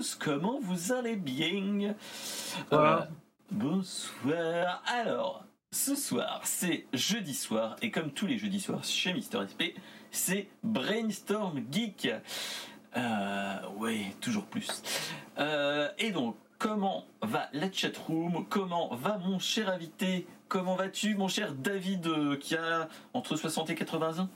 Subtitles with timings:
[0.00, 1.94] tous, comment vous allez bien?
[2.70, 3.02] Bonsoir.
[3.02, 3.04] Euh,
[3.50, 4.82] Bonsoir.
[4.86, 9.76] Alors, ce soir, c'est jeudi soir, et comme tous les jeudis soirs chez Mister SP,
[10.10, 12.08] c'est Brainstorm Geek.
[12.96, 14.82] Euh, oui, toujours plus.
[15.38, 18.46] Euh, et donc, comment va la chatroom?
[18.48, 20.26] Comment va mon cher invité?
[20.48, 24.28] Comment vas-tu, mon cher David, euh, qui a entre 60 et 80 ans?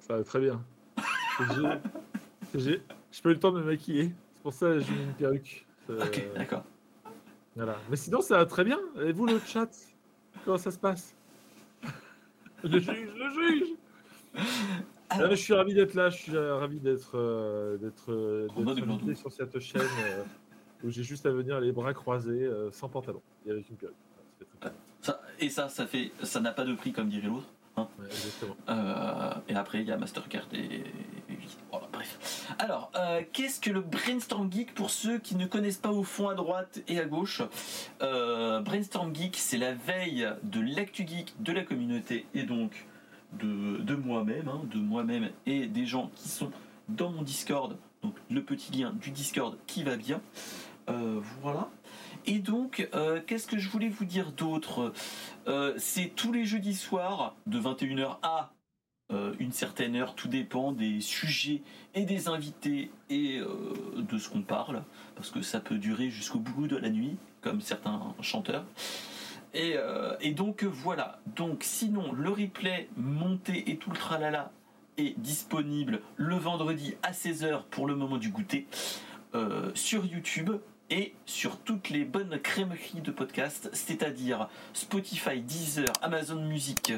[0.00, 0.60] Ça va très bien.
[2.52, 2.80] J'ai
[3.22, 4.12] pas eu le temps de me maquiller.
[4.38, 5.66] C'est pour ça que j'ai mis une perruque.
[5.90, 6.64] Euh, Ok, d'accord.
[7.56, 7.76] voilà.
[7.90, 8.78] Mais sinon, ça va très bien.
[9.02, 9.68] Et vous, le chat
[10.44, 11.16] Comment ça se passe?
[12.62, 13.68] Le juge, le juge
[15.10, 16.10] Alors, Je suis ravi d'être là.
[16.10, 20.22] Je suis ravi d'être euh, d'être euh, invité sur cette chaîne euh,
[20.84, 23.96] où j'ai juste à venir les bras croisés, sans pantalon et avec une perruque.
[25.00, 27.48] Ça et ça, ça fait, ça n'a pas de prix comme dirait l'autre.
[27.76, 28.56] Ouais, exactement.
[29.48, 30.82] Et après, il y a Mastercard et,
[31.70, 32.54] Voilà, bref.
[32.58, 36.28] Alors, euh, qu'est-ce que le Brainstorm Geek pour ceux qui ne connaissent pas au fond
[36.28, 37.42] à droite et à gauche
[38.02, 42.86] Euh, Brainstorm Geek, c'est la veille de l'actu geek de la communauté et donc
[43.32, 46.50] de, moi-même, hein, de moi-même et des gens qui sont
[46.88, 47.76] dans mon Discord.
[48.02, 50.20] Donc, le petit lien du Discord qui va bien.
[50.88, 51.68] Euh, voilà.
[52.26, 52.88] Et donc,
[53.26, 54.92] qu'est-ce que je voulais vous dire d'autre?
[55.78, 58.50] C'est tous les jeudis soirs de 21h à
[59.10, 61.62] euh, une certaine heure, tout dépend des sujets
[61.94, 63.46] et des invités et euh,
[63.96, 64.82] de ce qu'on parle,
[65.16, 68.66] parce que ça peut durer jusqu'au bout de la nuit, comme certains chanteurs.
[69.54, 74.52] Et, euh, donc voilà, donc sinon le replay monté et tout le tralala
[74.98, 78.66] est disponible le vendredi à 16h pour le moment du goûter
[79.74, 80.50] sur YouTube
[80.90, 86.92] et sur toutes les bonnes crèmeries de podcast, c'est-à-dire Spotify, Deezer, Amazon Music,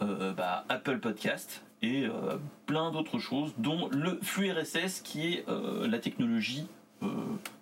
[0.00, 5.48] euh, bah, Apple Podcast et euh, plein d'autres choses, dont le flux RSS qui est
[5.48, 6.66] euh, la technologie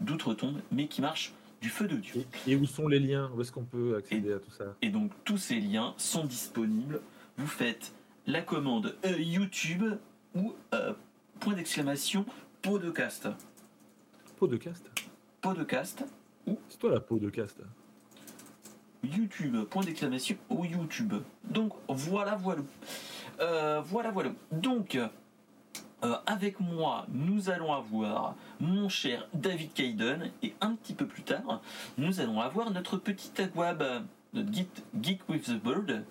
[0.03, 1.32] d'outre-tombe, mais qui marche
[1.62, 2.27] du feu de Dieu.
[2.47, 3.31] Et, et où sont les liens?
[3.34, 4.77] Où est-ce qu'on peut accéder à tout ça?
[4.82, 7.00] Et donc tous ces liens sont disponibles.
[7.38, 7.94] Vous faites
[8.27, 9.94] la commande YouTube
[10.34, 10.54] ou
[11.41, 12.27] point d'exclamation
[12.60, 13.28] podcast.
[14.38, 14.91] Peau de cast
[15.41, 16.04] Podcast
[16.69, 17.62] C'est toi la peau de cast
[19.03, 21.15] YouTube, point d'exclamation ou YouTube.
[21.44, 22.62] Donc voilà, voilà.
[23.41, 24.31] Euh, voilà, voilà.
[24.53, 31.06] Donc, euh, avec moi, nous allons avoir mon cher David Kaiden et un petit peu
[31.06, 31.60] plus tard,
[31.99, 33.83] nous allons avoir notre petit Agwab,
[34.33, 34.69] notre Geek,
[35.03, 36.05] Geek with the Bird.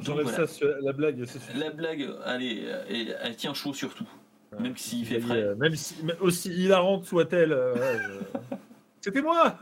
[0.00, 0.38] J'enlève voilà.
[0.38, 1.24] ça sur la blague.
[1.56, 4.06] La blague, allez, elle, elle tient chaud surtout,
[4.52, 4.60] Ouais.
[4.62, 5.42] même s'il fait frais.
[5.42, 7.52] euh, même si, aussi hilarante soit-elle.
[7.52, 8.56] euh, ouais, je-
[9.00, 9.56] C'était moi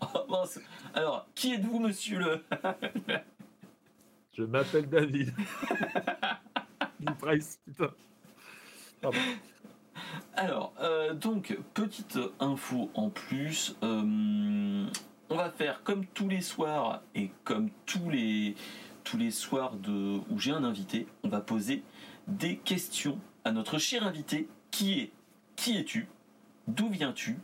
[0.00, 0.58] Oh, mince.
[0.94, 2.44] Alors, qui êtes-vous, monsieur le.
[4.32, 5.32] Je m'appelle David.
[6.98, 7.90] Bill Price, putain.
[9.00, 9.18] Pardon.
[10.34, 13.76] Alors, euh, donc, petite info en plus.
[13.82, 14.86] euh,
[15.28, 18.54] on va faire comme tous les soirs et comme tous les,
[19.04, 21.82] tous les soirs de, où j'ai un invité, on va poser
[22.26, 25.12] des questions à notre cher invité qui est
[25.56, 26.08] Qui es-tu
[26.66, 27.36] D'où viens-tu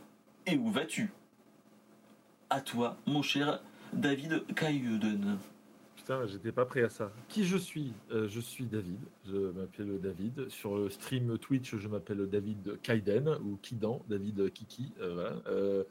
[0.45, 1.11] Et où vas-tu?
[2.49, 3.59] À toi, mon cher
[3.93, 5.37] David Kaiden.
[5.97, 7.11] Putain, j'étais pas prêt à ça.
[7.27, 7.91] Qui je suis?
[8.11, 8.99] Euh, Je suis David.
[9.27, 10.47] Je m'appelle David.
[10.49, 14.93] Sur le stream Twitch, je m'appelle David Kaiden ou Kidan, David Kiki.
[15.01, 15.31] euh.
[15.47, 15.83] Euh,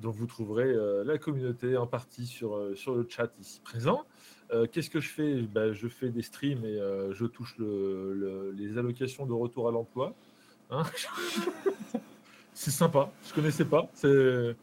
[0.00, 4.04] donc vous trouverez euh, la communauté en partie sur, sur le chat ici présent.
[4.72, 5.42] Qu'est-ce que je fais?
[5.42, 6.78] Ben, Je fais des streams et
[7.12, 10.14] je touche le- le- les allocations de retour à l'emploi.
[10.70, 10.84] Hein?
[12.54, 13.10] C'est sympa.
[13.28, 13.90] Je connaissais pas.
[13.92, 14.56] C'est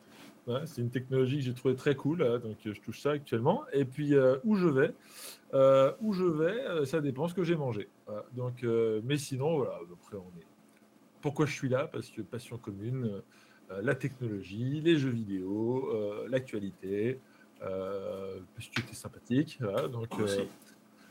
[0.48, 3.12] Ouais, c'est une technologie que j'ai trouvé très cool, euh, donc euh, je touche ça
[3.12, 3.64] actuellement.
[3.74, 4.94] Et puis euh, où je vais,
[5.54, 7.88] Euh, où je vais, ça dépend ce que j'ai mangé.
[8.06, 8.26] Voilà.
[8.34, 10.46] Donc, euh, mais sinon, voilà, après on est.
[11.22, 11.88] Pourquoi je suis là?
[11.88, 13.22] Parce que passion commune,
[13.82, 15.90] la technologie, les jeux vidéo,
[16.28, 17.20] l'actualité,
[17.60, 19.58] parce que tu es sympathique.
[19.60, 20.10] Voilà, donc,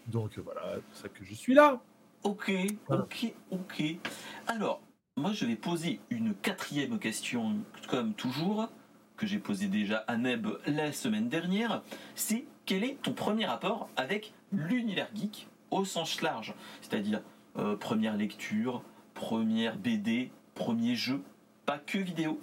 [0.07, 1.81] donc voilà, c'est pour ça que je suis là.
[2.23, 2.53] Ok,
[2.89, 3.83] ok, ok.
[4.47, 4.83] Alors,
[5.17, 7.57] moi je vais poser une quatrième question,
[7.89, 8.69] comme toujours,
[9.17, 11.83] que j'ai posée déjà à Neb la semaine dernière.
[12.15, 16.55] C'est quel est ton premier rapport avec l'univers geek au sens large?
[16.81, 17.21] C'est-à-dire
[17.57, 18.83] euh, première lecture,
[19.15, 21.23] première BD, premier jeu,
[21.67, 22.41] pas que vidéo,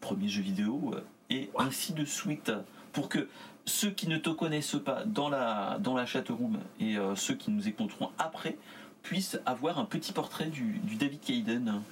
[0.00, 2.52] premier jeu vidéo, euh, et ainsi de suite.
[2.92, 3.28] Pour que
[3.68, 7.50] ceux qui ne te connaissent pas dans la, dans la chatroom et euh, ceux qui
[7.50, 8.56] nous écouteront après
[9.02, 11.82] puissent avoir un petit portrait du, David Kaiden.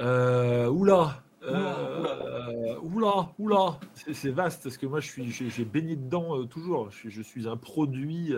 [0.00, 1.22] Euh, oula.
[1.48, 1.76] Oula,
[2.48, 3.80] Euh, oula, oula, oula,
[4.12, 6.90] c'est vaste parce que moi je suis, j'ai baigné dedans toujours.
[6.90, 8.32] Je, suis un produit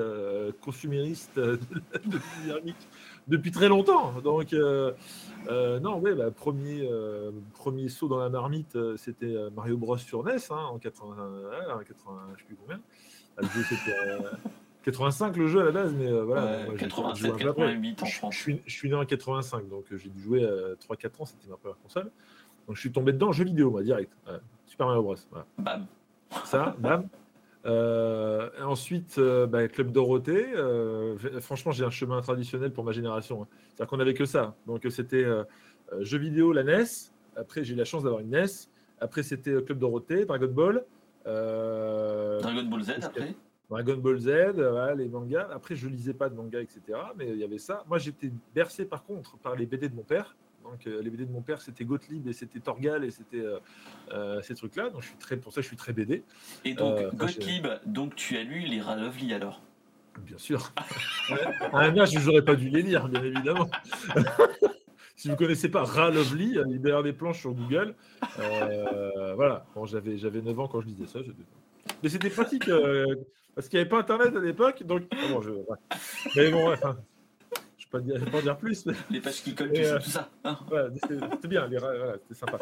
[0.60, 1.40] consumériste
[3.28, 4.12] depuis, très longtemps.
[4.22, 6.88] Donc non, ouais, bah, premier,
[7.54, 11.14] premier saut dans la marmite, c'était Mario Bros sur NES hein, en 80,
[11.86, 12.80] 80, je sais plus combien.
[13.38, 13.96] Le jeu c'était
[14.84, 16.66] 85 le jeu à la base, mais voilà.
[16.78, 18.34] 87, 88 en France.
[18.34, 20.40] Je suis, je suis, né en 85, donc j'ai dû jouer
[20.88, 22.10] 3-4 ans, c'était ma première console.
[22.68, 24.12] Donc je suis tombé dedans, jeu vidéo, moi, direct.
[24.66, 25.16] Super Mario Bros.
[25.56, 25.86] Bam.
[26.44, 27.08] Ça, bam.
[27.66, 30.52] Euh, ensuite, euh, bah, Club Dorothée.
[30.54, 33.42] Euh, franchement, j'ai un chemin traditionnel pour ma génération.
[33.42, 33.48] Hein.
[33.68, 34.54] C'est-à-dire qu'on n'avait que ça.
[34.66, 35.26] Donc, c'était
[36.00, 36.84] jeu vidéo, la NES.
[37.36, 38.46] Après, j'ai eu la chance d'avoir une NES.
[39.00, 40.84] Après, c'était Club Dorothée, Dragon Ball.
[41.24, 43.34] Dragon Ball Z, après?
[43.70, 44.28] Dragon Ball Z,
[44.96, 45.48] les mangas.
[45.52, 46.80] Après, je lisais pas de mangas, etc.
[47.16, 47.84] Mais il y avait ça.
[47.88, 50.36] Moi, j'étais bercé, par contre, par les BD de mon père.
[50.70, 53.58] Donc, euh, les BD de mon père, c'était Gottlieb et c'était Torgal et c'était euh,
[54.12, 54.90] euh, ces trucs-là.
[54.90, 56.22] Donc, je suis très, pour ça, je suis très BD.
[56.64, 59.62] Et donc, Gottlieb, donc tu as lu les Ralovli alors?
[60.20, 60.72] Bien sûr.
[61.72, 63.70] à un âge, je n'aurais pas dû les lire, bien évidemment.
[65.16, 67.94] si vous ne connaissez pas Ralovli, a des planches sur Google.
[69.36, 71.20] voilà, bon, j'avais, j'avais 9 ans quand je lisais ça.
[72.02, 72.68] Mais c'était pratique
[73.54, 74.82] parce qu'il n'y avait pas Internet à l'époque.
[74.82, 75.50] Donc, bon, je...
[76.36, 76.96] Mais bon, enfin,
[77.92, 78.86] je ne vais pas dire plus.
[79.10, 80.28] Les pages qui collent, euh, tout ça.
[80.44, 80.58] Hein.
[81.32, 82.58] c'était bien, c'était sympa.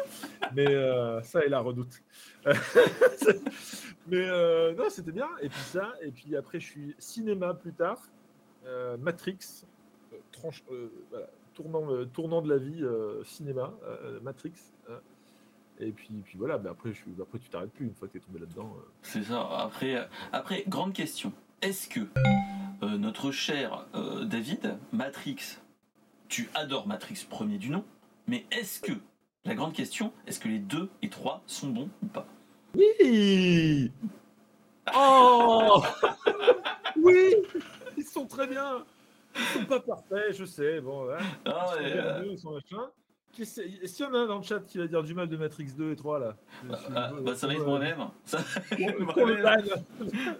[0.55, 2.01] Mais euh, ça et la redoute.
[4.07, 5.29] mais euh, non, c'était bien.
[5.41, 8.01] Et puis ça, et puis après, je suis cinéma plus tard,
[8.99, 9.65] Matrix,
[10.31, 10.63] tranche,
[11.53, 12.83] tournant, tournant de la vie,
[13.25, 13.73] cinéma,
[14.21, 14.53] Matrix.
[15.79, 18.17] Et puis, puis voilà, mais après, je, après tu t'arrêtes plus une fois que tu
[18.17, 18.75] es tombé là-dedans.
[19.03, 19.47] C'est ça.
[19.59, 21.31] Après, après, grande question.
[21.63, 22.01] Est-ce que
[22.83, 25.57] euh, notre cher euh, David, Matrix,
[26.29, 27.83] tu adores Matrix premier du nom,
[28.27, 28.91] mais est-ce que,
[29.43, 32.27] la grande question, est-ce que les 2 et 3 sont bons ou pas?
[32.75, 33.91] Oui!
[34.95, 35.83] Oh!
[36.95, 37.35] Oui!
[37.97, 38.85] Ils sont très bien.
[39.35, 41.17] Ils sont pas parfaits, je sais, bon, hein.
[41.45, 41.73] ah,
[42.23, 42.89] ils sont machin.
[43.43, 45.37] Est-ce qu'il y en a un dans le chat qui va dire du mal de
[45.37, 46.35] Matrix 2 et 3 là?
[46.63, 48.07] Bah, ah, bah, ça va être moi-même.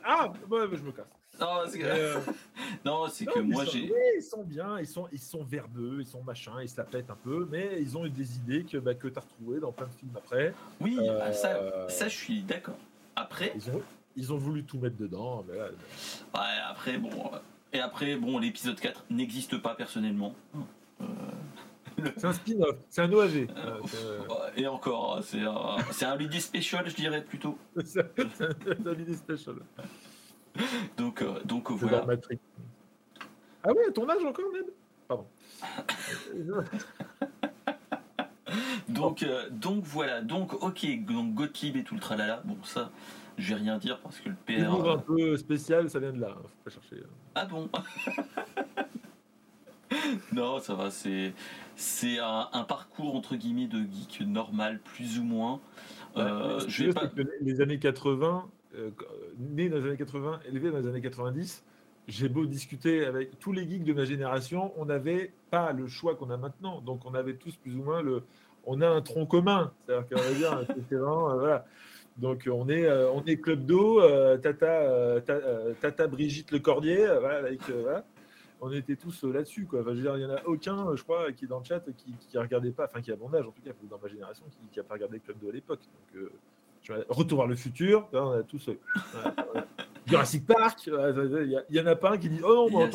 [0.04, 1.06] ah, ouais, je me casse.
[1.40, 2.20] Non, c'est que, euh,
[2.86, 3.84] non, c'est que moi j'ai.
[3.84, 6.84] Oui, ils sont bien, ils sont, ils sont verbeux, ils sont machin, ils se la
[6.84, 9.60] pètent un peu, mais ils ont eu des idées que, bah, que tu as retrouvées
[9.60, 10.54] dans plein de films après.
[10.82, 12.78] Oui, euh, ça, ça, je suis d'accord.
[13.16, 13.54] Après.
[13.56, 13.82] Ils ont,
[14.16, 15.46] ils ont, voulu tout mettre dedans.
[15.48, 17.12] Mais ouais, après, bon.
[17.74, 20.34] Et après, bon, l'épisode 4 n'existe pas personnellement.
[21.02, 21.06] Euh,
[22.18, 23.48] c'est un spin-off, c'est un OAG.
[24.56, 27.58] Et encore, c'est un, c'est un Special, je dirais plutôt.
[27.86, 29.56] c'est un Lady Special.
[30.98, 32.06] donc, euh, donc voilà.
[33.64, 34.66] Ah ouais, ton âge encore, Ned?
[35.08, 35.26] Pardon.
[38.90, 42.42] donc, euh, donc voilà, donc ok, donc Gottlieb et tout le tralala.
[42.46, 42.92] Bon, ça,
[43.38, 44.72] je vais rien dire parce que le PR.
[44.72, 46.36] un euh, peu spécial, ça vient de là.
[46.36, 47.04] Faut pas chercher.
[47.36, 47.70] Ah bon?
[50.34, 51.34] Non, ça va, c'est
[51.76, 55.60] c'est un, parcours entre guillemets de geek normal, plus ou moins.
[56.16, 57.10] je vais pas...
[57.42, 58.90] Les années 80, euh,
[59.40, 61.64] né dans les années 80, élevé dans les années 90,
[62.08, 66.16] j'ai beau discuter avec tous les geeks de ma génération, on n'avait pas le choix
[66.16, 66.82] qu'on a maintenant.
[66.82, 68.24] Donc on avait tous plus ou moins le.
[68.66, 69.72] On a un tronc commun.
[69.86, 71.66] C'est-à-dire qu'on va dire, euh, voilà.
[72.18, 74.02] Donc on est, euh, on est Club d'eau,
[74.38, 75.22] tata,
[75.80, 77.50] tata, Brigitte Le Cordier, voilà,
[78.62, 79.66] on était tous là-dessus.
[79.66, 79.84] Quoi.
[79.88, 82.72] il n'y en a aucun, je crois, qui est dans le chat qui ne regardait
[82.72, 84.96] pas, enfin qui a mon âge en tout cas, dans ma génération, qui n'a pas
[84.96, 85.82] regardé Club d'eau à l'époque.
[86.14, 86.30] Donc
[87.10, 88.76] Retour vers le futur, on a tous euh,
[90.06, 92.90] Jurassic Park, il y, en a pas un qui dit Oh non,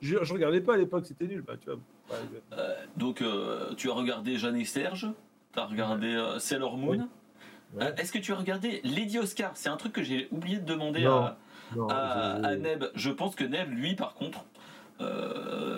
[0.00, 1.42] je, ne regardais pas à l'époque, c'était nul.
[1.42, 1.78] Bah, tu vois,
[2.52, 5.08] euh, donc, euh, tu as regardé Jeanne et Serge,
[5.52, 7.08] tu as regardé Sailor Moon.
[7.96, 9.52] Est-ce que tu as regardé Lady Oscar?
[9.54, 11.38] C'est un truc que j'ai oublié de demander à,
[11.88, 12.84] à, Neb.
[12.94, 14.44] Je pense que Neb, lui, par contre,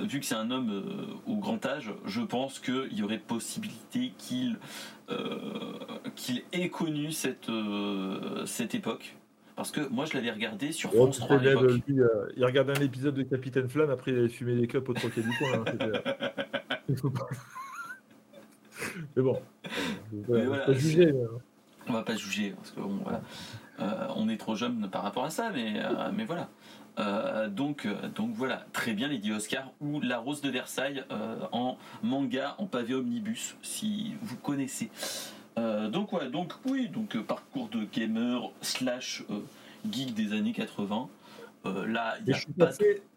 [0.05, 0.83] vu que c'est un homme
[1.27, 4.59] au grand âge, je pense qu'il y aurait possibilité qu'il
[5.11, 5.75] euh,
[6.17, 9.17] qu'il ait connu cette, euh, cette époque.
[9.55, 11.79] Parce que moi, je l'avais regardé sur France 3 euh,
[12.37, 15.21] il regardait un épisode de Capitaine Flamme, après il avait fumé des clopes au troquet
[15.21, 15.63] du coin.
[15.67, 15.75] Hein,
[19.17, 19.39] mais bon,
[20.29, 21.11] on va pas juger.
[21.11, 21.39] Hein.
[21.87, 22.81] On va pas juger, parce que
[24.17, 25.83] on est trop jeune par rapport à ça, mais,
[26.15, 26.49] mais voilà.
[26.99, 31.37] Euh, donc, euh, donc voilà, très bien Lady Oscar ou La Rose de Versailles euh,
[31.51, 34.91] en manga, en pavé omnibus, si vous connaissez.
[35.57, 39.25] donc ouais, donc oui, donc parcours de gamer slash
[39.91, 41.09] geek des années 80.
[41.87, 42.73] là, il y a pas...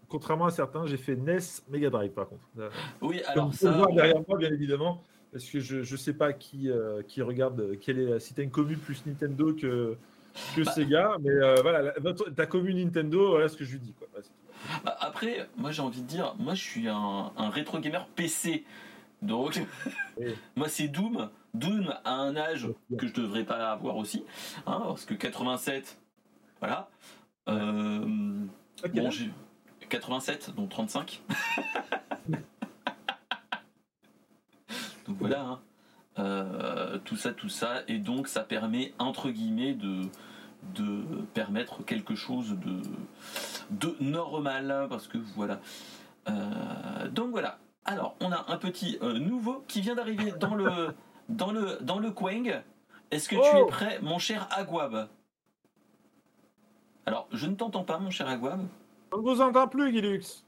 [0.10, 2.72] contrairement à certains, j'ai fait NES Mega Drive par contre.
[3.02, 3.86] Oui, alors ça.
[3.94, 5.04] derrière moi, bien évidemment.
[5.32, 6.72] Parce que je ne sais pas qui,
[7.08, 9.98] qui regarde, quelle est, si tu une commune plus Nintendo que,
[10.56, 10.72] que bah.
[10.72, 11.94] Sega, mais euh, voilà,
[12.36, 13.94] ta commune Nintendo, voilà ce que je lui dis.
[13.94, 14.08] Quoi.
[14.84, 18.64] Bah, après, moi j'ai envie de dire, moi je suis un, un rétro gamer PC.
[19.22, 19.62] Donc,
[20.56, 21.30] moi c'est Doom.
[21.54, 22.68] Doom à un âge
[22.98, 24.24] que je devrais pas avoir aussi,
[24.68, 25.98] hein, parce que 87,
[26.60, 26.90] voilà.
[27.50, 28.00] Euh,
[28.94, 29.32] bon, j'ai
[29.90, 31.22] 87, donc 35.
[35.08, 35.42] donc voilà.
[35.42, 35.60] Hein.
[36.20, 40.02] Euh, tout ça, tout ça, et donc ça permet entre guillemets de
[40.76, 42.82] de permettre quelque chose de
[43.70, 45.60] de normal, parce que voilà.
[46.30, 47.60] Euh, donc voilà.
[47.86, 50.94] Alors, on a un petit nouveau qui vient d'arriver dans le
[51.30, 52.62] dans le, dans le Quang,
[53.12, 55.08] est-ce que tu es oh prêt, mon cher Aguab?
[57.06, 58.68] Alors, je ne t'entends pas, mon cher Aguab.
[59.14, 60.44] On ne vous entend plus, Guilux.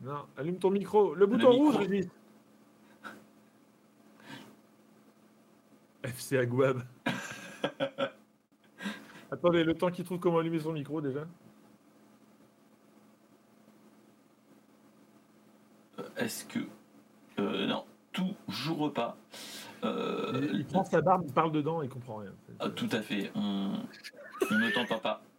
[0.00, 1.14] Non, allume ton micro.
[1.14, 2.08] Le bouton rouge, Régis.
[6.04, 6.82] FC Aguab.
[9.30, 11.26] Attendez, le temps qu'il trouve comment allumer son micro déjà.
[15.98, 16.60] Euh, est-ce que
[17.38, 19.16] euh, non, toujours pas.
[19.84, 22.32] Euh, il prend sa barbe, il parle dedans et il comprend rien.
[22.60, 23.32] Ah, tout à fait.
[23.34, 23.72] On,
[24.50, 25.22] ne t'entend pas.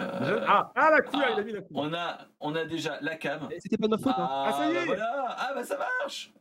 [0.00, 1.84] Euh, ah, ah, la couleur, il a mis la couleur.
[1.84, 3.48] On a, on a déjà la cam.
[3.60, 4.18] C'était pas notre faute.
[4.18, 4.28] Hein.
[4.28, 4.86] Ah, ça y est.
[4.86, 5.36] Voilà.
[5.38, 6.32] Ah, bah ça marche.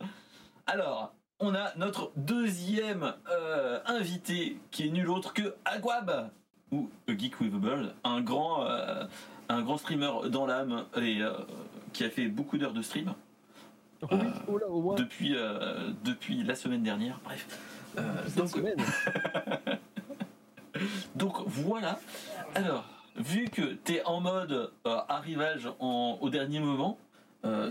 [0.65, 3.13] Alors, on a notre deuxième
[3.85, 6.29] invité qui est nul autre que Aguab
[6.71, 8.65] ou A Geek with a Bird, un grand,
[9.49, 11.19] un grand streamer dans l'âme et
[11.91, 13.13] qui a fait beaucoup d'heures de stream.
[14.11, 17.47] Euh, depuis, euh, depuis la semaine dernière, bref.
[17.97, 18.01] Euh,
[18.35, 18.51] donc,
[21.15, 21.99] donc voilà.
[22.55, 22.85] Alors,
[23.15, 26.97] vu que tu es en mode arrivage au dernier moment,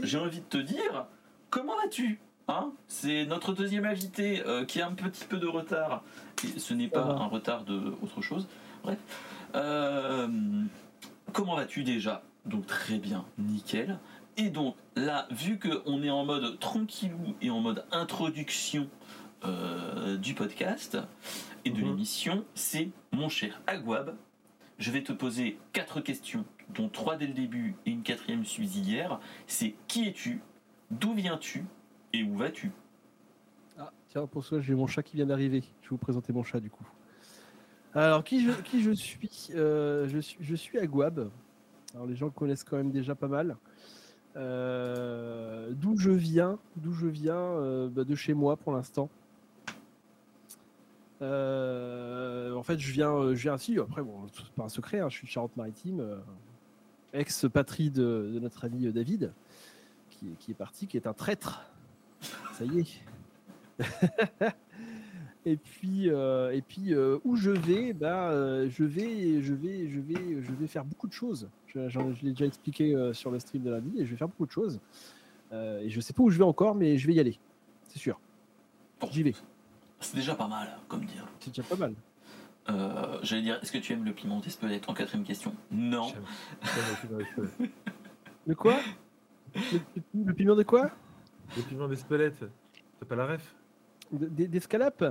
[0.02, 1.06] j'ai envie de te dire,
[1.50, 2.20] comment vas-tu?
[2.48, 6.02] Hein C'est notre deuxième invité qui a un petit peu de retard.
[6.44, 8.46] Et ce n'est pas un retard de autre chose.
[8.82, 8.98] Bref.
[11.32, 12.22] comment vas-tu déjà?
[12.44, 13.98] Donc très bien, nickel.
[14.36, 18.88] Et donc là, vu qu'on est en mode tranquillou et en mode introduction
[19.44, 20.98] euh, du podcast
[21.64, 21.86] et de mhm.
[21.86, 24.16] l'émission, c'est mon cher Aguab.
[24.78, 29.20] Je vais te poser quatre questions, dont trois dès le début et une quatrième subsidiaire.
[29.46, 30.40] C'est qui es-tu,
[30.90, 31.64] d'où viens-tu?
[32.12, 32.70] Et où vas-tu?
[33.78, 35.62] Ah, tiens, pour ça, j'ai mon chat qui vient d'arriver.
[35.80, 36.86] Je vais vous présenter mon chat du coup.
[37.94, 38.50] Alors, qui je,
[38.80, 41.30] je suis, euh, je suis Je suis Aguab.
[41.94, 43.56] Alors, les gens connaissent quand même déjà pas mal.
[44.36, 49.10] Euh, d'où je viens, d'où je viens, euh, bah, de chez moi pour l'instant.
[51.20, 53.78] Euh, en fait, je viens, je viens ainsi.
[53.78, 55.00] Après, bon, c'est pas un secret.
[55.00, 56.02] Hein, je suis de Charente-Maritime,
[57.12, 59.32] ex-patrie de, notre ami David,
[60.10, 61.71] qui, est parti, qui est un traître.
[62.52, 63.02] Ça y est.
[65.44, 69.88] Et puis, euh, et puis euh, où je vais, bah, euh, je vais, je vais,
[69.88, 71.48] je vais, je vais faire beaucoup de choses.
[71.66, 71.80] Je,
[72.22, 74.52] l'ai déjà expliqué sur le stream de la vie, et je vais faire beaucoup de
[74.52, 74.78] choses.
[75.52, 77.38] et je sais pas où je vais encore, mais je vais y aller,
[77.88, 78.20] c'est sûr.
[79.10, 79.34] J'y vais.
[79.98, 81.26] C'est déjà pas mal, comme dire.
[81.40, 81.94] C'est déjà pas mal.
[83.22, 85.54] J'allais dire, est-ce que tu aimes le piment d'Espelette en quatrième question?
[85.72, 86.12] Non.
[88.46, 88.78] Le quoi?
[90.14, 90.90] Le, piment de quoi?
[91.56, 92.44] Le piment d'Espelette.
[93.00, 93.54] T'as pas la ref
[94.10, 95.04] D'escalope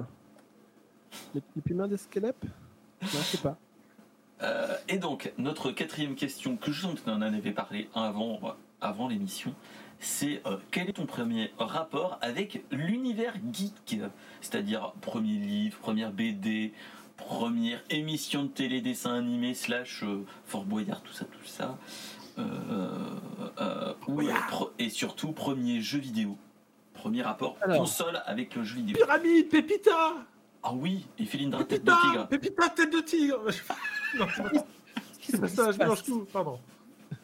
[1.33, 3.57] les, piments d'escalope Non, je sais pas.
[4.41, 8.39] Euh, et donc, notre quatrième question, que je sens que en avais parlé avant,
[8.79, 9.53] avant l'émission,
[9.99, 13.99] c'est euh, quel est ton premier rapport avec l'univers geek?
[14.41, 16.73] C'est-à-dire premier livre, première BD,
[17.17, 21.77] première émission de télé, dessin animé, slash euh, Fort Boyard, tout ça, tout ça.
[24.79, 26.37] Et surtout, premier jeu vidéo.
[26.93, 28.95] Premier rapport console avec le jeu vidéo.
[28.95, 30.25] Pyramide, Pépita
[30.63, 32.27] ah oui, et Philindra tête de tigre.
[32.27, 33.41] Pépita tête de tigre
[34.19, 34.27] Non,
[35.19, 36.59] c'est ça, je mélange tout, pardon.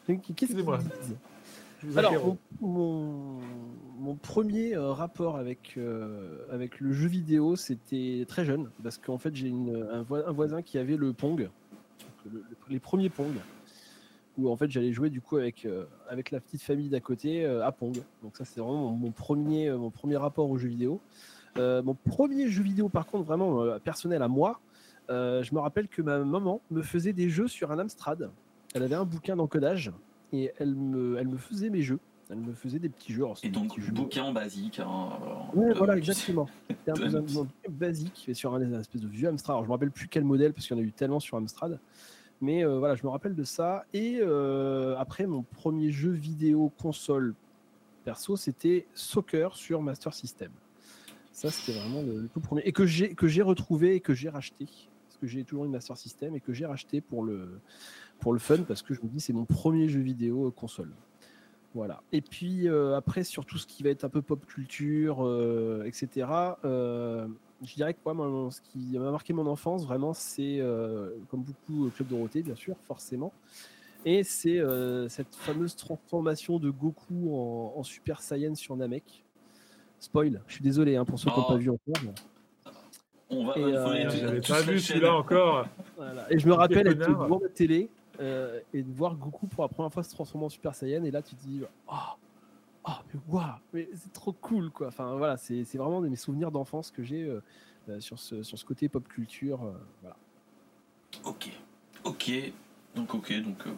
[0.08, 0.80] Excusez-moi.
[1.96, 3.38] Alors, mon,
[3.98, 9.18] mon, premier euh, rapport avec, euh, avec le jeu vidéo, c'était très jeune, parce qu'en
[9.18, 11.48] fait, j'ai un, un, voisin qui avait le Pong,
[12.68, 13.34] les premiers Pong,
[14.38, 17.44] où en fait, j'allais jouer du coup avec, euh, avec la petite famille d'à côté
[17.44, 17.96] à Pong.
[18.22, 21.00] Donc, ça, c'est vraiment mon, premier, mon premier rapport au jeu vidéo.
[21.58, 24.60] Euh, mon premier jeu vidéo, par contre, vraiment euh, personnel à moi,
[25.10, 28.30] euh, je me rappelle que ma maman me faisait des jeux sur un Amstrad.
[28.74, 29.90] Elle avait un bouquin d'encodage
[30.32, 31.98] et elle me, elle me faisait mes jeux.
[32.30, 33.24] Elle me faisait des petits jeux.
[33.42, 34.80] et donc, bouquin basique.
[34.80, 35.08] Hein,
[35.54, 36.46] oui, voilà, exactement.
[36.68, 39.54] C'était un, bouquin basique sur un, espèce de vieux Amstrad.
[39.54, 41.38] Alors, je me rappelle plus quel modèle parce qu'il y en a eu tellement sur
[41.38, 41.80] Amstrad.
[42.40, 43.84] Mais voilà, je me rappelle de ça.
[43.92, 44.20] Et
[44.96, 47.34] après, mon premier jeu vidéo console
[48.04, 50.50] perso, c'était Soccer sur Master System.
[51.32, 52.62] Ça, c'était vraiment le, tout premier.
[52.64, 54.64] Et que j'ai, retrouvé et que j'ai racheté.
[54.64, 57.60] Parce que j'ai toujours une Master System et que j'ai racheté pour le,
[58.18, 60.90] pour le fun, parce que je me dis, c'est mon premier jeu vidéo console.
[61.74, 62.02] Voilà.
[62.12, 65.20] Et puis après, sur tout ce qui va être un peu pop culture,
[65.84, 66.26] etc.,
[67.62, 70.60] je dirais que moi, ce qui m'a marqué mon enfance, vraiment, c'est,
[71.30, 73.32] comme beaucoup, Club Dorothée, bien sûr, forcément.
[74.04, 74.60] Et c'est
[75.08, 79.24] cette fameuse transformation de Goku en, Super Saiyan sur Namek.
[80.00, 81.58] Spoil, je suis désolé hein, pour ceux qui n'ont pas oh.
[81.58, 82.14] vu encore.
[83.30, 85.66] On va, J'avais pas vu celui-là encore?
[86.30, 87.88] Et je me rappelle être devant la télé
[88.20, 91.04] et de voir Goku pour la première fois se transformer en Super Saiyan.
[91.04, 91.92] Et là, tu te dis, oh,
[92.88, 94.88] oh mais waouh, mais c'est trop cool, quoi.
[94.88, 97.30] Enfin, voilà, c'est vraiment mes souvenirs d'enfance que j'ai
[98.00, 99.60] sur, ce, sur ce côté pop culture.
[100.02, 100.16] voilà.
[101.24, 101.50] Ok,
[102.04, 102.32] ok.
[102.98, 103.70] Donc ok, donc euh,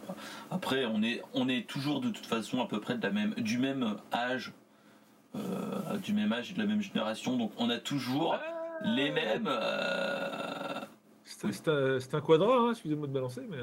[0.49, 3.33] après on est on est toujours de toute façon à peu près de la même
[3.35, 4.51] du même âge,
[5.35, 8.35] euh, du même âge et de la même génération, donc on a toujours
[8.83, 9.49] les mêmes.
[11.67, 13.57] Euh, c'est un, un, quadrat, hein, excusez-moi de balancer, mais.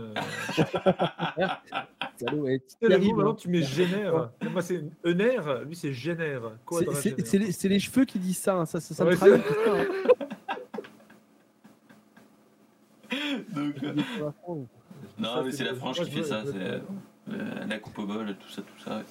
[3.12, 4.31] maintenant tu mets génère.
[4.50, 6.53] Moi c'est Ener, lui c'est génère.
[7.25, 8.67] C'est les, les, cheveux qui disent ça, hein.
[8.67, 9.43] ça, ça, ça me travaille.
[13.50, 13.75] donc,
[15.19, 16.45] non, mais c'est la frange qui fait ça.
[16.47, 16.81] C'est
[17.35, 19.03] euh, la coupe au bol, tout ça, tout ça.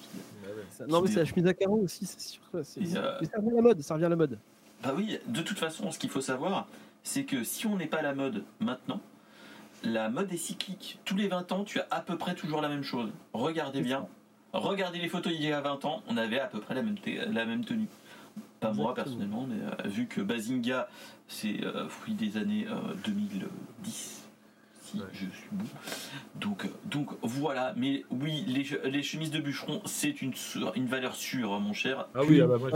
[0.88, 2.42] non, mais c'est la chemise à carreaux aussi, c'est sûr.
[2.54, 4.38] Euh, ça revient à la mode, ça revient à la mode.
[4.82, 6.68] Bah oui, de toute façon, ce qu'il faut savoir,
[7.08, 9.00] c'est que si on n'est pas à la mode maintenant,
[9.82, 10.98] la mode est cyclique.
[11.06, 13.10] Tous les 20 ans, tu as à peu près toujours la même chose.
[13.32, 14.06] Regardez bien.
[14.52, 16.96] Regardez les photos d'il y a 20 ans, on avait à peu près la même,
[17.32, 17.88] la même tenue.
[18.60, 20.88] Pas moi personnellement, mais euh, vu que Bazinga,
[21.28, 22.66] c'est fruit des années
[23.04, 24.28] 2010
[25.12, 25.64] je suis bon.
[26.36, 30.32] Donc, donc voilà, mais oui, les, les chemises de bûcheron, c'est une,
[30.74, 32.08] une valeur sûre, mon cher.
[32.14, 32.70] Ah oui, ah bah moi,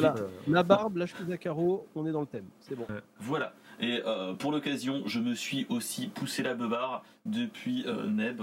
[0.47, 2.87] la barbe, la chemise à carreaux, on est dans le thème, c'est bon.
[3.19, 3.55] Voilà.
[3.83, 8.43] Et euh, pour l'occasion, je me suis aussi poussé la beubare depuis euh, Neb.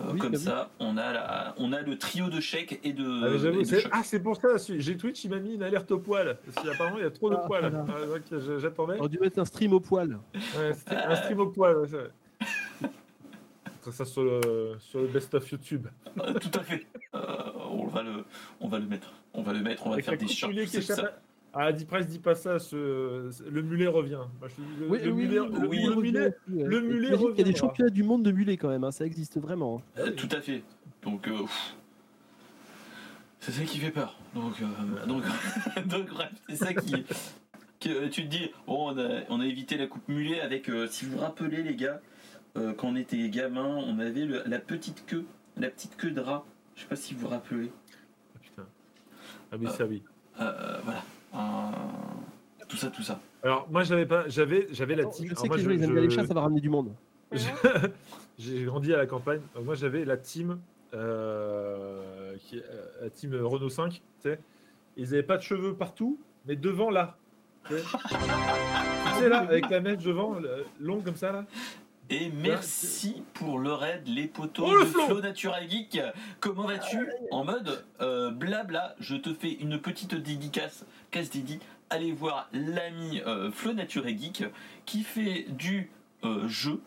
[0.00, 3.88] Euh, comme ça, on a, la, on a le trio de chèques et de.
[3.90, 6.38] Ah, c'est pour ça, j'ai Twitch, il m'a mis une alerte au poil.
[6.44, 7.84] Parce qu'apparemment, il y a trop de ah, poils.
[7.88, 8.94] Ah, j'attendais.
[8.94, 10.18] On aurait dû mettre un stream au poil.
[10.56, 11.88] Ouais, un stream au poil, ouais,
[13.92, 15.86] ça sur le, sur le best-of YouTube.
[16.18, 16.86] Euh, tout à fait.
[17.14, 17.20] Euh,
[17.70, 18.24] on, va le,
[18.60, 19.12] on va le mettre.
[19.34, 20.50] On va le mettre, on va faire des shorts.
[21.54, 23.30] Ah, dis presque, dis pas ça, ce...
[23.48, 24.20] le mulet revient.
[24.40, 27.34] le, oui, le, mulet, le, mulet, le mulet revient.
[27.34, 29.82] Il y a des championnats du monde de mulet quand même, hein, ça existe vraiment.
[29.96, 30.00] Hein.
[30.00, 30.62] Euh, tout à fait.
[31.02, 31.28] Donc,
[33.40, 34.18] c'est ça qui fait peur.
[34.34, 34.60] Donc,
[35.06, 35.22] donc,
[35.86, 37.04] donc bref, c'est ça qui.
[37.80, 41.04] Que, tu te dis, bon, on a, on a évité la coupe mulet avec, si
[41.04, 42.00] vous vous rappelez les gars,
[42.58, 45.24] euh, quand on était gamin, on avait la petite queue,
[45.56, 46.44] la petite queue de rat.
[46.74, 47.70] Je sais pas si vous vous rappelez.
[48.34, 48.66] Ah putain.
[49.52, 50.02] Ah oui, ça oui.
[50.40, 51.02] Euh, euh, voilà.
[52.68, 53.20] Tout ça, tout ça.
[53.42, 55.28] Alors moi j'avais pas, j'avais, j'avais la team.
[55.28, 56.92] Je sais que les gens ils aiment bien les chats, ça va ramener du monde.
[58.38, 59.40] J'ai grandi à la campagne.
[59.62, 60.58] moi j'avais la team,
[60.92, 60.96] qui,
[63.02, 63.92] la team Renault 5.
[63.92, 64.38] Tu sais,
[64.96, 67.16] ils avaient pas de cheveux partout, mais devant là.
[67.66, 67.74] tu
[69.18, 70.36] sais là, avec la mèche devant,
[70.80, 71.44] longue comme ça là.
[72.10, 76.00] Et merci pour le raid, les poteaux oh, de Flow Natural Geek.
[76.40, 81.58] Comment vas-tu En mode euh, blabla, je te fais une petite dédicace, casse dédi.
[81.90, 84.44] Allez voir l'ami euh, Flow Natural Geek
[84.86, 85.90] qui fait du
[86.24, 86.80] euh, jeu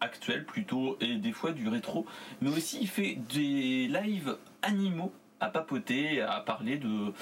[0.00, 2.04] actuel plutôt et des fois du rétro,
[2.40, 7.12] mais aussi il fait des lives animaux à papoter, à parler de,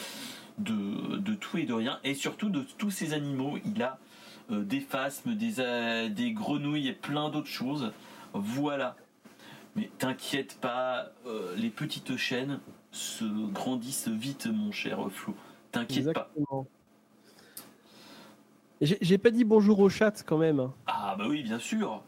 [0.57, 3.59] de, de tout et de rien, et surtout de tous ces animaux.
[3.67, 3.99] Il a
[4.51, 7.93] des phasmes, des, euh, des grenouilles et plein d'autres choses.
[8.35, 8.97] Voilà.
[9.77, 15.35] Mais t'inquiète pas, euh, les petites chaînes se grandissent vite, mon cher Flo.
[15.71, 16.31] T'inquiète pas.
[18.81, 20.71] J'ai pas dit bonjour au chat quand même.
[20.87, 22.03] Ah bah oui, bien sûr.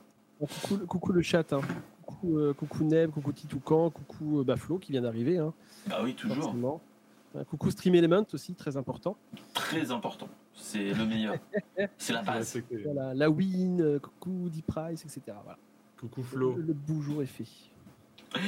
[0.88, 1.52] coucou, le chat.
[1.52, 1.60] Hein.
[2.04, 5.38] Coucou, coucou Neb, coucou Titoucan, coucou Baflo qui vient d'arriver.
[5.38, 5.54] Hein.
[5.86, 6.54] Bah oui, toujours.
[7.48, 9.16] Coucou Stream Element aussi, très important.
[9.54, 10.28] Très important.
[10.54, 11.34] C'est le meilleur.
[11.98, 12.60] c'est la base.
[12.84, 15.36] Voilà, la win, euh, coucou Deep Price, etc.
[15.42, 15.58] Voilà.
[15.98, 16.54] Coucou Flo.
[16.54, 17.44] Le, le beau jour est fait.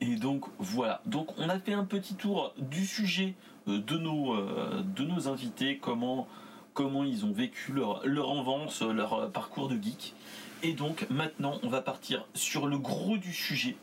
[0.00, 1.02] Et donc voilà.
[1.06, 3.34] Donc on a fait un petit tour du sujet
[3.68, 6.26] euh, de nos, euh, de nos invités, comment,
[6.72, 10.14] comment ils ont vécu leur, leur avance, leur parcours de geek.
[10.62, 13.76] Et donc maintenant on va partir sur le gros du sujet.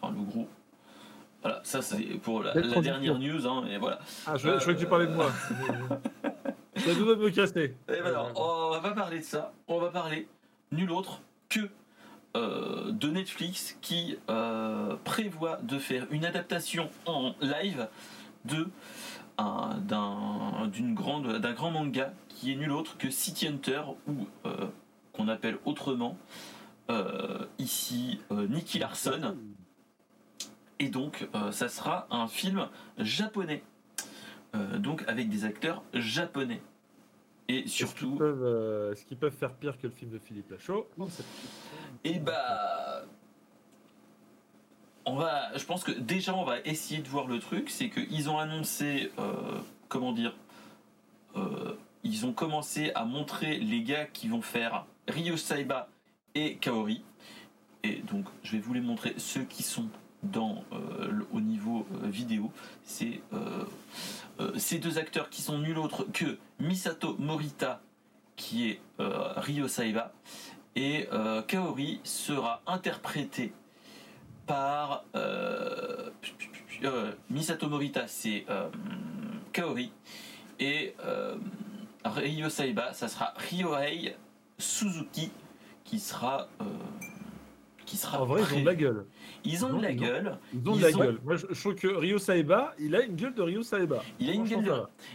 [0.00, 0.48] Enfin le gros.
[1.42, 3.46] Voilà, ça c'est pour la, dernière news.
[3.46, 4.00] Hein, et voilà.
[4.26, 5.30] Ah, je, je crois que tu parlais de moi.
[6.76, 7.74] Ça doit me casser.
[7.88, 9.52] Et ben on va pas parler de ça.
[9.68, 10.26] On va parler
[10.70, 11.60] nul autre que
[12.34, 17.88] euh, de Netflix qui euh, prévoit de faire une adaptation en live
[18.46, 18.68] de
[19.38, 24.26] d'un d'une grande d'un grand manga qui est nul autre que City Hunter ou
[25.12, 26.16] qu'on appelle autrement
[27.58, 29.36] ici Nicky Larson
[30.78, 33.64] et donc ça sera un film japonais
[34.78, 36.60] donc avec des acteurs japonais
[37.52, 38.18] et surtout.
[38.20, 40.88] Euh, est-ce qu'ils peuvent, faire pire que le film de Philippe Lachaud?
[42.04, 43.04] Et eh bah.
[45.04, 48.30] On va, je pense que déjà on va essayer de voir le truc, c'est qu'ils
[48.30, 50.32] ont annoncé, euh, comment dire,
[51.34, 55.88] euh, ils ont commencé à montrer les gars qui vont faire Ryo Saiba
[56.36, 57.02] et Kaori.
[57.82, 59.88] Et donc je vais vous les montrer ceux qui sont
[60.22, 60.64] dans,
[61.32, 62.50] au niveau vidéo.
[62.84, 63.20] C'est
[64.40, 67.80] euh, ces deux acteurs qui sont nul autre que Misato Morita,
[68.36, 70.12] qui est euh, Ryo Saiba,
[70.74, 73.52] et euh, Kaori sera interprété
[74.46, 75.04] par
[77.30, 78.44] Misato Morita, c'est
[79.52, 79.92] Kaori,
[80.58, 80.94] et
[82.04, 84.16] Ryo Saiba, ça sera Ryohei
[84.58, 85.30] Suzuki,
[85.84, 86.48] qui sera
[87.86, 88.22] qui sera.
[88.22, 89.06] En vrai, ils ont de la gueule.
[89.44, 90.38] Ils ont de la gueule.
[90.52, 91.18] Ils ont de la gueule.
[91.24, 94.02] Moi, je, trouve que Ryo Saeba, il a une gueule de Ryo Saeba.
[94.20, 94.72] Il a une gueule de.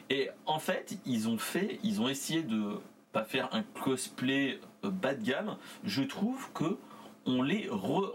[0.10, 2.80] Et en fait, ils ont fait, ils ont essayé de
[3.14, 5.58] pas faire un cosplay euh, bas de gamme.
[5.84, 6.78] Je trouve que
[7.26, 7.70] on les,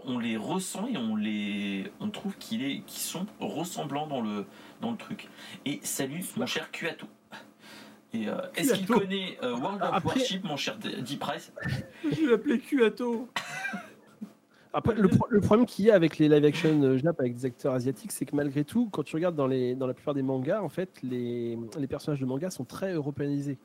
[0.05, 4.45] on les ressent et on les, on trouve qu'ils est, sont ressemblants dans le,
[4.81, 5.29] dans le truc.
[5.65, 7.05] Et salut, mon cher Kuato.
[8.13, 11.51] Et euh, est-ce qu'il connaît euh, World of Warship, mon cher D Price
[12.03, 13.29] Je vais l'appeler Kuato.
[14.73, 18.25] Le, problème qu'il y a avec les live action euh, avec des acteurs asiatiques, c'est
[18.25, 21.55] que malgré tout, quand tu regardes dans, la plupart des mangas, en fait, les,
[21.87, 23.59] personnages de manga sont très européanisés.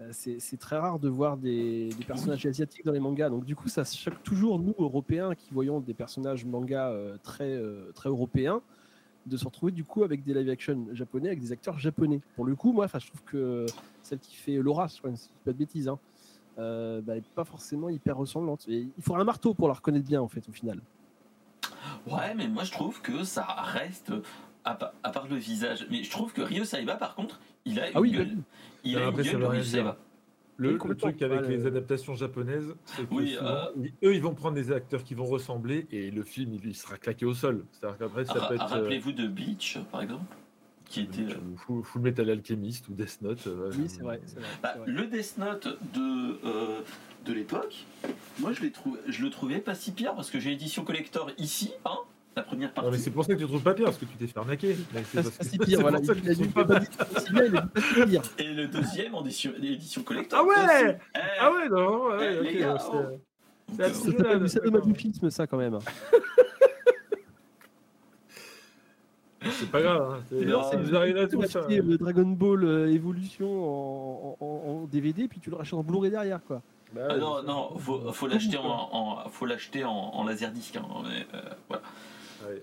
[0.00, 3.30] Euh, c'est très rare de voir des, personnages asiatiques dans les mangas.
[3.30, 7.56] Donc, du coup, ça choque toujours, nous, Européens, qui voyons des personnages manga euh, très,
[7.94, 8.62] très européens,
[9.26, 12.20] de se retrouver du coup avec des live action japonais, avec des acteurs japonais.
[12.34, 13.66] Pour le coup, moi, je trouve que
[14.02, 15.12] celle qui fait Laura, je crois,
[15.44, 16.00] pas de bêtises, hein,
[16.58, 18.66] euh, bah, pas forcément hyper ressemblante.
[18.68, 20.80] il faudra un marteau pour la reconnaître bien, en fait, au final.
[22.06, 24.12] Ouais, mais moi je trouve que ça reste,
[24.64, 27.96] à, part le visage, mais je trouve que Ryo Saiba, par contre, il a une
[27.96, 28.36] ah oui, gueule.
[28.84, 29.98] Il a une gueule de Ryo Saiba.
[30.58, 33.66] Le, truc avec les adaptations japonaises, c'est que oui, euh,
[34.02, 37.26] eux, ils vont prendre des acteurs qui vont ressembler et le film, il, sera claqué
[37.26, 37.66] au sol.
[37.72, 38.72] C'est-à-dire qu'après, ça peut être.
[38.72, 40.24] Euh, rappelez-vous de Bleach, par exemple
[40.88, 43.46] qui était Full, Full, Metal Alchemist ou Death Note.
[43.46, 44.20] Euh, oui, c'est vrai.
[44.62, 46.80] Bah, le Death Note de euh,
[47.24, 47.84] de l'époque,
[48.38, 51.72] moi je, trouvé, je le trouvais pas si pire parce que j'ai l'édition collector ici,
[51.84, 51.98] hein,
[52.36, 52.88] la première partie.
[52.88, 54.38] Non, mais c'est pour ça que tu trouves pas pire parce que tu t'es fait
[54.38, 54.76] arnaquer.
[55.12, 55.98] C'est pas si pire, voilà.
[56.00, 58.22] Il, il, il, pas pas pire.
[58.38, 60.40] Et le deuxième en édition, édition collector.
[60.40, 63.20] Ah ouais eh, Ah ouais, non, ouais, eh, ok.
[63.76, 63.90] C'est
[64.48, 64.60] ça
[65.20, 65.78] de ça quand même.
[69.58, 70.12] C'est pas grave.
[70.12, 70.22] Hein.
[70.28, 71.66] C'est, vous arrivez à tout ça.
[71.68, 76.62] Le Dragon Ball euh, Evolution en, DVD, puis tu le rachètes en Blu-ray derrière, quoi.
[76.94, 80.76] Bah ah non, non, faut, faut l'acheter en, faut l'acheter en, laserdisc.
[80.76, 81.82] Hein, mais, euh, voilà.
[82.46, 82.62] Ouais.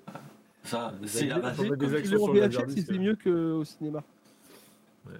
[0.64, 1.58] Ça, c'est la base.
[1.58, 4.02] c'est mieux qu'au cinéma.
[5.06, 5.18] Ouais.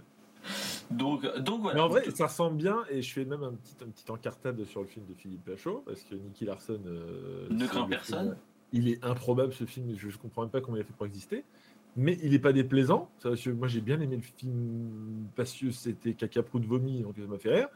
[0.90, 1.76] Donc, donc voilà.
[1.76, 4.64] Mais en vrai, ça ressemble bien, et je fais même un petit, un petit encartade
[4.66, 6.80] sur le film de Philippe Lachaud, parce que Nicky Larson.
[6.86, 8.38] Euh, ne craint personne
[8.74, 11.06] il est improbable ce film, je ne comprends même pas comment il a fait pour
[11.06, 11.46] exister.
[11.96, 13.10] Mais il n'est pas déplaisant.
[13.48, 17.38] moi, j'ai bien aimé le film parce que c'était caca de vomi, donc ça m'a
[17.38, 17.68] fait rire.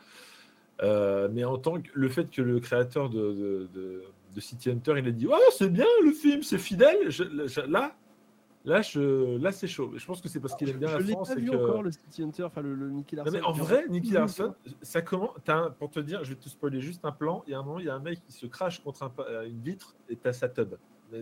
[0.83, 4.03] Euh, mais en tant que le fait que le créateur de, de,
[4.39, 7.09] City Hunter, il a dit Oh, c'est bien le film, c'est fidèle.
[7.67, 7.95] là,
[8.65, 9.93] là, je, là c'est chaud.
[9.95, 11.29] Je pense que c'est parce qu'il aime bien la France.
[11.31, 13.31] Je l'ai pas vu encore le City Hunter, enfin le, le Nicky Larson.
[13.33, 14.53] mais en vrai, Nicky Larson,
[14.83, 15.31] ça commence.
[15.79, 17.43] pour te dire, je vais te spoiler juste un plan.
[17.47, 19.11] Il y a un moment, il y a un mec qui se crache contre
[19.47, 20.75] une vitre et t'as sa tub.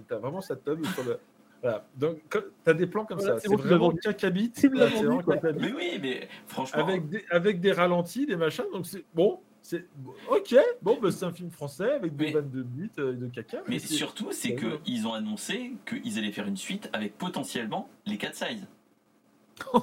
[0.08, 1.18] T'as vraiment sa tub sur le.
[1.62, 1.86] Voilà.
[1.96, 3.40] Donc, tu as des plans comme ça.
[3.40, 4.64] C'est vraiment cacabite.
[4.72, 6.84] Mais oui, mais franchement.
[6.84, 8.66] Avec des, avec des ralentis, des machins.
[8.72, 9.40] Donc, c'est bon.
[9.62, 9.88] C'est
[10.30, 10.56] ok.
[10.84, 13.64] Bon, bah, c'est un film français avec des vannes de bits et de caca.
[13.68, 18.36] Mais, surtout, c'est qu'ils ont annoncé qu'ils allaient faire une suite avec potentiellement les 4
[18.36, 18.68] sizes.
[19.74, 19.82] Oh,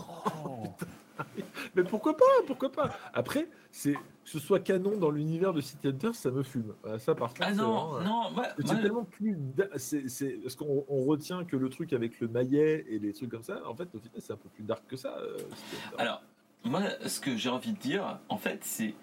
[1.75, 5.89] mais pourquoi pas Pourquoi pas Après, c'est que ce soit canon dans l'univers de City
[5.89, 6.75] Hunter, ça me fume.
[6.99, 9.37] Ça, par contre, ah non, non, c'est tellement plus.
[9.77, 13.61] C'est parce qu'on retient que le truc avec le maillet et les trucs comme ça,
[13.67, 15.17] en fait, au final, c'est un peu plus dark que ça.
[15.19, 15.39] Euh,
[15.99, 16.23] Alors,
[16.65, 18.95] moi, ce que j'ai envie de dire, en fait, c'est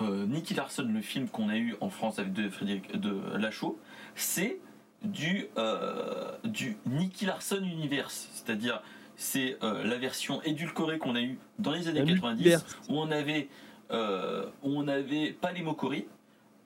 [0.00, 3.78] euh, Nicky Larson, le film qu'on a eu en France avec de Frédéric de Lachaud,
[4.14, 4.60] c'est
[5.02, 8.82] du euh, du Nicky Larson Universe, c'est-à-dire
[9.16, 13.48] c'est euh, la version édulcorée qu'on a eue dans les années 90, où on avait,
[13.90, 16.04] euh, où on avait pas les mokoris,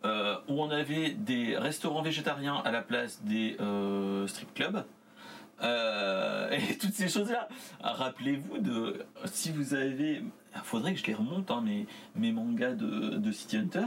[0.04, 3.56] euh, où on avait des restaurants végétariens à la place des
[4.26, 4.84] strip clubs.
[5.62, 7.48] Et toutes ces choses-là.
[7.80, 10.22] Rappelez-vous de si vous avez,
[10.54, 11.86] il faudrait que je les remonte hein, mes,
[12.16, 13.86] mes mangas de, de City Hunter,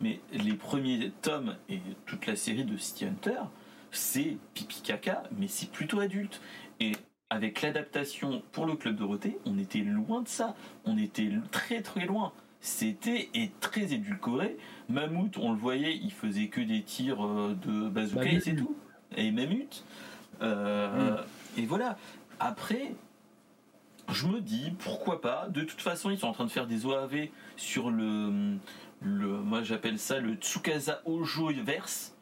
[0.00, 3.40] mais les premiers tomes et toute la série de City Hunter,
[3.90, 6.40] c'est pipi caca, mais c'est plutôt adulte.
[6.80, 6.92] Et
[7.32, 10.54] avec l'adaptation pour le club Dorothée, on était loin de ça.
[10.84, 12.32] On était très très loin.
[12.60, 14.58] C'était et très édulcoré.
[14.90, 18.76] Mammouth, on le voyait, il faisait que des tirs euh, de bazooka et c'est tout.
[19.16, 19.82] Et Mammouth.
[20.42, 21.16] Euh,
[21.56, 21.96] et voilà.
[22.38, 22.92] Après,
[24.10, 25.48] je me dis pourquoi pas?
[25.48, 28.58] De toute façon, ils sont en train de faire des OAV sur le,
[29.00, 32.14] le moi j'appelle ça le Tsukasa Ojo verse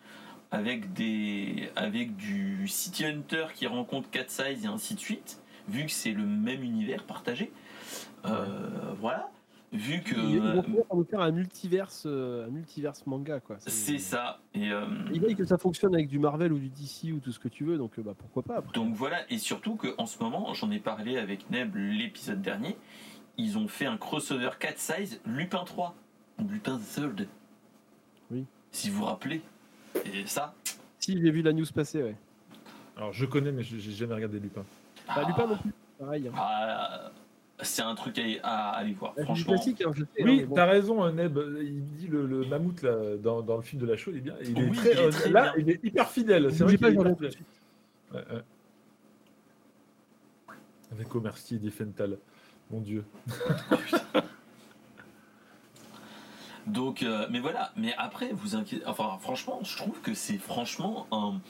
[0.50, 5.40] avec des avec du City Hunter qui rencontre Cat Size et ainsi de suite.
[5.68, 7.52] Vu que c'est le même univers partagé.
[8.24, 9.30] Euh, voilà
[9.72, 13.56] vu que ils vont faire un multiverse, euh, un multiverse manga quoi.
[13.60, 14.40] C'est ça.
[14.54, 17.32] Et euh, il dit que ça fonctionne avec du Marvel ou du DC ou tout
[17.32, 18.62] ce que tu veux, donc euh, bah pourquoi pas.
[18.74, 22.76] Donc voilà, et surtout qu'en ce moment, j'en ai parlé avec Neb l'épisode dernier,
[23.36, 25.94] ils ont fait un crossover 4 size Lupin 3
[26.48, 27.28] Lupin Third.
[28.30, 28.46] Oui.
[28.72, 29.42] Si vous vous rappelez.
[30.05, 30.55] Et ça.
[30.98, 32.16] Si j'ai vu la news passer, ouais.
[32.96, 34.64] Alors je connais, mais j'ai jamais regardé Lupin.
[35.07, 35.72] Bah, Lupin non plus.
[35.98, 36.29] Pareil.
[36.29, 36.33] Hein.
[36.37, 37.11] Ah,
[37.62, 39.14] c'est un truc à, aller voir.
[39.22, 39.55] franchement.
[39.55, 41.38] Classique, hein, oui, t'as raison, Neb.
[41.61, 44.20] Il dit le, le mammouth là, dans, dans, le film de la show, il est
[44.20, 44.35] bien.
[44.42, 46.53] Il est très, il est là, il est hyper fidèle.
[46.53, 47.33] C'est vrai qu'il est hyper fidèle.
[48.12, 48.42] Ouais, ouais.
[50.92, 52.18] Avec Omercy et Diffental.
[52.70, 53.05] Mon Dieu.
[56.66, 57.73] Donc, euh, mais voilà.
[57.77, 58.87] Mais après, vous inquiétez.
[58.87, 61.40] Enfin, franchement, je trouve que c'est franchement un.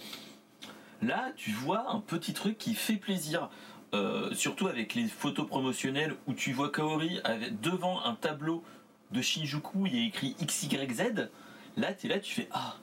[1.03, 3.51] Là, tu vois un petit truc qui fait plaisir.
[3.93, 8.63] Euh, surtout avec les photos promotionnelles où tu vois Kaori avec, devant un tableau
[9.11, 11.29] de Shinjuku, il y a écrit XYZ.
[11.77, 12.77] Là, tu es là, tu fais Ah,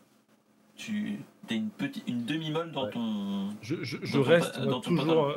[0.75, 3.51] tu as une, petite, une demi-molle dans ton.
[3.61, 5.33] Je, reste toujours,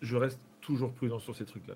[0.00, 1.74] je reste toujours prudent sur ces trucs-là.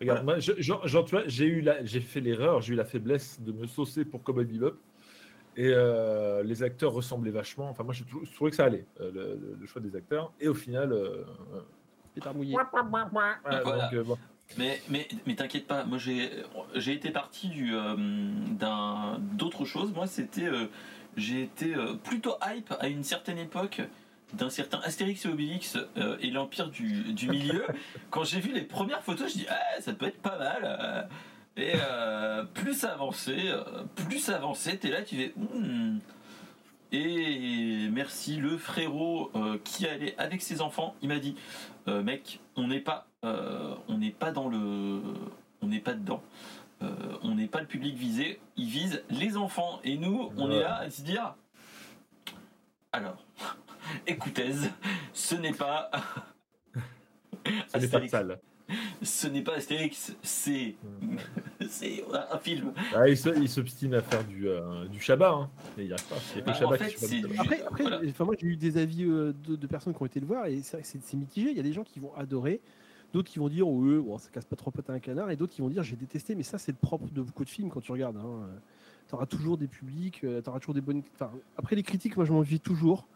[0.00, 3.66] Regarde, moi, tu vois, j'ai eu j'ai fait l'erreur, j'ai eu la faiblesse de me
[3.66, 4.76] saucer pour Cowboy Bebop.
[5.58, 7.70] Et euh, les acteurs ressemblaient vachement.
[7.70, 8.04] Enfin, moi, je,
[8.34, 10.30] trouvais que ça allait, euh, le, choix des acteurs.
[10.38, 11.24] Et au final, euh,
[14.58, 16.30] mais, mais, mais t'inquiète pas, moi j'ai,
[16.74, 19.92] j'ai été parti du, euh, d'un, d'autre chose.
[19.92, 20.66] Moi c'était, euh,
[21.16, 23.82] j'ai été plutôt hype à une certaine époque
[24.34, 25.78] d'un certain Astérix et Obélix
[26.20, 27.64] et l'Empire du, du milieu.
[28.10, 31.08] Quand j'ai vu les premières photos, je dis ah, ça peut être pas mal.
[31.56, 31.74] et
[32.54, 33.52] plus ça avançait,
[33.94, 35.32] plus avançait, t'es là, tu fais.
[35.36, 35.98] Hmm.
[36.92, 39.30] Et merci le frérot
[39.64, 41.36] qui allait avec ses enfants, il m'a dit
[41.88, 45.00] euh, mec, on n'est pas, euh, on n'est pas dans le,
[45.62, 46.22] on n'est pas dedans.
[46.82, 46.90] Euh,
[47.22, 48.40] on n'est pas le public visé.
[48.56, 51.34] Ils visent les enfants et nous, on est là à se dire.
[52.92, 53.24] Alors,
[54.06, 54.52] écoutez,
[55.12, 55.90] ce n'est pas.
[57.68, 58.40] ce n'est pas sale
[59.02, 60.74] ce n'est pas Astérix, c'est
[61.68, 62.72] c'est un film.
[62.94, 65.50] Ah, il s'obstine à faire du, euh, du Shabbat, hein.
[65.78, 66.16] il n'y arrive pas.
[67.38, 70.26] Après, après enfin, moi j'ai eu des avis euh, de, personnes qui ont été le
[70.26, 71.50] voir et c'est mitigé.
[71.50, 72.60] Il y a des gens qui vont adorer,
[73.12, 75.36] d'autres qui vont dire oh, bon, ça casse pas trop pote à un canard, et
[75.36, 77.70] d'autres qui vont dire j'ai détesté, mais ça c'est le propre de beaucoup de films
[77.70, 78.16] quand tu regardes.
[78.16, 78.48] Hein.
[79.08, 81.02] Tu auras toujours des publics, euh, tu auras toujours des bonnes.
[81.14, 83.06] Enfin, après les critiques, moi je m'en vis toujours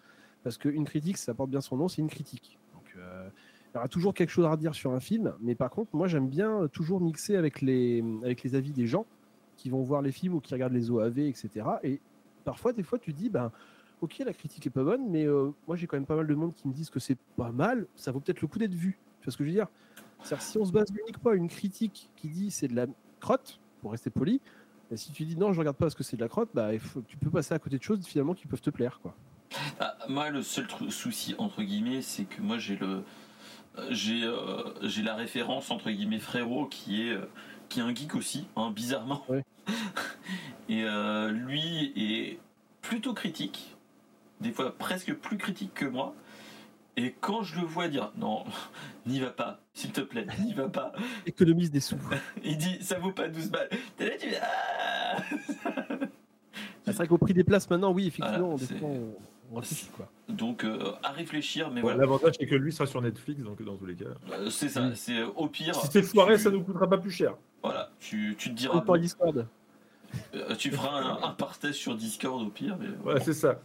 [0.43, 2.59] parce qu'une critique, ça porte bien son nom, c'est une critique.
[2.75, 5.95] Donc il y aura toujours quelque chose à dire sur un film, mais par contre,
[5.95, 8.03] moi j'aime bien toujours mixer avec les,
[8.53, 9.07] avis des gens
[9.57, 11.67] qui vont voir les films ou qui regardent les OAV, etc.
[11.83, 12.01] Et
[12.45, 13.53] parfois, des fois, tu dis, ben,
[14.01, 16.35] ok, la critique est pas bonne, mais euh, moi j'ai quand même pas mal de
[16.35, 18.99] monde qui me disent que c'est pas mal, ça vaut peut-être le coup d'être vu.
[19.21, 19.69] Tu vois ce que je veux dire?
[20.23, 22.87] Si on se base uniquement à une critique qui dit c'est de la
[23.21, 24.41] crotte, pour rester poli,
[24.95, 26.71] si tu dis non, je regarde pas parce que c'est de la crotte, bah,
[27.07, 29.01] tu peux passer à côté de choses finalement qui peuvent te plaire.
[29.03, 29.15] Quoi.
[29.79, 33.03] Ah, moi, le seul souci, entre guillemets, c'est que moi j'ai le
[33.91, 37.29] j'ai euh, j'ai la référence entre guillemets frérot qui est euh,
[37.69, 39.25] qui est un geek aussi, hein, bizarrement.
[40.69, 42.39] Et euh, lui est
[42.83, 43.77] plutôt critique,
[44.41, 46.15] des fois presque plus critique que moi.
[46.97, 48.45] Et quand je le vois dire non,
[49.07, 50.93] n'y va pas, s'il te plaît, n'y va pas.
[51.27, 51.97] Économise des sous.
[52.45, 53.71] Il dit ça vaut pas 12 balles.
[53.97, 55.17] T'es là, tu dis ah
[56.85, 58.57] C'est vrai qu'au prix des places maintenant, oui, effectivement,
[60.29, 61.99] donc euh, à réfléchir, mais voilà.
[61.99, 64.05] L'avantage c'est que lui sera sur Netflix, donc dans tous les cas.
[64.33, 65.75] Euh, c'est ça, c'est euh, au pire.
[65.75, 67.35] Si c'est foiré, ça nous coûtera pas plus cher.
[67.63, 68.81] Voilà, tu, tu te diras.
[68.81, 69.47] Bon, Discord.
[70.59, 72.77] tu feras un, partage sur Discord au pire.
[72.79, 73.61] Mais, ouais, c'est ça.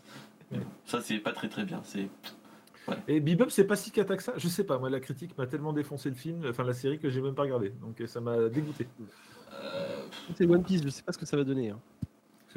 [0.86, 1.82] Ça c'est pas très très bien.
[1.84, 2.08] C'est.
[3.08, 4.34] Et Bebop, c'est pas si cata que ça?
[4.38, 7.10] Je sais pas, moi la critique m'a tellement défoncé le film, enfin la série, que
[7.10, 7.74] j'ai même pas regardé.
[7.82, 8.88] Donc ça m'a dégoûté.
[10.36, 11.70] C'est One Piece, je sais pas ce que ça va donner.
[11.70, 11.80] Hein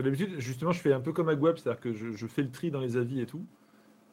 [0.03, 2.81] d'habitude, justement, je fais un peu comme Aguab, c'est-à-dire que je, fais le tri dans
[2.81, 3.45] les avis et tout.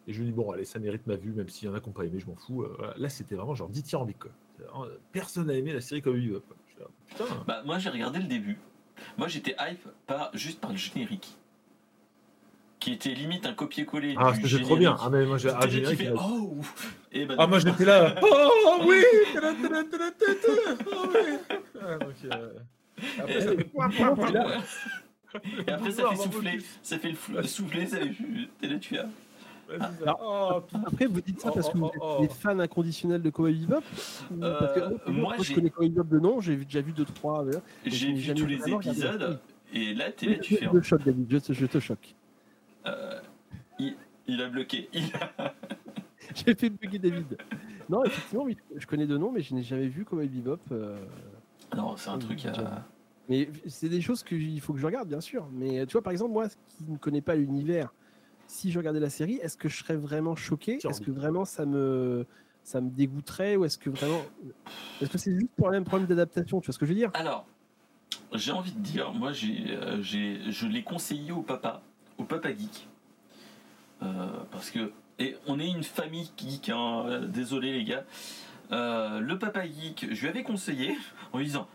[0.07, 1.79] Et je me dis, bon, allez, ça mérite ma vue, même s'il y en a
[1.79, 2.63] qui n'ont pas aimé, je m'en fous.
[2.63, 4.19] Euh, Là, c'était vraiment genre dithyrambique.
[4.19, 4.31] Quoi.
[5.11, 6.43] Personne n'a aimé la série comme Bebop.
[7.07, 7.25] Putain.
[7.47, 8.59] Bah, moi, j'ai regardé le début.
[9.17, 11.37] Moi, j'étais hype par, juste par le générique.
[12.79, 14.15] Qui était limite un copier-coller.
[14.17, 14.95] Ah, c'était trop bien.
[14.99, 15.97] Ah, mais moi, j'ai un générique.
[15.97, 16.57] Fait, oh,
[17.11, 18.15] et bah, ah, moi, j'étais là.
[18.21, 19.03] Oh, oui
[19.35, 19.49] Oh,
[21.13, 21.37] oui
[21.81, 22.49] ah, donc, euh...
[23.19, 23.69] Après, ça fait...
[25.67, 26.59] Et après, ça fait souffler.
[26.81, 28.11] Ça fait le souffler, ça fait.
[28.59, 29.07] T'es là, tu as.
[30.21, 33.81] Oh, après, vous dites ça parce que vous oh, êtes fan inconditionnel de Cowboy Bebop
[34.39, 37.61] parce que, euh, moi, je connais Cowboy Bebop de nom, j'ai déjà vu 2-3.
[37.85, 39.39] J'ai vu tous les épisodes,
[39.73, 40.65] et là, t'es là, tu fais.
[40.65, 42.15] Je te choque, David, je, te choque.
[42.85, 43.19] Euh,
[43.79, 43.95] il,
[44.27, 44.89] il, a bloqué.
[46.35, 47.37] j'ai fait bloquer David.
[47.89, 48.45] Non, effectivement,
[48.75, 50.59] je connais de nom, mais je n'ai jamais vu Cowboy Bebop.
[50.71, 50.97] Euh...
[51.75, 52.85] Non, c'est un truc à.
[53.29, 55.47] Mais c'est des choses qu'il faut que je regarde, bien sûr.
[55.51, 57.91] Mais tu vois, par exemple, moi, qui ne connais pas l'univers,
[58.47, 60.79] si je regardais la série, est-ce que je serais vraiment choqué?
[60.83, 62.25] Est-ce que vraiment ça me,
[62.63, 64.21] ça me dégoûterait Ou est-ce que vraiment.
[65.01, 66.61] Est-ce que c'est juste pour le même problème d'adaptation?
[66.61, 67.11] Tu vois ce que je veux dire?
[67.13, 67.45] Alors,
[68.33, 71.81] j'ai envie de dire, moi, j'ai, euh, je l'ai conseillé au papa,
[72.17, 72.87] au papa geek.
[74.03, 74.91] Euh, parce que.
[75.17, 78.03] Et on est une famille geek, hein, euh, désolé les gars.
[78.69, 80.97] le papa geek, je lui avais conseillé
[81.31, 81.67] en lui disant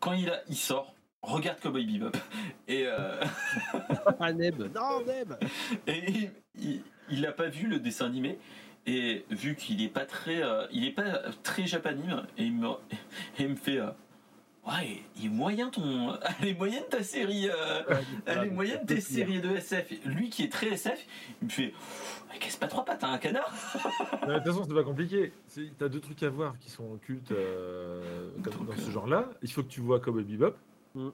[0.00, 2.16] quand il, a, il sort, regarde Cowboy Bebop.
[2.68, 3.20] Et euh...
[4.20, 5.34] ah, Neb, non Neb.
[5.86, 8.38] Et il, il a pas vu le dessin animé.
[8.86, 12.68] Et vu qu'il est pas très, euh, il est pas très japanime, et il me,
[13.38, 13.90] et il me fait, euh,
[14.68, 17.82] ouais, il est moyen ton, elle est moyenne ta série, euh,
[18.26, 19.92] elle est moyenne tes séries de SF.
[20.04, 21.06] Lui qui est très SF,
[21.42, 21.74] il me fait,
[22.40, 23.52] qu'est-ce pas trois pattes, un canard
[24.26, 25.32] De toute façon, c'est pas compliqué.
[25.78, 29.28] T'as deux trucs à voir qui sont cultes dans ce genre-là.
[29.42, 30.54] Il faut que tu vois Cowboy Bebop.
[30.94, 31.08] Mm.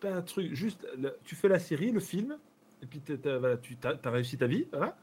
[0.00, 0.86] Pas un truc, juste,
[1.24, 2.36] tu fais la série, le film,
[2.82, 4.96] et puis tu as, réussi ta vie, voilà.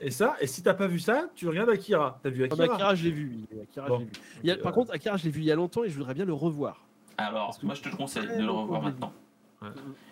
[0.00, 2.18] Et ça, et si t'as pas vu ça, tu regardes Akira.
[2.22, 3.44] T'as vu Akira Akira, je l'ai vu.
[3.62, 4.06] Akira, vu.
[4.42, 6.24] Il par contre, Akira, je l'ai vu il y a longtemps et je voudrais bien
[6.24, 6.84] le revoir.
[7.18, 9.12] Alors, moi, je te conseille de le revoir maintenant.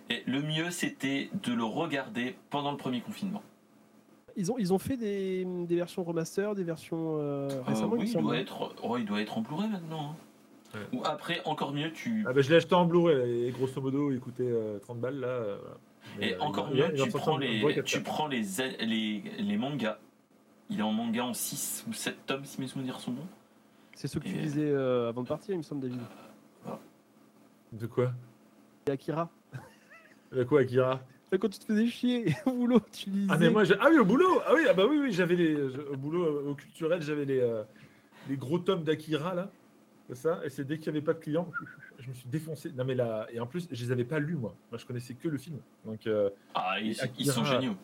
[0.08, 3.42] Et le mieux, c'était de le regarder pendant le premier confinement.
[4.36, 7.96] Ils ont, ils ont fait des, des versions remaster, des versions euh, euh, récemment.
[7.96, 10.14] oui, il doit, être, oh, il doit être en Blu-ray maintenant.
[10.74, 10.78] Hein.
[10.92, 12.24] Ou après, encore mieux, tu.
[12.28, 15.20] Ah bah, je l'ai acheté en Blu-ray, et grosso modo, il coûtait 30 euh, balles
[15.20, 15.26] là.
[15.26, 15.58] Euh,
[16.20, 18.42] et euh, encore mieux, tu, prends les, tu prends les,
[18.80, 19.98] les, les, mangas.
[20.68, 23.26] Il est en manga en 6 ou 7 tomes, si mes souvenirs sont bons.
[23.94, 26.00] C'est ce que tu disais avant de partir, il me semble, David.
[27.72, 28.12] De quoi?
[28.88, 29.28] Akira.
[30.32, 31.00] De quoi, Akira?
[31.30, 33.32] Quand tu te faisais chier au boulot, tu lisais.
[33.32, 35.54] Ah, mais moi, ah oui, au boulot Ah oui, ah bah oui, oui j'avais les.
[35.54, 37.62] Au boulot, au culturel, j'avais les,
[38.28, 39.50] les gros tomes d'Akira, là
[40.14, 40.40] ça?
[40.44, 41.50] Et c'est dès qu'il n'y avait pas de clients,
[42.00, 42.72] je me suis défoncé.
[42.76, 44.54] Non, mais là, et en plus, je les avais pas lus, moi.
[44.70, 45.58] Moi, je connaissais que le film.
[45.84, 46.94] Donc, euh, ah, ils,
[47.26, 47.76] sont géniaux.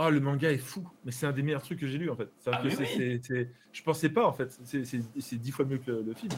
[0.00, 2.14] Ah, le manga est fou, mais c'est un des meilleurs trucs que j'ai lu en
[2.14, 2.28] fait.
[2.46, 6.32] Ah, Je pensais pas en fait, c'est dix fois mieux que le, film.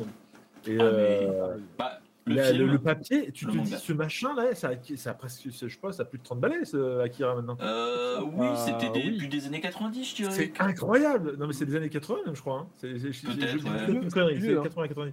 [0.66, 5.14] Et ah, euh, bah, le, papier, tu te dis ce machin là, ça, ça a
[5.14, 7.58] presque, je pense, ça a plus de 30 balais ce Akira maintenant.
[7.60, 10.32] Euh, oui, c'était des, depuis des années 90, je dirais.
[10.32, 11.36] C'est incroyable.
[11.36, 12.60] Non mais c'est des années 80 même, je crois.
[12.60, 12.68] Hein.
[12.78, 14.82] C'est Peut-être.
[14.88, 15.12] 80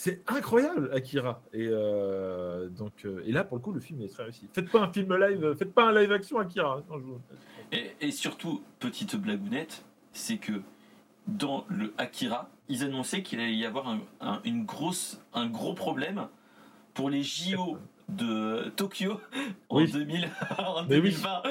[0.00, 1.42] C'est incroyable, Akira.
[1.52, 4.48] Et euh, donc, euh, et là, pour le coup, le film est très réussi.
[4.52, 6.84] Faites pas un film live, faites pas un live action Akira.
[6.88, 7.00] Hein,
[7.72, 10.52] et, et, surtout, petite blagounette, c'est que
[11.26, 13.88] dans le Akira, ils annonçaient qu'il allait y avoir
[14.20, 16.28] un, une grosse, un gros problème
[16.94, 19.20] pour les JO de Tokyo
[19.68, 21.42] en, 2000, en 2020.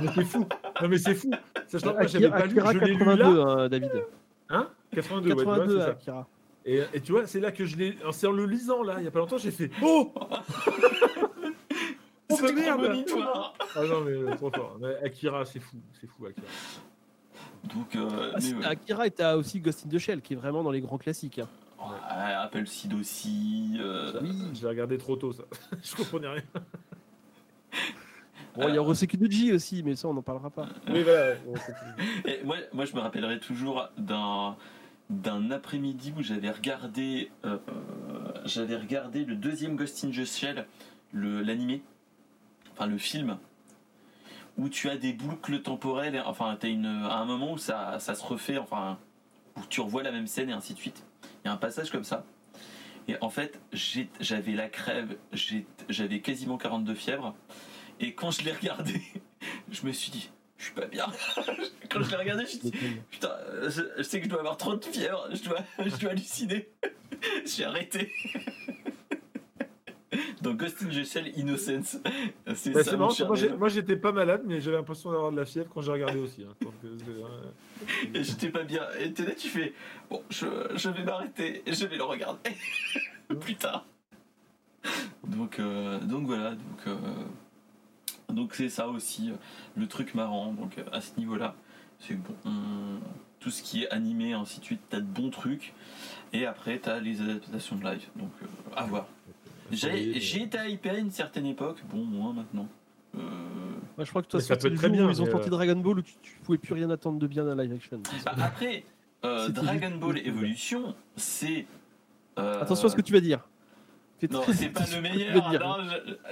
[0.00, 0.46] Mais c'est fou.
[0.80, 1.32] Non mais c'est fou.
[1.66, 3.26] Sachant que moi j'avais pas lu, je l'ai lu là.
[3.26, 3.90] Hein, David.
[4.48, 4.68] Hein?
[4.92, 6.28] 82, 82 ouais, Akira.
[6.66, 7.96] Et, et, tu vois, c'est là que je l'ai.
[8.10, 10.12] C'est en le lisant là, il y a pas longtemps, j'ai fait Oh
[12.28, 13.06] Oh merde
[13.76, 14.76] Ah non mais trop fort.
[14.80, 16.46] Mais Akira, c'est fou, c'est fou Akira.
[17.72, 18.32] Donc, euh,
[18.64, 21.38] ah, Akira est aussi Ghost in the Shell, qui est vraiment dans les grands classiques.
[21.38, 21.48] Hein.
[21.80, 23.76] Ouais, Apple Seed aussi.
[23.78, 24.18] Euh...
[24.20, 25.44] Oui, j'ai regardé trop tôt ça.
[25.82, 26.42] je comprenais rien.
[28.56, 30.66] Bon, il y a Roseki aussi, mais ça, on n'en parlera pas.
[30.88, 31.34] Oui, voilà.
[32.24, 34.56] Et moi, moi, je me rappellerai toujours d'un
[35.10, 37.58] d'un après-midi où j'avais regardé euh,
[38.44, 40.66] j'avais regardé le deuxième Ghost in the Shell,
[41.12, 41.82] l'animé,
[42.72, 43.38] enfin le film
[44.58, 48.14] où tu as des boucles temporelles, enfin, as une, à un moment où ça, ça
[48.14, 48.98] se refait, enfin,
[49.56, 51.04] où tu revois la même scène et ainsi de suite.
[51.44, 52.24] Il y a un passage comme ça.
[53.08, 55.16] Et en fait, j'avais la crève,
[55.88, 57.34] j'avais quasiment 42 fièvres.
[58.00, 59.02] Et quand je l'ai regardé,
[59.70, 61.06] je me suis dit, je suis pas bien.
[61.90, 62.72] quand je l'ai regardé, je me suis dit,
[63.10, 63.32] putain,
[63.68, 66.68] je, sais que je dois avoir trop de fièvre, je dois, je dois halluciner.
[67.46, 68.12] J'ai arrêté.
[70.42, 71.98] Donc Ghost in the Shell Innocence.
[72.54, 72.96] C'est bah, ça.
[72.96, 76.44] Moi, j'étais pas malade, mais j'avais l'impression d'avoir de la fièvre quand j'ai regardé aussi.
[76.44, 76.68] Hein.
[78.14, 78.82] Et j'étais pas bien.
[79.00, 79.72] Et t'es là, tu fais
[80.10, 82.50] Bon, je, je vais m'arrêter et je vais le regarder
[83.40, 83.86] plus tard.
[85.26, 86.50] Donc, euh, donc voilà.
[86.50, 86.96] Donc, euh,
[88.32, 89.32] donc c'est ça aussi
[89.76, 90.52] le truc marrant.
[90.52, 91.54] Donc à ce niveau-là,
[92.00, 92.34] c'est bon.
[93.40, 95.72] tout ce qui est animé, ainsi de suite, t'as de bons trucs.
[96.32, 98.06] Et après, t'as les adaptations de live.
[98.16, 98.30] Donc
[98.74, 99.06] à voir.
[99.70, 101.78] J'ai été hypé à une certaine époque.
[101.90, 102.68] Bon, moins maintenant.
[103.16, 103.20] Euh...
[103.96, 105.06] Moi, je crois que toi, ça peut être très bien.
[105.06, 107.44] Où ils ont sorti Dragon Ball où tu, tu, pouvais plus rien attendre de bien
[107.44, 108.00] d'un live action.
[108.24, 108.84] Bah, après,
[109.24, 111.66] euh, Dragon Ball Evolution, c'est.
[112.38, 112.60] Euh...
[112.60, 113.40] Attention à ce que tu vas dire.
[114.30, 115.52] Non, c'est pas le meilleur.
[115.52, 115.76] Non,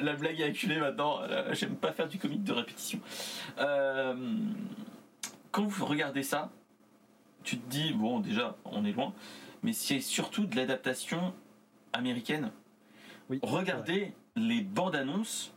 [0.01, 1.21] la blague est acculée maintenant.
[1.53, 3.01] J'aime pas faire du comique de répétition.
[3.59, 4.15] Euh,
[5.51, 6.51] quand vous regardez ça,
[7.43, 9.13] tu te dis, bon, déjà, on est loin,
[9.63, 11.35] mais c'est surtout de l'adaptation
[11.93, 12.51] américaine.
[13.31, 15.53] Oui, Regardez les bandes annonces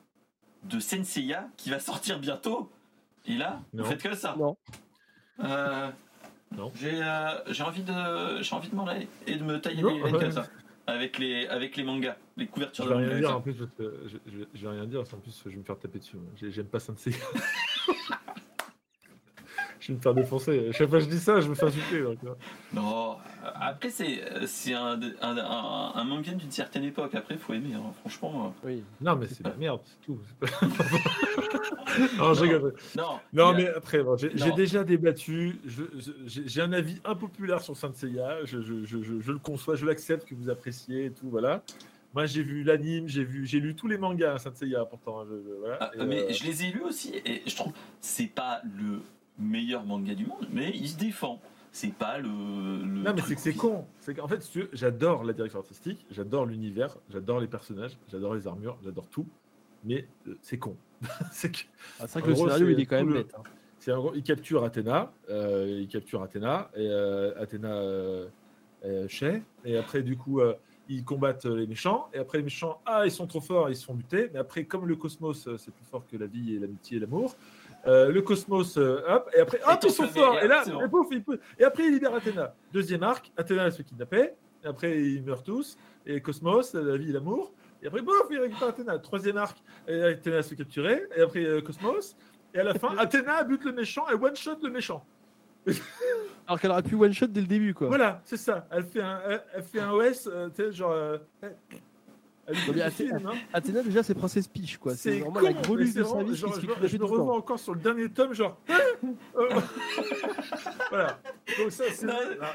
[0.64, 2.70] de Senseiya qui va sortir bientôt.
[3.26, 4.36] Et là, vous faites que ça.
[4.38, 4.58] Non.
[5.44, 5.90] Euh,
[6.56, 6.72] non.
[6.76, 10.20] J'ai euh, envie de j'ai envie de m'en aller et de me tailler les veines
[10.20, 10.48] comme ça
[10.88, 14.18] avec les avec les mangas, les couvertures je vais rien dire en plus je,
[14.54, 16.18] je, vais rien dire en plus je vais me faire taper dessus.
[16.36, 17.18] J'aime pas Senseiya.
[19.88, 20.70] je vais me faire défoncer.
[20.74, 22.02] Chaque fois que je dis ça, je me fais insulter.
[22.02, 22.18] Donc.
[22.74, 23.16] Non,
[23.56, 27.16] après, c'est un, un, un, un manga d'une certaine époque.
[27.16, 27.94] Après, il faut aimer, hein.
[28.02, 28.54] franchement.
[28.66, 28.84] Euh, oui.
[29.00, 30.20] Non, mais c'est la merde, c'est tout.
[32.18, 32.34] non,
[32.98, 35.62] Non, non mais après, j'ai déjà débattu.
[36.26, 38.44] J'ai un avis impopulaire sur Saint Seiya.
[38.44, 41.30] Je, je, je, je, le conçois, je l'accepte que vous appréciez et tout.
[41.30, 41.64] Voilà.
[42.14, 45.24] Moi, j'ai vu l'anime, j'ai vu, j'ai lu tous les mangas Saint Seiya pourtant.
[45.60, 45.78] Voilà.
[45.80, 47.72] Ah, mais euh, je les ai lus aussi et je trouve
[48.02, 49.02] c'est pas le
[49.40, 51.40] meilleur manga du monde, mais il se défend.
[51.72, 52.30] C'est pas le.
[52.30, 53.86] non, mais c'est que c'est con.
[54.00, 58.78] C'est qu'en fait, j'adore la direction artistique, j'adore l'univers, j'adore les personnages, j'adore les armures,
[58.84, 59.28] j'adore tout.
[59.84, 60.76] Mais euh, c'est con.
[61.32, 61.60] c'est que,
[62.00, 63.34] ah, vrai que le scénario, il est quand même bête.
[63.38, 63.44] Hein.
[63.80, 68.28] C'est gros, il capture Athéna, euh, il capture Athéna et euh, Athéna euh,
[69.08, 70.42] Chez, et après du coup
[70.90, 73.86] ils combattent les méchants, et après les méchants, ah ils sont trop forts, ils se
[73.86, 76.98] font buter, mais après comme le cosmos c'est plus fort que la vie et l'amitié
[76.98, 77.36] et l'amour,
[77.88, 80.64] euh, le cosmos, euh, hop, et après, hop, ils sont forts, et là,
[81.60, 82.54] et, après, il libère Athéna.
[82.74, 84.32] Deuxième arc, Athéna se kidnappée,
[84.64, 88.40] et après, ils meurent tous, et Cosmos, la vie et l'amour, et après, bof, il
[88.40, 89.00] récupère Athéna.
[89.00, 89.58] Troisième arc,
[89.88, 92.18] et Athéna se fait capturer, et après, euh, Cosmos,
[92.54, 95.06] et à la fin, Athéna bute le méchant et one-shot le méchant.
[96.48, 97.88] Alors qu'elle aurait pu one-shot dès le début, quoi.
[97.88, 98.68] Voilà, c'est ça.
[98.72, 99.20] Elle fait un,
[99.54, 101.20] elle, fait un OS, tu sais, genre.
[103.54, 104.96] Athéna, déjà, c'est Princesse Peach, quoi.
[104.96, 106.36] C'est vraiment la grelue de sa vie.
[106.36, 108.58] Je, je, me revois encore sur le dernier tome, genre.
[109.38, 109.62] Euh,
[110.90, 111.20] voilà.
[111.60, 112.08] Donc, ça, c'est.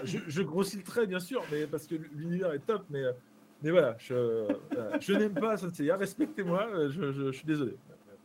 [0.05, 3.03] Je, grossis le trait, bien sûr, mais parce que l'univers est top, mais,
[3.63, 4.49] mais voilà, je,
[5.01, 5.97] je n'aime pas Senseiya.
[5.97, 7.77] Respectez-moi, je, je, suis désolé.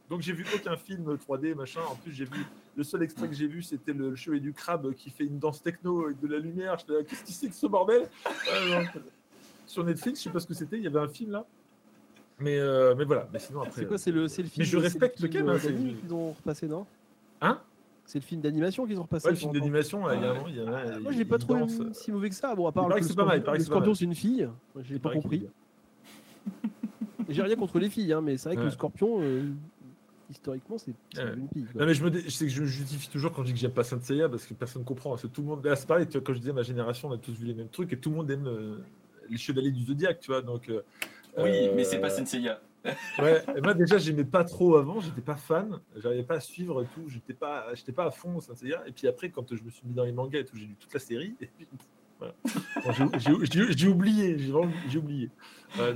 [0.09, 1.81] Donc j'ai vu aucun film 3D, machin.
[1.89, 2.45] En plus, j'ai vu
[2.75, 5.61] le seul extrait que j'ai vu, c'était le, chevalier du crabe qui fait une danse
[5.61, 6.77] techno avec de la lumière.
[6.77, 8.09] Qu'est-ce que c'est que ce bordel?
[9.65, 10.77] Sur Netflix, je sais pas ce que c'était.
[10.77, 11.45] Il y avait un film là?
[12.39, 13.81] Mais, euh, mais voilà, mais sinon après.
[13.81, 16.67] C'est quoi C'est le, le film Mais je respecte le film hein, qu'ils ont repassé,
[16.67, 16.85] non?
[17.41, 17.59] Hein?
[18.05, 19.25] C'est le film d'animation qu'ils ont repassé.
[19.25, 21.63] Ouais, le film d'animation, il y a il y a, Moi, j'ai pas trouvé
[21.93, 22.55] si mauvais que ça.
[22.55, 23.43] Bon, à part que c'est pas mal.
[23.45, 24.47] Le Scorpion, c'est une fille.
[24.83, 25.47] J'ai pas compris.
[27.29, 29.49] J'ai rien contre les filles, hein, mais c'est vrai que le Scorpion, euh,
[30.29, 31.67] historiquement, c'est une fille.
[31.75, 33.83] Non, mais je me, sais que je justifie toujours quand je dis que j'aime pas
[33.83, 35.09] Saint Seiya parce que personne comprend.
[35.09, 36.07] Parce que tout le monde, là, c'est pareil.
[36.07, 38.15] quand je disais ma génération, on a tous vu les mêmes trucs et tout le
[38.15, 38.77] monde aime euh,
[39.29, 40.41] les chevaliers du zodiaque, tu vois.
[40.41, 40.71] Donc
[41.37, 42.59] oui, mais c'est pas euh, Senseiya.
[43.19, 46.85] ouais, et moi déjà j'aimais pas trop avant, j'étais pas fan, j'arrivais pas à suivre
[46.93, 48.83] tout, j'étais pas, j'étais pas à fond Senseiya.
[48.87, 50.75] Et puis après quand je me suis mis dans les mangas et tout, j'ai lu
[50.79, 51.35] toute la série.
[51.41, 51.67] Et puis,
[52.19, 52.33] voilà.
[53.17, 55.29] j'ai oublié, j'ai oublié.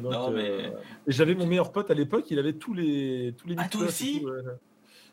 [0.01, 0.49] non, mais...
[0.49, 0.69] Euh,
[1.07, 3.55] j'avais mon meilleur pote à l'époque, il avait tous les tous les.
[3.57, 4.23] Ah toi aussi.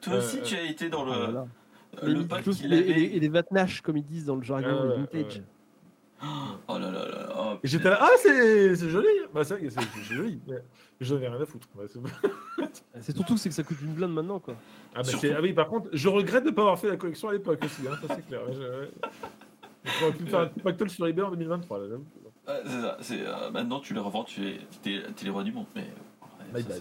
[0.00, 1.12] Toi aussi, tu as été dans le.
[1.12, 1.46] Ah,
[2.28, 2.90] pote avait...
[2.90, 5.42] et, les vatnash comme ils disent dans le jargon vintage.
[6.20, 7.28] Oh là là là.
[7.38, 9.06] Oh, et j'étais là, ah, c'est joli.
[9.32, 9.58] Bah, c'est
[10.02, 10.40] joli.
[10.48, 10.56] Mais
[11.00, 11.68] j'en ai rien à foutre.
[13.00, 14.56] c'est surtout c'est que ça coûte une blinde maintenant, quoi.
[14.94, 17.28] Ah, bah, ah oui, par contre, je regrette de ne pas avoir fait la collection
[17.28, 17.82] à l'époque aussi.
[17.86, 18.40] Hein, ça, c'est clair.
[18.52, 21.78] Je, vais pu faire un pactole sur eBay en 2023.
[21.78, 21.86] Là,
[23.00, 23.24] c'est ça.
[23.24, 25.66] Euh, maintenant, tu les revends, tu es, es, les rois du monde.
[25.76, 25.86] Mais,
[26.54, 26.74] ouais, ça,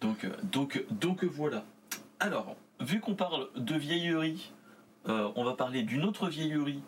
[0.00, 1.64] donc, euh, donc, donc voilà.
[2.20, 4.52] Alors, vu qu'on parle de vieillerie,
[5.08, 6.82] euh, on va parler d'une autre vieillerie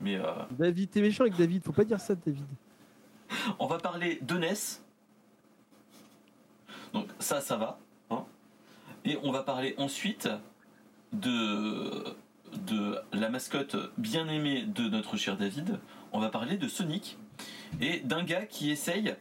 [0.00, 2.44] mais euh, David, t'es méchant avec David, faut pas dire ça, David.
[3.58, 4.54] On va parler de NES.
[6.92, 7.78] Donc ça, ça va.
[8.10, 8.24] Hein.
[9.04, 10.28] Et on va parler ensuite
[11.12, 12.04] de,
[12.66, 15.78] de la mascotte bien aimée de notre cher David.
[16.12, 17.18] On va parler de Sonic
[17.80, 19.14] et d'un gars qui essaye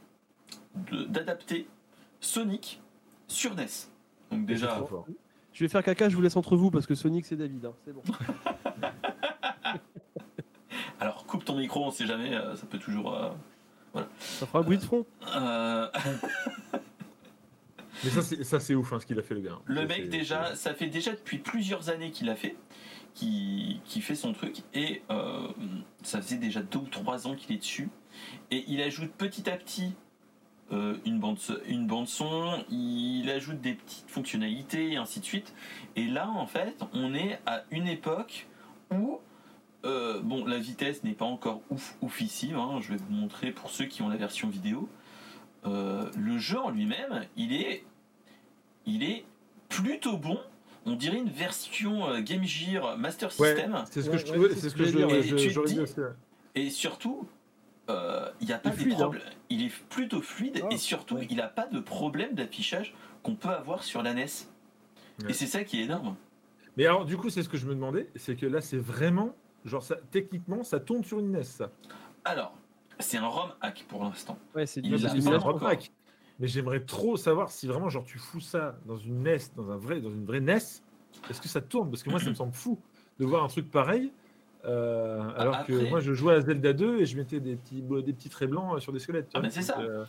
[1.09, 1.67] d'adapter
[2.21, 2.81] Sonic
[3.27, 3.65] sur NES.
[4.31, 4.81] Donc déjà,
[5.53, 7.73] Je vais faire caca, je vous laisse entre vous parce que Sonic c'est David, hein,
[7.83, 8.01] c'est bon.
[10.99, 13.13] Alors coupe ton micro, on sait jamais, euh, ça peut toujours.
[13.15, 13.29] euh,
[13.93, 14.07] voilà.
[14.19, 15.05] Ça fera un bruit de fond.
[15.35, 15.87] Euh,
[18.03, 19.57] Mais ça, c'est, ça, c'est ouf hein, ce qu'il a fait, le gars.
[19.65, 22.55] le mec déjà, ça fait déjà depuis plusieurs années qu'il a fait,
[23.15, 25.47] qui, qui fait son truc, et euh,
[26.03, 27.89] ça faisait déjà deux ou trois ans qu'il est dessus,
[28.51, 29.95] et il ajoute petit à petit
[30.71, 35.55] euh, une, bande, une bande son, il ajoute des petites fonctionnalités, et ainsi de suite.
[35.95, 38.45] Et là, en fait, on est à une époque
[38.91, 39.19] où
[39.85, 42.55] euh, bon, la vitesse n'est pas encore ouf oufissime.
[42.55, 44.89] hein, je vais vous montrer pour ceux qui ont la version vidéo.
[45.65, 47.83] Euh, le jeu en lui-même, il est,
[48.85, 49.25] il est
[49.69, 50.39] plutôt bon.
[50.85, 53.83] On dirait une version euh, Game Gear Master Ouais, System.
[53.91, 55.99] c'est ce que Ouais, je trouvais, c'est ce que que je Et dis- aussi.
[55.99, 56.07] ouais.
[56.55, 57.27] Et surtout,
[57.89, 58.95] il n'y a pas de hein.
[58.95, 59.21] problème.
[59.49, 61.27] Il est plutôt fluide Ah, et surtout, ouais.
[61.29, 64.25] il n'a pas de problème d'affichage qu'on peut avoir sur la NES.
[65.23, 65.29] Ouais.
[65.29, 66.15] Et c'est ça qui est énorme.
[66.77, 69.35] Mais alors, du coup, c'est ce que je me demandais, c'est que là, c'est vraiment,
[69.67, 71.69] genre, ça, techniquement, ça tourne sur une NES, ça.
[72.25, 72.53] Alors,
[72.99, 74.37] c'est un ROM hack pour l'instant.
[74.55, 75.91] Ouais, c'est un drop pack.
[76.39, 79.77] Mais j'aimerais trop savoir si vraiment, genre, tu fous ça dans une NES, dans, un
[79.77, 80.57] vrai, dans une vraie NES,
[81.29, 81.89] est-ce que ça tourne?
[81.89, 82.79] Parce que moi, ça me semble fou
[83.19, 84.11] de voir un truc pareil.
[84.65, 87.81] euh, alors Après- que moi, je jouais à Zelda 2 et je mettais des petits,
[87.81, 89.29] des petits traits blancs euh, sur des squelettes.
[89.33, 89.79] Ah, mais c'est ça.
[89.79, 90.05] Euh,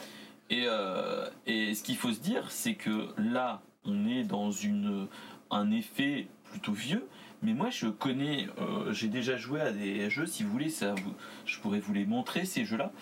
[0.50, 5.06] Et, euh, et ce qu'il faut se dire, c'est que là, on est dans une,
[5.50, 7.06] un effet plutôt vieux.
[7.42, 10.26] Mais moi, je connais, euh, j'ai déjà joué à des jeux.
[10.26, 10.72] Si vous voulez,
[11.44, 12.92] je pourrais vous les montrer ces jeux-là.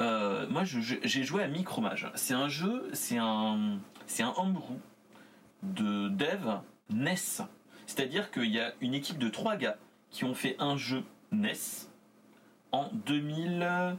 [0.00, 2.10] Euh, moi, j'ai joué à Micromage.
[2.14, 4.78] C'est un jeu, c'est un, c'est un homebrew
[5.62, 6.60] de dev
[6.90, 7.44] NES.
[7.86, 9.76] C'est-à-dire qu'il y a une équipe de trois gars
[10.10, 11.52] qui ont fait un jeu NES
[12.72, 13.96] en 2000,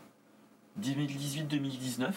[0.82, 2.12] 2018-2019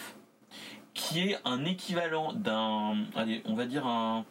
[0.93, 3.05] qui est un équivalent d'un.
[3.15, 4.25] Allez, on va dire un.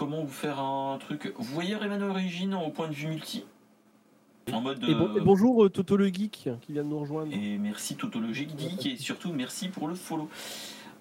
[0.00, 3.44] Comment vous faire un truc Vous voyez Rayman Origin au point de vue multi
[4.50, 4.82] En mode.
[4.82, 6.30] Et, bon- euh, et bonjour euh, Toto le geek
[6.62, 7.30] qui vient de nous rejoindre.
[7.34, 10.30] et merci Tautologique Geek et surtout merci pour le follow.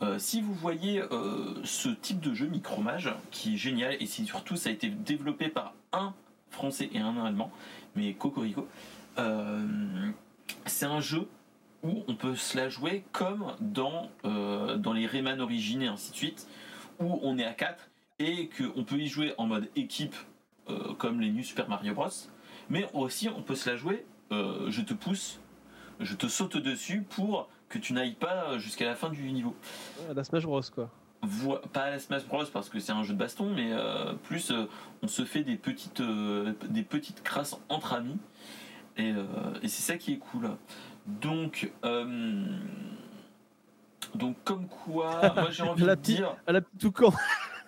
[0.02, 4.26] Euh, si vous voyez euh, ce type de jeu Micromage qui est génial et si
[4.26, 6.14] surtout ça a été développé par un
[6.50, 7.52] français et un allemand,
[7.96, 8.68] mais Cocorico,
[9.18, 9.66] euh,
[10.66, 11.26] c'est un jeu
[11.84, 16.18] où on peut se la jouer comme dans, dans les Rayman Origin et ainsi de
[16.18, 16.48] suite,
[17.00, 17.90] où on est à 4
[18.20, 20.16] et qu'on peut y jouer en mode équipe
[20.70, 22.10] euh, comme les New Super Mario Bros.
[22.70, 25.40] Mais aussi on peut se la jouer, euh, je te pousse,
[26.00, 29.56] je te saute dessus pour que tu n'ailles pas jusqu'à la fin du niveau.
[30.14, 30.90] La Smash Bros quoi.
[31.74, 34.54] Pas à la Smash Bros parce que c'est un jeu de baston, mais euh, plus
[35.02, 38.18] on se fait des petites, des petites crasses entre amis.
[38.98, 39.14] Et,
[39.62, 40.50] et c'est ça qui est cool.
[41.06, 41.72] Donc,
[44.16, 47.14] donc comme quoi, moi j'ai envie La de dire, À la petite toucan.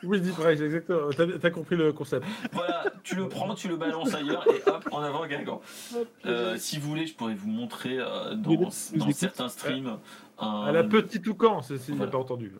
[0.04, 1.10] Oui, pareil, c'est exactement.
[1.16, 2.26] T'as, t'as compris le concept.
[2.52, 5.62] voilà, tu le prends, tu le balances ailleurs et hop, en avant Guingamp.
[6.26, 8.70] Euh, si vous voulez, je pourrais vous montrer euh, dans,
[9.12, 9.98] certains streams.
[10.40, 12.12] un- À la petite toucan, il n'a Voilà.
[12.12, 12.52] pas entendu.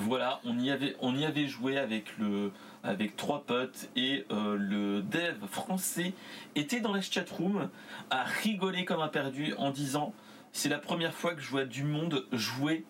[0.00, 2.52] Voilà, on y avait, on y avait joué avec le,
[2.84, 6.12] avec trois potes et euh, le dev français
[6.54, 7.70] était dans la chatroom
[8.10, 10.12] à rigoler comme un perdu en disant
[10.52, 12.84] c'est la première fois que je vois du monde jouer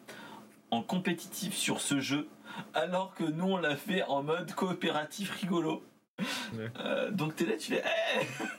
[0.73, 2.27] en compétitif sur ce jeu
[2.75, 5.83] alors que nous on l'a fait en mode coopératif rigolo.
[6.57, 6.71] Ouais.
[6.81, 7.83] Euh, donc t'es là, tu fais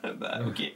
[0.04, 0.74] Eh bah ok.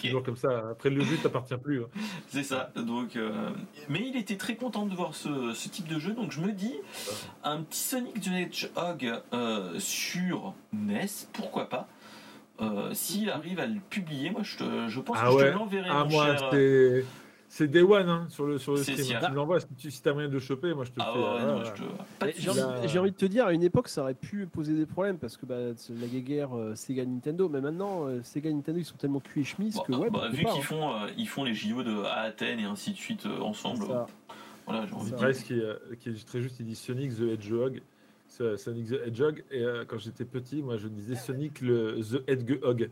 [0.00, 0.70] Toujours comme ça.
[0.70, 1.82] Après, le jeu t'appartient plus.
[1.82, 1.88] hein.
[2.28, 2.70] C'est ça.
[2.74, 3.50] Donc, euh,
[3.90, 6.12] mais il était très content de voir ce, ce type de jeu.
[6.14, 6.74] Donc je me dis,
[7.42, 11.86] un petit Sonic the Hedgehog euh, sur NES, pourquoi pas
[12.94, 15.88] S'il arrive à le publier, moi je, te- je pense Ah que je te l'enverrai.
[15.90, 16.50] Ah, mon moi, cher.
[17.56, 18.98] C'est, Day One hein, sur le, sur le stream.
[18.98, 19.20] sûr.
[19.20, 20.74] Tu me l'envoies si, tu, si t'as moyen de le choper.
[20.74, 21.18] Moi, je te Ah fais.
[21.18, 21.70] ouais, euh, non, je
[22.32, 25.18] te- J'ai envie, de te dire, à une époque, ça aurait pu poser des problèmes
[25.18, 25.56] parce que bah,
[25.90, 27.48] la guéguerre euh, Sega Nintendo.
[27.48, 30.28] Mais maintenant, euh, Sega Nintendo, ils sont tellement cuits et chemise Bon, que ouais, bah,
[30.30, 30.62] vu qu'ils hein.
[30.62, 33.84] font, euh, ils font les JO de, à Athènes et ainsi de suite euh, ensemble,
[34.66, 35.18] voilà, j'ai envie de C'est dire.
[35.24, 37.82] vrai, ce qui est, euh, qui est très juste, il dit Sonic the Hedgehog.
[38.56, 39.44] Sonic the Hedgehog.
[39.50, 42.90] Et euh, quand j'étais petit, moi, je disais Sonic le the Hedgehog.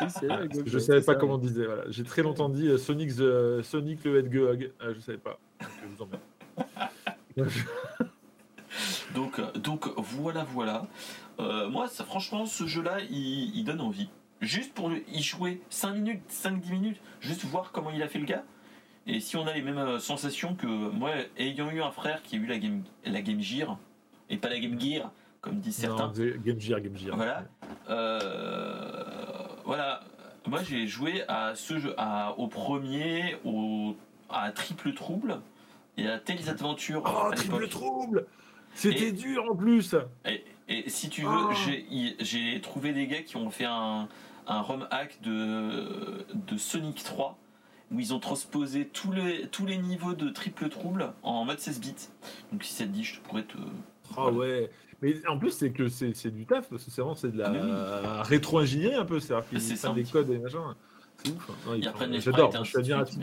[0.00, 0.08] Oui,
[0.48, 1.66] Goku, je savais pas ça, comment on disait.
[1.66, 1.84] Voilà.
[1.88, 4.72] J'ai très longtemps dit euh, Sonic the Sonic le Hedgehog.
[4.82, 5.38] Euh, je savais pas.
[5.60, 6.22] Donc, je vous emmerde.
[9.14, 10.88] Donc, euh, donc voilà, voilà.
[11.38, 14.08] Moi, ça, franchement, ce jeu-là, il, il donne envie.
[14.40, 18.24] Juste pour y jouer 5 minutes, 5-10 minutes, juste voir comment il a fait le
[18.24, 18.42] gars.
[19.06, 22.38] Et si on a les mêmes sensations que moi, ayant eu un frère qui a
[22.40, 23.78] eu la Game, la game Gear,
[24.30, 25.10] et pas la Game Gear,
[25.40, 26.06] comme disent certains.
[26.06, 26.12] Non,
[26.44, 27.16] Game Gear, Game Gear.
[27.16, 27.44] Voilà.
[27.90, 29.04] Euh,
[29.64, 30.00] voilà.
[30.46, 33.96] Moi, j'ai joué à ce jeu, à, au premier, au,
[34.28, 35.40] à Triple Trouble
[35.96, 37.02] et à Tales Adventure.
[37.04, 38.26] Oh, à triple trouble
[38.74, 39.94] C'était dur en plus.
[40.68, 41.52] Et, si tu veux, oh.
[42.20, 44.08] j'ai trouvé des gars qui ont fait un,
[44.46, 47.38] un ROM hack de, de Sonic 3
[47.92, 51.80] où ils ont transposé tous les, tous les niveaux de triple trouble en mode 16
[51.80, 51.94] bits.
[52.52, 53.56] Donc si ça te dit, je pourrais te.
[54.16, 54.70] Ah ouais.
[55.02, 57.52] Mais en plus, c'est que c'est du taf, parce que c'est vraiment c'est de la
[57.52, 59.20] ah rétro-ingénierie un peu.
[59.20, 60.74] C'est-à-dire qu'ils font des codes et machin.
[61.22, 61.50] C'est ouf.
[61.68, 61.78] Hein.
[62.20, 62.64] J'adore.
[62.64, 63.18] Je suis admiratif.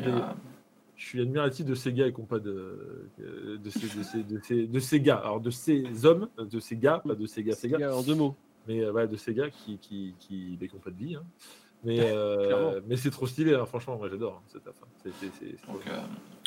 [0.96, 4.40] Je suis admiratif de ces gars qui n'ont pas de, de, ces, de, ces, de,
[4.44, 5.16] ces, de ces gars.
[5.16, 7.96] Alors, de ces hommes, de ces gars, pas de ces gars, ces gars.
[7.96, 8.36] En deux mots.
[8.68, 11.16] Mais euh, ouais, de ces gars qui, qui, qui, n'ont pas de vie.
[11.16, 11.24] Hein.
[11.84, 13.66] Mais, euh, mais c'est trop stylé, hein.
[13.66, 14.60] franchement, moi j'adore hein,
[15.68, 16.00] donc, euh,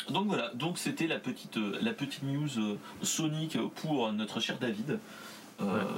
[0.09, 4.99] donc, voilà, donc c'était la petite, la petite news Sonic pour notre cher David.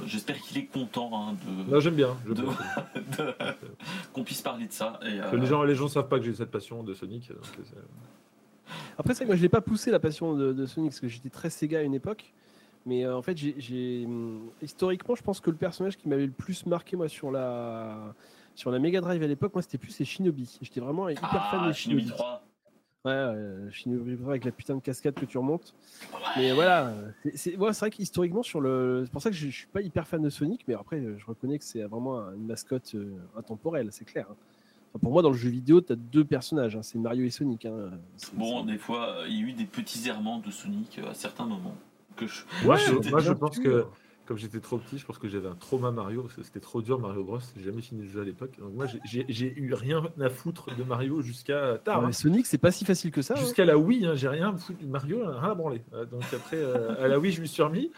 [0.06, 1.34] J'espère qu'il est content
[1.68, 1.80] de.
[1.80, 2.16] j'aime bien.
[4.12, 4.98] qu'on puisse parler de ça.
[5.02, 7.30] Et, les gens, les gens savent pas que j'ai cette passion de Sonic.
[8.98, 11.50] Après ça, moi je l'ai pas poussé la passion de, Sonic parce que j'étais très
[11.50, 12.32] Sega à une époque.
[12.86, 16.32] Mais euh, en fait, j'ai hum, historiquement, je pense que le personnage qui m'avait le
[16.32, 18.14] plus marqué moi sur la
[18.58, 20.58] sur la Mega Drive à l'époque, moi c'était plus les Shinobi.
[20.60, 22.06] J'étais vraiment hyper ah, fan des Shinobi.
[22.06, 22.44] 3.
[23.04, 25.74] Ouais, Shinobi 3 avec la putain de cascade que tu remontes.
[26.36, 26.92] Mais voilà,
[27.34, 30.20] c'est vrai qu'historiquement sur le, c'est pour ça que je, je, suis pas hyper fan
[30.20, 34.26] de Sonic, mais après je reconnais que c'est vraiment une mascotte euh, intemporelle, c'est clair.
[34.30, 34.36] Hein
[35.00, 37.66] pour moi, dans le jeu vidéo, tu as deux personnages, hein, c'est Mario et Sonic.
[37.66, 37.90] Hein.
[38.34, 41.46] Bon, des fois, il y a eu des petits errements de Sonic euh, à certains
[41.46, 41.76] moments.
[42.16, 42.42] Que je...
[42.66, 42.78] Ouais,
[43.10, 43.86] moi, je pense que,
[44.28, 46.82] comme j'étais trop petit, je pense que j'avais un trauma Mario, parce que c'était trop
[46.82, 47.38] dur Mario Bros.
[47.56, 48.58] J'ai jamais fini le jeu à l'époque.
[48.58, 52.04] Donc moi, j'ai eu rien à foutre de Mario jusqu'à tard.
[52.04, 52.12] Hein.
[52.12, 53.34] Sonic, c'est pas si facile que ça.
[53.36, 54.84] Jusqu'à la Wii, j'ai rien foutu.
[54.84, 55.80] Mario, rien à branler.
[55.94, 57.90] Euh, donc après, euh, à la Wii, je me suis remis,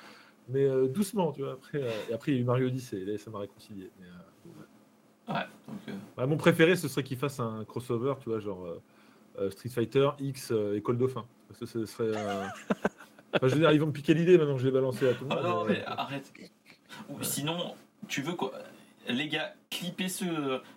[0.48, 1.54] mais doucement, tu vois.
[1.54, 3.90] Après, et après, il y a eu Mario Odyssey, et là, ça m'a réconcilié.
[3.98, 5.32] Mais, euh.
[6.16, 8.80] Bah, mon préféré, ce serait qu'il fasse un crossover, tu vois, genre euh,
[9.40, 11.24] euh, Street Fighter X École Dauphin.
[11.48, 12.12] Parce que ce serait.
[13.42, 15.24] Je veux dire, ils vont me piquer l'idée maintenant que je l'ai balancé à tout
[15.24, 15.38] le monde.
[15.40, 16.32] Ah non, mais arrête.
[17.22, 17.74] sinon,
[18.08, 18.52] tu veux quoi
[19.08, 20.24] les gars, clippez ce,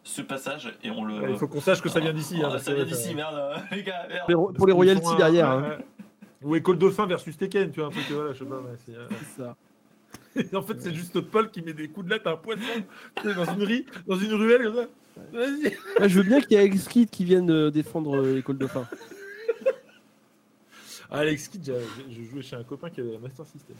[0.04, 1.30] ce passage et on le.
[1.30, 2.41] Il faut qu'on sache que ça vient d'ici.
[2.43, 3.36] Hein, ça vient d'ici, merde,
[3.72, 4.08] les gars.
[4.28, 5.49] Pour les royalties derrière.
[5.49, 5.78] Hein.
[6.41, 8.62] Ou École Dauphin versus Tekken, tu vois, un truc, voilà, je sais pas.
[8.86, 9.56] c'est ça
[10.58, 12.62] en fait, c'est juste Paul qui met des coups de latte à un poisson
[13.24, 14.88] dans une, ri, dans une ruelle comme ça.
[15.32, 15.78] Vas-y.
[15.99, 18.58] Ah, je veux bien qu'il y ait Alex Kidd qui vienne euh, défendre euh, l'école
[18.58, 18.88] de fin.
[18.91, 18.95] Ah,
[21.14, 21.74] Alex Kidd,
[22.09, 23.76] je jouais chez un copain qui avait un Master System.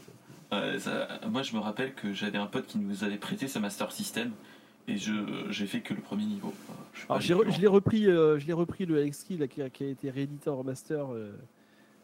[1.28, 4.32] moi, je me rappelle que j'avais un pote qui nous avait prêté sa Master System
[4.86, 5.12] et je
[5.50, 6.52] j'ai fait que le premier niveau.
[7.18, 10.58] je, l'ai repris, euh, je l'ai repris le Alex Kidd qui, a, été réédité en
[10.58, 11.06] remaster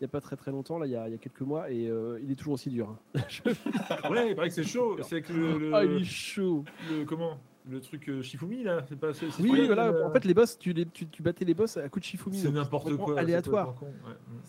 [0.01, 1.43] il n'y a pas très très longtemps, là, il y a, il y a quelques
[1.43, 2.97] mois, et euh, il est toujours aussi dur.
[3.15, 3.21] Hein.
[4.11, 4.97] ouais, il paraît que c'est chaud.
[5.03, 6.65] C'est que le, Ah, il est chaud.
[6.91, 7.39] Le, comment?
[7.71, 9.93] Le truc euh, Shifumi, là c'est pas, Oui, voilà.
[10.05, 12.39] En fait, les boss, tu, les, tu, tu, battais les boss à coup de Shifumi.
[12.39, 13.19] C'est n'importe quoi.
[13.19, 13.75] Aléatoire.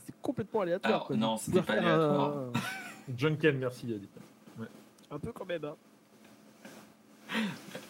[0.05, 1.05] C'est complètement aléatoire.
[1.07, 2.37] Alors, non, c'était pas aléatoire.
[2.37, 2.51] Un...
[3.17, 4.09] Junken, merci, Yadi.
[4.59, 4.65] Ouais.
[5.11, 5.65] Un peu quand même.
[5.65, 5.75] Hein.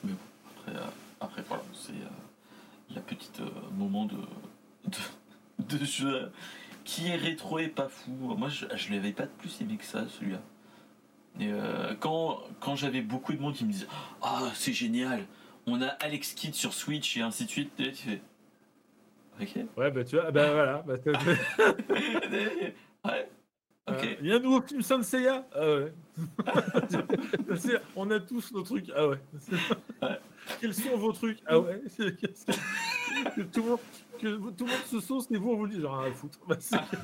[0.04, 0.18] Mais bon,
[0.58, 0.86] après, euh,
[1.20, 4.18] après voilà, c'est euh, la petite euh, moment de,
[4.86, 6.32] de, de jeu
[6.84, 8.12] qui est rétro et pas fou.
[8.12, 10.42] Moi, je, je l'avais pas de plus aimé que ça, celui-là.
[11.40, 13.88] Et euh, quand, quand j'avais beaucoup de monde qui me disait
[14.22, 15.26] Ah, c'est génial,
[15.66, 18.22] on a Alex Kidd sur Switch et ainsi de suite, tu fais
[19.42, 19.56] Ok.
[19.78, 20.84] Ouais, bah tu vois, bah voilà.
[20.86, 20.96] Bah,
[23.06, 23.30] ouais.
[23.88, 24.18] Ok.
[24.22, 25.94] Il y a un nouveau film Senseiya Ah ouais.
[27.96, 28.92] on a tous nos trucs.
[28.96, 29.18] Ah ouais.
[30.60, 31.40] Quels sont vos trucs?
[31.48, 31.82] Ah ouais.
[33.52, 33.80] tout, le monde,
[34.22, 36.40] que tout le monde se sauce et vous on vous dit genre ah, foutre.
[36.48, 36.58] Bah,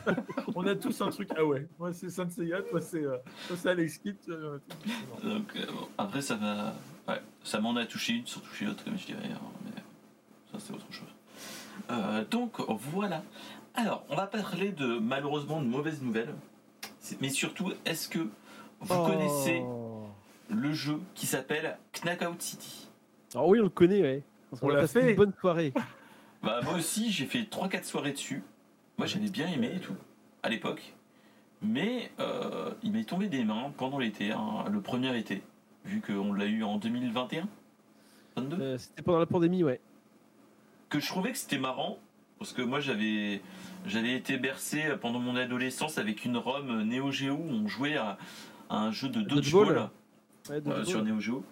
[0.55, 1.30] on a tous un truc.
[1.36, 1.68] Ah ouais.
[1.80, 3.18] Moi c'est Senseiya, toi c'est euh,
[3.65, 4.18] Alex Kidd.
[4.28, 5.65] Donc euh,
[5.97, 6.74] après ça m'a,
[7.07, 9.30] ouais, ça m'en a touché une, sur touché l'autre comme je dirais.
[9.32, 9.82] Hein, mais
[10.51, 11.07] ça c'est autre chose.
[11.91, 13.24] Euh, donc voilà.
[13.74, 16.34] Alors, on va parler de malheureusement de mauvaises nouvelles.
[17.22, 18.20] Mais surtout, est-ce que
[18.80, 19.05] vous oh.
[19.05, 19.63] connaissez
[20.49, 22.89] le jeu qui s'appelle Knockout City?
[23.36, 24.24] Ah oui, on le connaît, ouais.
[24.61, 25.11] on, l'a fait.
[25.11, 25.74] Une bonne soirée.
[26.44, 28.44] bah, moi aussi, j'ai fait 3-4 soirées dessus.
[28.98, 29.96] Moi, j'avais bien aimé et tout,
[30.44, 30.94] à l'époque.
[31.62, 35.42] Mais euh, il m'est tombé des mains pendant l'été, hein, le premier été,
[35.86, 37.48] vu qu'on l'a eu en 2021
[38.38, 39.80] euh, C'était pendant la pandémie, ouais.
[40.90, 41.98] Que je trouvais que c'était marrant,
[42.38, 43.42] parce que moi j'avais
[43.86, 48.18] j'avais été bercé pendant mon adolescence avec une ROM Neo Geo où on jouait à,
[48.70, 49.90] un jeu de dodgeball
[50.50, 51.44] euh, sur Neo Geo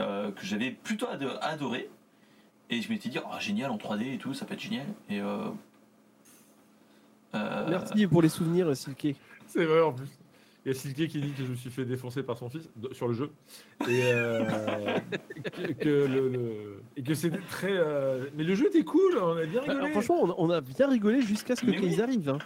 [0.00, 1.06] euh, que j'avais plutôt
[1.40, 1.88] adoré.
[2.70, 4.86] Et je m'étais dit, oh, génial en 3D et tout, ça peut être génial.
[5.08, 5.50] Et euh,
[7.68, 9.16] Merci pour les souvenirs, Silke.
[9.46, 10.08] C'est vrai en plus.
[10.64, 12.68] Il y a Silke qui dit que je me suis fait défoncer par son fils
[12.92, 13.30] sur le jeu.
[13.88, 14.44] Et, euh,
[15.80, 17.72] que, le, et que c'était très.
[17.72, 19.90] Euh, mais le jeu était cool, on a bien rigolé.
[19.92, 22.28] franchement, on a bien rigolé jusqu'à ce qu'ils arrivent.
[22.28, 22.38] Hein.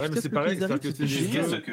[0.00, 1.72] Ouais, mais c'est pareil, c'est que c'est jusqu'à ce que.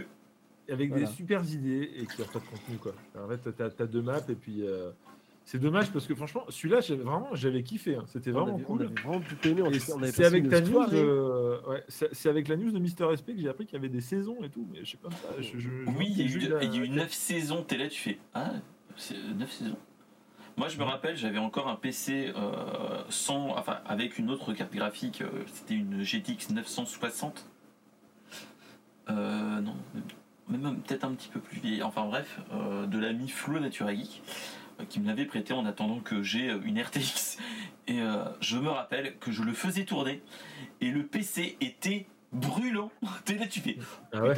[0.69, 2.77] avec des super idées et qui ont pas de contenu.
[2.77, 2.93] Quoi.
[3.17, 4.67] En fait, tu as, deux maps et puis.
[4.67, 4.91] Euh,
[5.45, 7.95] c'est dommage parce que franchement, celui-là, vraiment, j'avais kiffé.
[7.95, 8.05] Hein.
[8.07, 8.89] C'était vraiment cool.
[10.11, 13.49] C'est avec ta news, euh, ouais, c'est avec la news de Mister SP que j'ai
[13.49, 14.65] appris qu'il y avait des saisons et tout.
[14.71, 15.09] Mais je sais pas.
[15.97, 17.63] oui, il y, a eu, 9 saisons.
[17.63, 18.51] T'es là, tu fais ah,
[18.95, 19.77] c'est 9 saisons.
[20.55, 24.73] Moi, je me rappelle, j'avais encore un PC euh, sans, enfin, avec une autre carte
[24.73, 25.23] graphique.
[25.51, 27.49] C'était une GTX 960.
[29.09, 29.75] Euh, non,
[30.47, 34.21] même peut-être un petit peu plus vieille, enfin bref, euh, de l'ami Flo Natura Geek,
[34.25, 37.37] euh, qui me l'avait prêté en attendant que j'ai euh, une RTX.
[37.87, 37.99] Et
[38.39, 40.21] je me rappelle que je le faisais tourner
[40.79, 42.89] et le PC était brûlant.
[43.25, 43.77] T'es là, tu fais.
[44.13, 44.35] Ah ouais.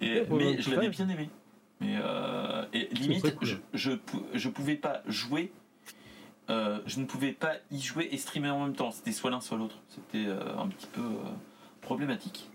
[0.30, 1.30] mais je l'avais bien aimé.
[1.80, 1.96] Mais
[2.72, 3.92] et limite, je, je,
[4.32, 5.52] je, pouvais pas jouer.
[6.48, 8.90] je ne pouvais pas y jouer et streamer en même temps.
[8.90, 9.78] C'était soit l'un soit l'autre.
[9.90, 10.26] C'était
[10.58, 11.02] un petit peu
[11.84, 12.50] problématique.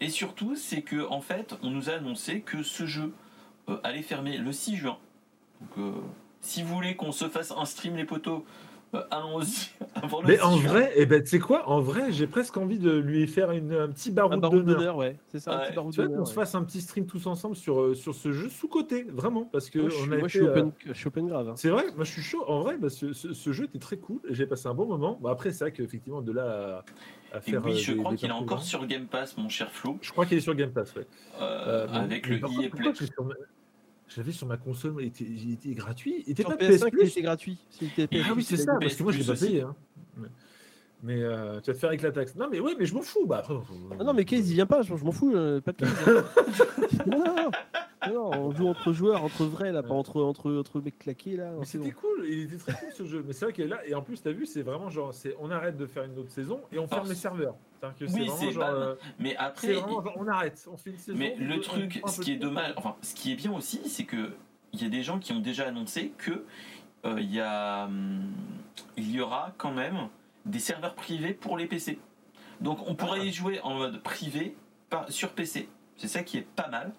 [0.00, 3.12] Et surtout, c'est que en fait, on nous a annoncé que ce jeu
[3.68, 4.98] euh, allait fermer le 6 juin.
[5.60, 6.00] Donc, euh,
[6.40, 8.42] si vous voulez qu'on se fasse un stream les potos,
[8.94, 12.12] euh, allons-y avant le Mais en vrai, et eh ben, tu sais quoi En vrai,
[12.12, 14.96] j'ai presque envie de lui faire une, un petit baroud d'honneur.
[14.96, 16.20] Ouais, c'est ça, un petit baroud d'honneur.
[16.20, 19.44] On se fasse un petit stream tous ensemble sur, sur ce jeu sous-côté, vraiment.
[19.44, 21.48] Parce que moi, je, on a suis open, je suis open grave.
[21.48, 21.54] Hein.
[21.56, 22.44] C'est vrai, moi je suis chaud.
[22.46, 24.20] En vrai, bah, ce, ce, jeu était très cool.
[24.28, 25.18] J'ai passé un bon moment.
[25.20, 26.84] Bon, après, c'est vrai qu'effectivement, de là
[27.46, 29.98] et oui, je crois qu'il est encore sur Game Pass, mon cher Flo.
[30.00, 31.06] Je crois qu'il est sur Game Pass, ouais.
[31.40, 32.92] Euh, avec le EA Play.
[34.08, 36.22] Je l'avais sur ma console, il était, il était gratuit.
[36.26, 37.58] Il était sur pas PS5, il était gratuit.
[37.80, 39.62] ah oui, c'est ça, parce que moi je l'ai pas payé.
[39.62, 39.74] Hein.
[41.04, 42.34] Mais euh, tu vas te faire avec la taxe.
[42.34, 43.26] Non, mais ouais, mais je m'en fous.
[43.26, 43.54] Bah, après,
[44.00, 44.80] ah non, mais Case, il vient pas.
[44.80, 45.36] Je m'en fous.
[45.36, 46.24] Euh, pas de Case.
[47.06, 47.50] non, non,
[48.08, 51.36] non, on joue entre joueurs, entre vrais, là, pas entre, entre, entre mecs claqués.
[51.36, 52.24] Là, c'était cool.
[52.26, 53.22] Il était très cool ce jeu.
[53.26, 53.86] Mais c'est vrai qu'il est là.
[53.86, 56.30] Et en plus, tu as vu, c'est vraiment genre, on arrête de faire une autre
[56.30, 57.56] saison et on ferme les serveurs.
[57.98, 58.70] Que oui, c'est genre.
[58.70, 59.76] Euh, mais après.
[60.16, 60.66] on arrête.
[60.72, 61.18] On fait une saison.
[61.18, 64.30] Mais le truc, ce qui est dommage, enfin, ce qui est bien aussi, c'est que
[64.72, 66.44] il y a des gens qui ont déjà annoncé que
[67.04, 68.22] il y a, hum,
[68.96, 70.08] il y aura quand même
[70.44, 71.98] des serveurs privés pour les PC.
[72.60, 74.56] Donc on pourrait y jouer en mode privé
[75.08, 75.68] sur PC.
[75.96, 76.92] C'est ça qui est pas mal.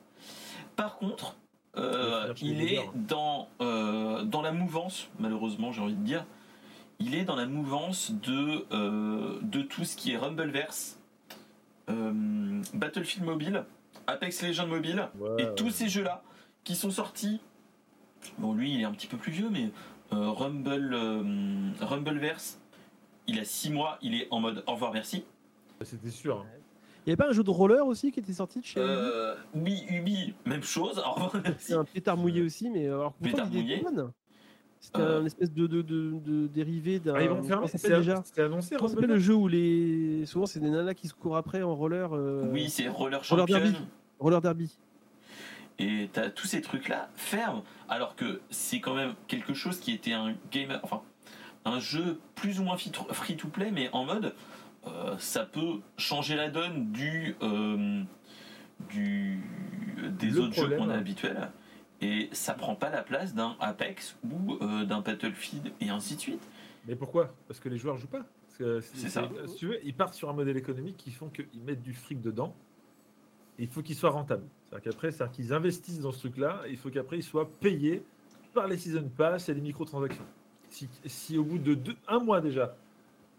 [0.75, 1.37] Par contre,
[1.77, 6.25] euh, il est dans, euh, dans la mouvance, malheureusement j'ai envie de dire,
[6.99, 10.99] il est dans la mouvance de, euh, de tout ce qui est Rumbleverse,
[11.87, 13.65] Battlefield Mobile,
[14.07, 16.23] Apex Legends Mobile, et tous ces jeux-là
[16.63, 17.41] qui sont sortis.
[18.39, 19.69] Bon, lui il est un petit peu plus vieux, mais
[20.11, 20.95] Rumble,
[21.81, 22.59] Rumbleverse,
[23.27, 25.25] il a 6 mois, il est en mode au revoir, merci.
[25.81, 26.37] C'était sûr.
[26.37, 26.45] Hein.
[27.05, 29.35] Il n'y avait pas un jeu de roller aussi qui était sorti de chez euh,
[29.53, 31.03] Ubi Ubi, même chose.
[31.59, 33.83] C'est un pétard mouillé aussi, mais alors pétard mouillé.
[34.79, 35.21] C'était euh...
[35.21, 37.15] un espèce de, de, de, dérivé d'un.
[37.15, 38.75] Ah, faire déjà C'était annoncé.
[38.75, 41.75] Comment s'appelle le jeu où les souvent c'est des nanas qui se courent après en
[41.75, 42.13] roller.
[42.13, 43.45] Euh, oui, c'est roller champion.
[43.45, 43.77] Roller derby.
[44.19, 44.77] Roller derby.
[45.77, 49.91] Et t'as tous ces trucs là fermes, alors que c'est quand même quelque chose qui
[49.91, 51.01] était un game, enfin
[51.65, 54.33] un jeu plus ou moins free to play, mais en mode
[54.87, 58.03] euh, ça peut changer la donne du, euh,
[58.89, 59.39] du
[60.19, 61.51] des autres jeux qu'on a habituels
[62.01, 66.21] et ça prend pas la place d'un Apex ou euh, d'un Battlefield et ainsi de
[66.21, 66.47] suite.
[66.87, 67.33] Mais pourquoi?
[67.47, 68.25] Parce que les joueurs jouent pas.
[68.47, 69.27] C'est ça.
[69.47, 72.21] Si tu veux, ils partent sur un modèle économique qui font qu'ils mettent du fric
[72.21, 72.55] dedans.
[73.57, 74.43] Et il faut qu'il soit rentable.
[74.65, 76.61] C'est-à-dire qu'après, c'est qu'ils investissent dans ce truc-là.
[76.69, 78.03] Il faut qu'après, ils soient payés
[78.53, 80.25] par les season pass et les microtransactions
[81.05, 82.75] si, au bout de deux, un mois déjà,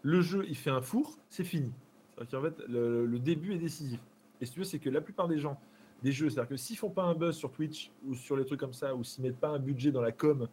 [0.02, 1.72] le jeu il fait un four, c'est fini.
[2.18, 4.00] cest fait, le, début est décisif.
[4.40, 5.58] Et ce que tu veux, c'est que la plupart des gens,
[6.02, 8.60] des jeux, c'est-à-dire que s'ils font pas un buzz sur Twitch ou sur les trucs
[8.60, 10.48] comme ça, ou s'ils mettent pas un budget dans la com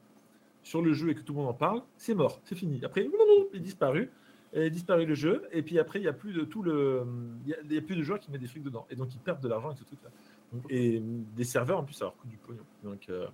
[0.63, 2.84] sur le jeu et que tout le monde en parle, c'est mort, c'est fini.
[2.84, 4.09] Après, il est disparu,
[4.53, 7.05] et disparu le jeu, et puis après, il n'y a plus de tout le,
[7.45, 9.41] il y, a plus de joueurs qui mettent des frics dedans, et donc ils perdent
[9.41, 10.09] de l'argent avec ce truc-là.
[10.69, 11.01] Et
[11.36, 12.63] des serveurs en plus, ça leur coûte du pognon.
[13.09, 13.27] Euh,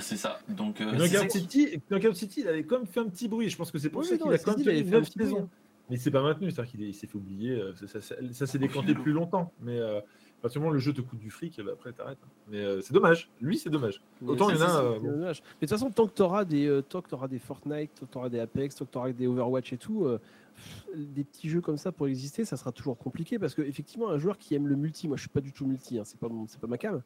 [0.00, 0.40] c'est ça.
[0.48, 1.80] Donc, euh, City,
[2.14, 3.48] City, il avait quand même fait un petit bruit.
[3.48, 5.48] Je pense que c'est pour ça qu'il a quand même fait une saison.
[5.90, 7.52] Mais c'est pas maintenu, c'est-à-dire qu'il s'est fait oublier.
[7.52, 7.72] Euh,
[8.32, 9.52] ça, s'est décanté plus longtemps.
[9.62, 10.00] Mais euh,
[10.56, 12.18] moment le jeu te coûte du fric, bah, après t'arrêtes.
[12.22, 12.28] Hein.
[12.48, 13.30] Mais euh, c'est dommage.
[13.40, 14.02] Lui, c'est dommage.
[14.26, 14.82] Autant il y en a.
[14.82, 18.06] Mais de toute façon, tant que tu auras des, tant que auras des Fortnite, tant
[18.06, 20.06] que tu auras des Apex, tant que tu auras des Overwatch et tout,
[20.94, 24.38] des petits jeux comme ça pour exister, ça sera toujours compliqué parce qu'effectivement, un joueur
[24.38, 26.60] qui aime le multi, moi je suis pas du tout multi, hein, c'est pas, c'est
[26.60, 27.02] pas ma cam,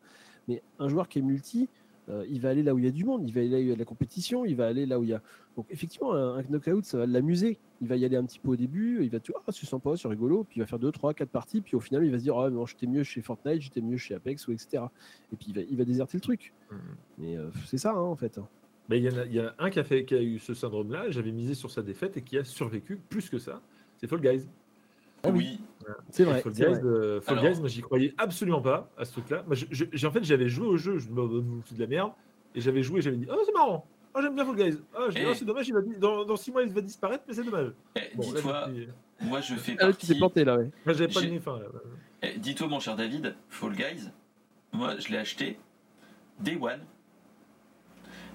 [0.49, 1.69] mais un joueur qui est multi,
[2.09, 3.59] euh, il va aller là où il y a du monde, il va aller là
[3.59, 5.23] où il y a de la compétition, il va aller là où il y a.
[5.57, 7.59] Donc effectivement, un, knockout, ça va l'amuser.
[7.81, 9.97] Il va y aller un petit peu au début, il va dire ah c'est sympa,
[9.97, 12.19] c'est rigolo, puis il va faire 2, 3, 4 parties, puis au final il va
[12.19, 14.85] se dire ah non j'étais mieux chez Fortnite, j'étais mieux chez Apex ou etc.
[15.33, 16.53] Et puis il va, il va déserter le truc.
[16.71, 16.77] Mmh.
[17.19, 18.41] Mais euh, c'est ça hein, en fait.
[18.89, 21.55] Mais il y, a, un qui a, fait, qui a eu ce syndrome-là, j'avais misé
[21.55, 23.63] sur sa défaite et qui a survécu plus que ça.
[23.97, 24.49] C'est Fall Guys.
[25.23, 25.61] Ah oui,
[26.11, 26.41] C'est vrai.
[26.43, 26.85] Fall c'est Guys, vrai.
[26.85, 29.43] euh, Fall Alors- Guys, moi j'y croyais absolument pas à ce truc-là.
[29.47, 31.87] Moi, je- je- j'ai- en fait, j'avais joué au jeu, je me fous de la
[31.87, 32.13] merde,
[32.55, 35.25] et j'avais joué, j'avais dit, oh c'est marrant, oh j'aime bien Fall Guys, oh, Eh.
[35.27, 37.73] Oh, c'est dommage, il va, dans, dans 6 mois il va disparaître, mais c'est dommage.
[37.97, 38.69] Eh, Bon, Dis-toi,
[39.23, 40.15] moi je fais Ah, tu t'es partie.
[40.19, 40.71] planté là, ouais.
[40.85, 41.67] moi, j'avais pas de fin là.
[42.23, 44.09] Eh, Dis-toi, mon cher David, Fall Guys,
[44.73, 45.59] moi je l'ai acheté
[46.41, 46.81] Day One.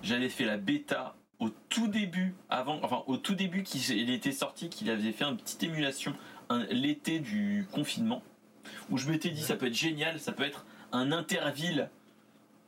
[0.04, 4.32] J'avais fait la bêta au tout début, avant, enfin au tout début qu'il il était
[4.32, 6.14] sorti, qu'il avait fait une petite émulation
[6.70, 8.22] l'été du confinement,
[8.90, 11.90] où je m'étais dit ça peut être génial, ça peut être un interville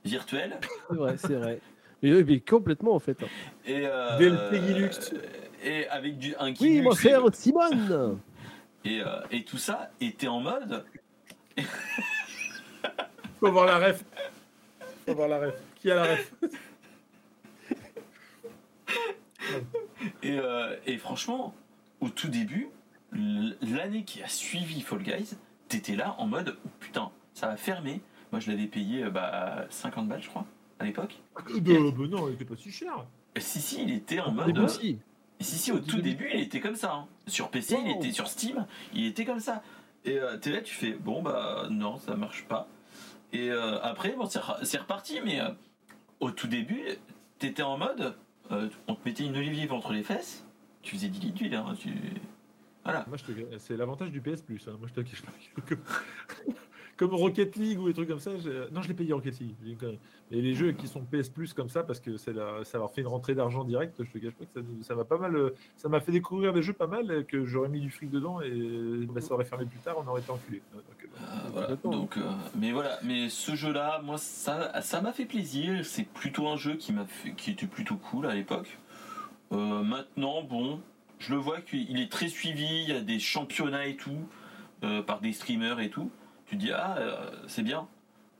[0.05, 0.59] virtuel.
[0.89, 1.59] C'est vrai, c'est vrai.
[2.01, 3.17] Mais, oui, mais complètement en fait.
[3.65, 4.91] Et, euh, DLP.
[5.63, 8.17] Et avec du, un Oui, mon et- cher Simone
[8.85, 10.85] et, euh, et tout ça était en mode
[13.39, 14.03] Faut voir la ref.
[15.05, 15.53] Faut voir la ref.
[15.75, 16.33] Qui a la ref?
[20.23, 21.53] Et, euh, et franchement,
[22.01, 22.69] au tout début,
[23.11, 25.35] l'année qui a suivi Fall Guys,
[25.67, 28.01] t'étais là en mode oh, putain, ça va fermer.
[28.31, 30.45] Moi, je l'avais payé euh, bah, 50 balles, je crois,
[30.79, 31.19] à l'époque.
[31.49, 31.59] Euh,
[31.91, 33.05] bah, non, il était pas si cher.
[33.35, 34.57] Et Si, si, il était en Au mode.
[34.57, 34.99] euh, aussi.
[35.39, 36.93] si, si, au tout début, il était comme ça.
[36.93, 37.07] hein.
[37.27, 37.99] Sur PC, il Oh.
[37.99, 39.63] était sur Steam, il était comme ça.
[40.05, 42.67] Et euh, t'es là, tu fais bon, bah non, ça marche pas.
[43.33, 45.49] Et euh, après, bon, c'est re- c'est reparti, mais euh,
[46.19, 46.83] au tout début,
[47.39, 48.15] t'étais en mode.
[48.51, 50.45] euh, on te mettait une olive entre les fesses,
[50.83, 51.55] tu faisais 10 litres d'huile.
[51.55, 51.89] Hein, tu...
[52.91, 53.05] Voilà.
[53.15, 54.67] Je c'est l'avantage du PS Plus.
[54.67, 54.75] hein.
[54.79, 55.31] Moi, je te cache pas.
[56.97, 58.31] Comme, Rocket League ou des trucs comme ça.
[58.37, 59.55] j'ai- Non, je l'ai payé Rocket League.
[60.31, 62.91] Et les jeux qui sont PS Plus comme ça, parce que c'est la- ça leur
[62.91, 65.53] fait une rentrée d'argent direct, je te cache pas que ça, m'a pas mal.
[65.77, 69.05] Ça m'a fait découvrir des jeux pas mal que j'aurais mis du fric dedans et
[69.13, 70.61] bah, ça aurait fermé plus tard, on aurait été enculé.
[70.73, 71.67] Donc, euh, Euh, voilà.
[71.67, 71.91] Complètement.
[71.91, 72.21] Donc, euh,
[72.55, 75.85] mais voilà, mais ce jeu-là, moi, ça, ça m'a fait plaisir.
[75.85, 78.77] C'est plutôt un jeu qui m'a fait, qui était plutôt cool à l'époque.
[79.53, 80.81] Euh, maintenant, bon,
[81.19, 82.65] je le vois qu'il est très suivi.
[82.83, 84.27] Il y a des championnats et tout
[84.83, 86.09] euh, par des streamers et tout.
[86.47, 87.87] Tu te dis ah, euh, c'est bien.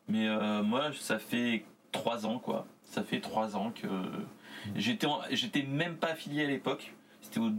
[0.07, 2.65] Mais euh, moi, ça fait trois ans quoi.
[2.86, 3.88] Ça fait trois ans que
[4.75, 6.93] j'étais, en- j'étais même pas affilié à l'époque.
[7.21, 7.51] C'était au,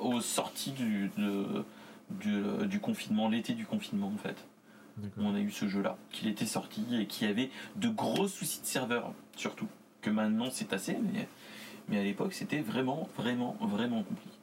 [0.00, 1.64] aux sorties du, de-
[2.10, 4.44] du, du confinement, l'été du confinement en fait
[5.16, 8.60] où on a eu ce jeu-là, qu'il était sorti et qui avait de gros soucis
[8.60, 9.68] de serveur, surtout.
[10.02, 11.26] Que maintenant c'est assez, mais,
[11.88, 14.36] mais à l'époque c'était vraiment, vraiment, vraiment compliqué.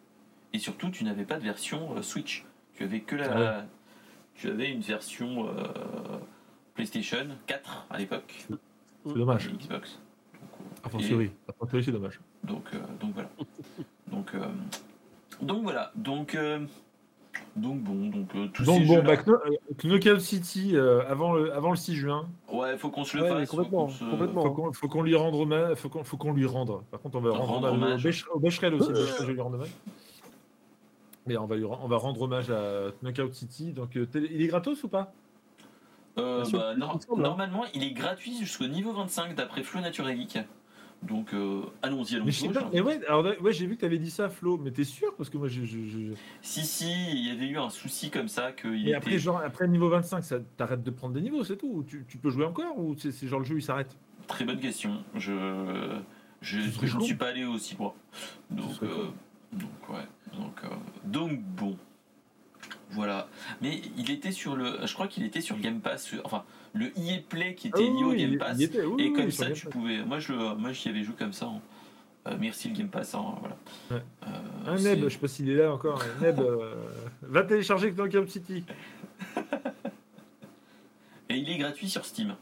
[0.53, 2.45] Et surtout, tu n'avais pas de version euh, Switch.
[2.75, 3.65] Tu avais que la.
[4.35, 5.63] Tu avais une version euh,
[6.73, 8.45] PlayStation 4 à l'époque.
[9.05, 9.47] C'est dommage.
[9.47, 9.99] et Xbox.
[10.83, 11.29] A fortiori.
[11.83, 12.19] C'est dommage.
[12.43, 13.29] Donc, euh, donc voilà.
[14.07, 14.45] Donc, euh,
[15.41, 15.91] donc voilà.
[15.95, 16.59] Donc, euh,
[17.57, 18.07] donc bon.
[18.07, 21.71] Donc, euh, tous Donc ces bon, bah, Kno- euh, Knockout City euh, avant, le, avant
[21.71, 22.27] le 6 juin.
[22.51, 23.49] Ouais, faut qu'on se le Ouais, fasse.
[23.49, 24.41] faut complètement, qu'on se- complètement.
[24.43, 25.75] Faut qu'on faut qu'on lui rende hommage.
[25.77, 26.81] Faut qu'on faut qu'on lui rende.
[26.91, 28.89] Par contre, on va Rendre rendre hommage au Becher- au Becherel aussi.
[29.19, 29.69] Je vais lui rendre hommage.
[31.29, 33.71] Mais on va, lui, on va rendre hommage à Knockout City.
[33.71, 35.13] Donc, euh, il est gratos ou pas?
[36.17, 36.97] Euh, bah, hein.
[37.17, 40.39] normalement, il est gratuit jusqu'au niveau 25 d'après Flo Nature et Geek.
[41.03, 42.25] Donc, euh, allons-y, allons-y.
[42.25, 42.67] Mais je sais pas.
[42.73, 44.57] Mais ouais, alors, ouais j'ai vu que tu avais dit ça, Flo.
[44.57, 45.15] Mais t'es sûr?
[45.17, 45.63] Parce que moi, je.
[45.65, 48.51] je- je- Si, si, il y avait eu un souci comme ça.
[48.51, 48.95] Que il Et était...
[48.95, 52.05] après, genre, après niveau 25, ça t'arrêtes de prendre des niveaux, c'est tout Ou tu,
[52.09, 53.95] tu peux jouer encore Ou c'est genre le jeu il s'arrête?
[54.25, 55.03] Très bonne question.
[55.13, 55.99] Je,
[56.41, 57.93] je, ne suis pas allé aussi loin.
[58.49, 59.09] Donc, euh.
[59.53, 60.05] Donc, ouais.
[60.37, 60.67] Donc, euh,
[61.05, 61.77] donc, bon.
[62.91, 63.27] Voilà.
[63.61, 64.85] Mais il était sur le.
[64.85, 66.13] Je crois qu'il était sur le Game Pass.
[66.23, 66.43] Enfin,
[66.73, 68.57] le EA Play qui était Ah oui, lié au Game Pass.
[68.59, 70.03] il était, oui, et oui, comme oui, ça, tu pouvais.
[70.03, 71.45] Moi, je, moi, j'y avais joué comme ça.
[71.47, 71.61] hein.
[72.27, 73.13] Euh, merci le Game Pass.
[73.15, 73.57] hein, voilà.
[73.91, 74.03] Ouais.
[74.23, 74.27] Euh,
[74.73, 76.01] Un c'est- Neb, je sais pas s'il est là encore.
[76.01, 76.73] un Neb, euh,
[77.21, 78.63] va télécharger Knockout City.
[81.29, 82.35] Et il est gratuit sur Steam.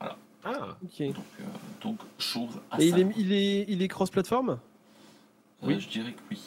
[0.00, 0.16] Ah,
[0.82, 1.06] Ok.
[1.06, 1.44] Donc, euh,
[1.82, 4.50] donc chose à Et il est, il est, il est cross-platform?
[4.50, 4.56] Euh,
[5.62, 5.80] Oui.
[5.80, 6.40] Je dirais que oui.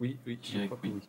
[0.00, 0.90] oui, oui, Je dirais je que oui.
[0.90, 1.08] que oui.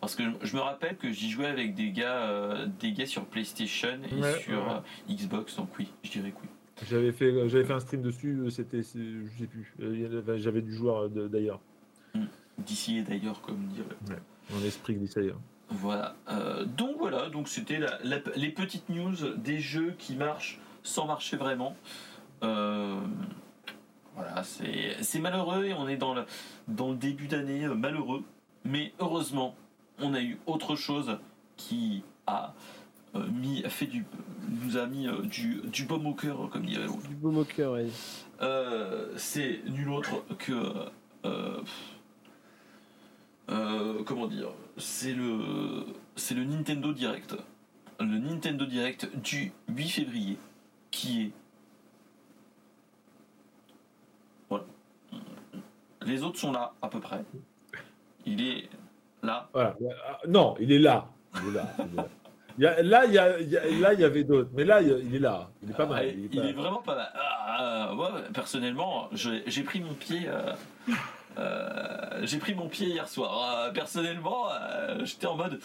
[0.00, 3.24] Parce que je me rappelle que j'y jouais avec des gars, euh, des gars sur
[3.26, 4.72] PlayStation et Ouais, sur ouais.
[5.08, 6.48] euh, Xbox, donc oui, je dirais que oui.
[6.88, 10.72] J'avais fait, j'avais fait un stream dessus, euh, c'était, je sais plus, Euh, j'avais du
[10.74, 11.60] joueur euh, d'ailleurs.
[12.58, 14.18] D'ici et d'ailleurs, comme dirait.
[14.50, 15.40] Mon esprit glisse ailleurs.
[15.70, 16.16] Voilà.
[16.30, 21.06] Euh, donc voilà, donc c'était la- la- les petites news des jeux qui marchent sans
[21.06, 21.76] marcher vraiment.
[22.42, 23.00] Euh,
[24.18, 26.24] voilà, c'est malheureux et on est dans le,
[26.66, 28.24] dans le début d'année euh, malheureux.
[28.64, 29.54] Mais heureusement,
[30.00, 31.18] on a eu autre chose
[31.56, 32.54] qui a
[33.14, 34.04] euh, mis, fait du,
[34.48, 37.08] nous a mis euh, du, du baume au cœur, comme dirait l'autre.
[37.08, 37.86] Du beau moqueur, ouais.
[38.42, 40.90] Euh, c'est nul autre que.
[44.04, 45.84] comment dire C'est le,
[46.16, 47.34] c'est le Nintendo Direct.
[48.00, 50.38] Le Nintendo Direct du 8 février,
[50.90, 51.30] qui est.
[54.48, 54.64] Voilà.
[56.08, 57.22] Les autres sont là, à peu près.
[58.24, 58.68] Il est
[59.22, 59.48] là.
[59.52, 59.76] Voilà.
[60.08, 61.06] Ah, non, il est là.
[61.42, 61.74] Il est là.
[61.78, 62.82] il est là.
[62.82, 63.28] là, il y, a,
[63.78, 65.50] là, il y avait d'autres, mais là, il est là.
[65.62, 66.06] Il est pas mal.
[66.06, 67.12] Il est, vraiment pas mal.
[67.14, 67.94] Ah,
[68.32, 70.22] personnellement, j'ai pris mon pied.
[70.26, 70.54] Euh,
[71.38, 73.66] euh, j'ai pris mon pied hier soir.
[73.66, 74.46] Euh, personnellement,
[75.04, 75.60] j'étais en mode.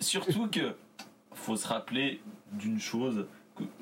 [0.00, 0.74] Surtout que
[1.32, 2.20] faut se rappeler
[2.52, 3.26] d'une chose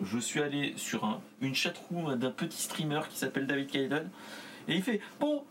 [0.03, 4.11] je suis allé sur un, une chatroom d'un petit streamer qui s'appelle David Kaiden
[4.69, 5.45] et il fait bon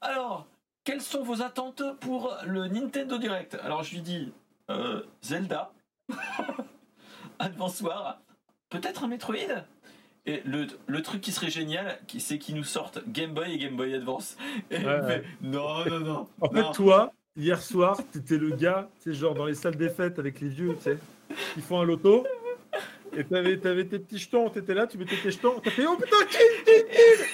[0.00, 0.46] alors
[0.84, 3.56] quelles sont vos attentes pour le Nintendo Direct?
[3.62, 4.32] Alors je lui dis
[4.70, 5.72] euh, Zelda,
[7.38, 8.20] Advance War,
[8.70, 9.64] peut-être un Metroid?
[10.26, 13.76] Et le, le, truc qui serait génial, c'est qu'ils nous sortent Game Boy et Game
[13.76, 14.36] Boy Advance.
[14.70, 16.28] Et il fait, non, non, non.
[16.40, 19.88] En fait, toi, hier soir, t'étais le gars, tu sais, genre dans les salles des
[19.88, 20.98] fêtes avec les vieux, tu sais,
[21.54, 22.26] qui font un loto.
[23.16, 25.96] Et t'avais, avais tes petits jetons, t'étais là, tu mettais tes jetons, t'as fait Oh
[25.96, 27.26] putain, kill, kill, kill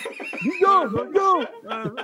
[0.43, 1.47] Bingo, bingo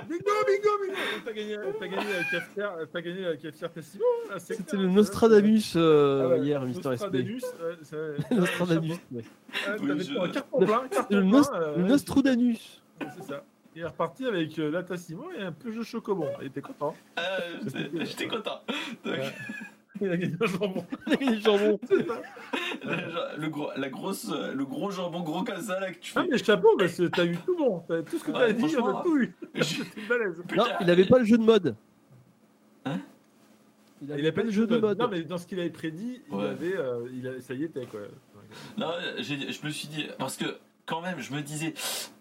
[0.07, 4.03] Bingo, bingo, bingo T'as gagné, t'as gagné avec Kafir, t'as gagné avec Kafir Tessimo
[4.37, 7.93] C'était le Nostradamus euh, ah ouais, hier, Mister Nostradamus, SP.
[8.31, 9.23] Ouais, Nostradamus, ouais.
[9.65, 12.81] Ah, t'avais un carton plein, carton le, Nost euh, le Nostradamus.
[12.99, 13.43] C'est ça.
[13.75, 16.29] Il est reparti avec euh, la Tassimo et un peu de chocobon.
[16.41, 16.95] Il était content.
[17.17, 17.59] Euh,
[18.03, 18.61] J'étais content.
[19.03, 19.15] Donc...
[20.03, 20.85] Il a gagné un jambon.
[21.07, 21.79] Il a gagné jambon.
[23.37, 26.19] le, gros, la grosse, le gros jambon gros comme ça là que tu fais.
[26.19, 27.83] Ah mais chapeau parce que t'as eu tout bon.
[28.05, 29.35] tout ce que t'as dit, on a tout eu.
[30.55, 31.75] Non, il avait pas le jeu de mode.
[32.85, 32.99] Hein
[34.01, 34.99] il avait, pas le jeu de mode.
[34.99, 38.01] Non mais dans ce qu'il avait prédit, il avait, euh, il ça y était quoi.
[38.77, 40.45] Non, je me suis dit parce que
[40.85, 41.73] quand même, je me disais,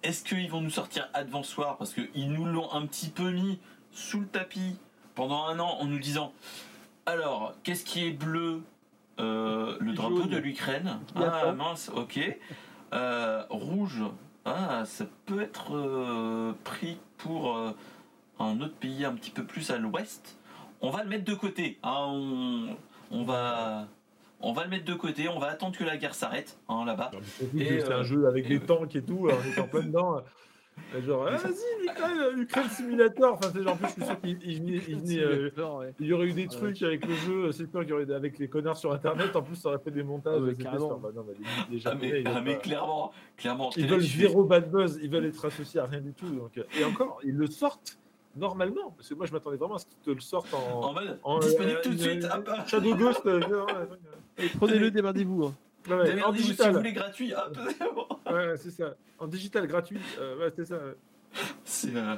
[0.02, 3.58] est-ce qu'ils vont nous sortir Advance War parce qu'ils nous l'ont un petit peu mis
[3.90, 4.76] sous le tapis
[5.14, 6.32] pendant un an en nous disant
[7.06, 8.60] alors, qu'est-ce qui est bleu
[9.18, 10.98] euh, Le drapeau de l'Ukraine.
[11.14, 12.20] Ah mince, ok.
[12.92, 14.02] Euh, rouge.
[14.44, 17.56] Ah, ça peut être euh, pris pour
[18.38, 20.38] un autre pays un petit peu plus à l'ouest.
[20.80, 21.78] On va le mettre de côté.
[21.82, 22.74] Hein,
[23.10, 23.86] on, va.
[24.40, 27.12] On va le mettre de côté, on va attendre que la guerre s'arrête hein, là-bas.
[27.56, 30.22] C'est un jeu avec des tanks et tout, on est en plein dedans.
[31.00, 33.32] Genre, ah, vas-y, Ukraine, Simulator.
[33.34, 36.46] Enfin, c'est genre, en plus, je suis sûr qu'il euh, il y aurait eu des
[36.48, 37.52] trucs avec le jeu.
[37.52, 39.34] C'est peur qu'il y aurait avec les connards sur internet.
[39.34, 40.42] En plus, ça aurait fait des montages.
[40.66, 43.70] Ah, bah, non, mais, ah, mais, ah, mais clairement, clairement.
[43.76, 44.98] Ils veulent zéro bad buzz.
[45.02, 46.28] Ils veulent être associés à rien du tout.
[46.28, 47.98] Donc, euh, et encore, ils le sortent
[48.36, 48.92] normalement.
[48.96, 50.82] Parce que moi, je m'attendais vraiment à ce qu'ils te le sortent en.
[50.82, 52.26] En mode disponible euh, tout de suite.
[52.66, 53.22] Shadow Ghost.
[54.58, 55.52] Prenez-le, démerdez-vous.
[55.90, 56.22] Hein.
[56.24, 56.66] En digital.
[56.66, 57.32] Si vous voulez gratuit,
[58.30, 58.94] Ouais, c'est ça.
[59.18, 60.78] En digital gratuit, euh, ouais, c'est ça.
[61.64, 61.94] C'est.
[61.94, 62.16] Euh,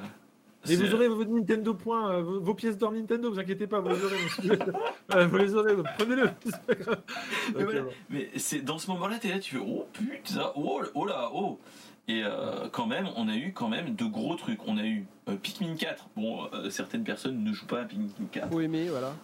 [0.68, 3.88] Mais vous aurez vos Nintendo points, euh, vos, pièces d'or Nintendo, vous inquiétez pas, vous
[3.90, 5.26] les aurez.
[5.26, 6.30] vous les aurez, prenez-le.
[7.54, 7.82] Mais, voilà.
[8.10, 11.58] Mais c'est dans ce moment-là, t'es là, tu fais oh putain, oh, oh là, oh.
[12.06, 14.60] Et euh, quand même, on a eu quand même de gros trucs.
[14.66, 16.08] On a eu euh, Pikmin 4.
[16.16, 18.50] Bon, euh, certaines personnes ne jouent pas à Pikmin 4.
[18.50, 19.14] Faut aimer, voilà.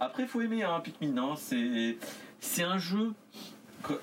[0.00, 1.18] après, faut aimer hein, Pikmin.
[1.18, 1.34] Hein.
[1.36, 1.98] C'est,
[2.40, 3.12] c'est un jeu.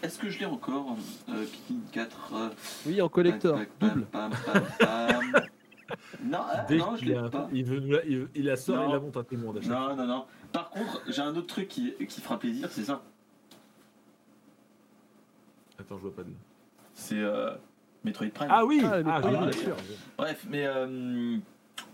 [0.02, 0.96] Est-ce que je l'ai encore
[1.28, 2.52] Pikmin 4
[2.86, 3.60] Oui, en collector.
[3.80, 4.08] double.
[6.24, 7.48] non, non, je l'ai pas.
[7.54, 9.62] Il, veut, il, il, la sort et il la monte à tout le monde.
[9.66, 10.26] non, non, non.
[10.52, 13.02] Par contre, j'ai un autre truc qui, qui fera plaisir, c'est ça.
[15.80, 16.32] Attends, je vois pas de.
[16.94, 17.24] C'est
[18.04, 18.48] Metroid Prime.
[18.50, 19.76] Ah oui, ah, ah, bien sûr.
[20.18, 21.38] Bref, mais euh,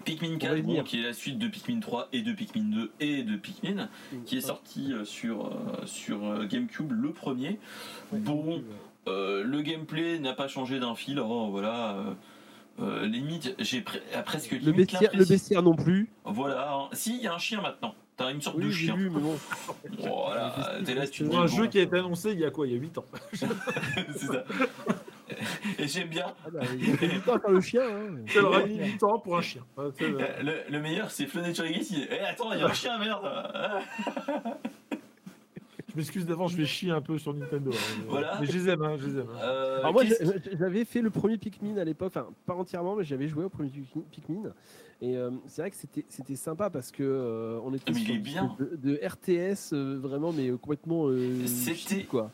[0.04, 3.36] Pikmin 4, qui est la suite de Pikmin 3 et de Pikmin 2 et de
[3.36, 3.90] Pikmin,
[4.26, 7.60] qui est sorti euh, sur, euh, sur GameCube le premier.
[8.12, 8.64] bon,
[9.08, 11.98] le gameplay n'a pas changé d'un fil, oh, voilà.
[13.04, 13.84] limite, j'ai
[14.26, 16.10] presque le bestiaire, le bestiaire non plus.
[16.26, 16.90] Voilà, hein.
[16.94, 17.96] si, il y a un chien maintenant.
[18.16, 18.96] T'as une sorte de chien.
[18.96, 19.38] Vu, mais bon.
[20.00, 20.56] voilà,
[20.96, 22.80] là, tu un jeu qui a été annoncé il y a quoi Il y a
[22.80, 23.06] 8 ans.
[23.34, 24.44] c'est ça.
[25.80, 26.34] Et j'aime bien.
[26.46, 27.82] Ah bah, il y a le chien.
[27.84, 28.16] Hein.
[28.28, 29.62] C'est le 8 ans pour un chien.
[29.78, 33.24] Le, le meilleur, c'est Flo il dit Eh, attends, il y a un chien, merde
[35.94, 37.70] Je m'excuse d'avant, je vais chier un peu sur Nintendo.
[37.72, 38.04] Hein.
[38.08, 38.40] Voilà.
[38.40, 39.28] Mais je les aime, hein, je les aime.
[39.40, 40.04] Euh, Alors moi,
[40.58, 43.70] j'avais fait le premier Pikmin à l'époque, enfin pas entièrement, mais j'avais joué au premier
[44.10, 44.54] Pikmin.
[45.02, 45.78] Et euh, c'est vrai que
[46.10, 48.56] c'était sympa parce que euh, on était sur bien.
[48.58, 51.10] De, de, RTS vraiment, mais complètement.
[51.46, 52.32] c'était quoi.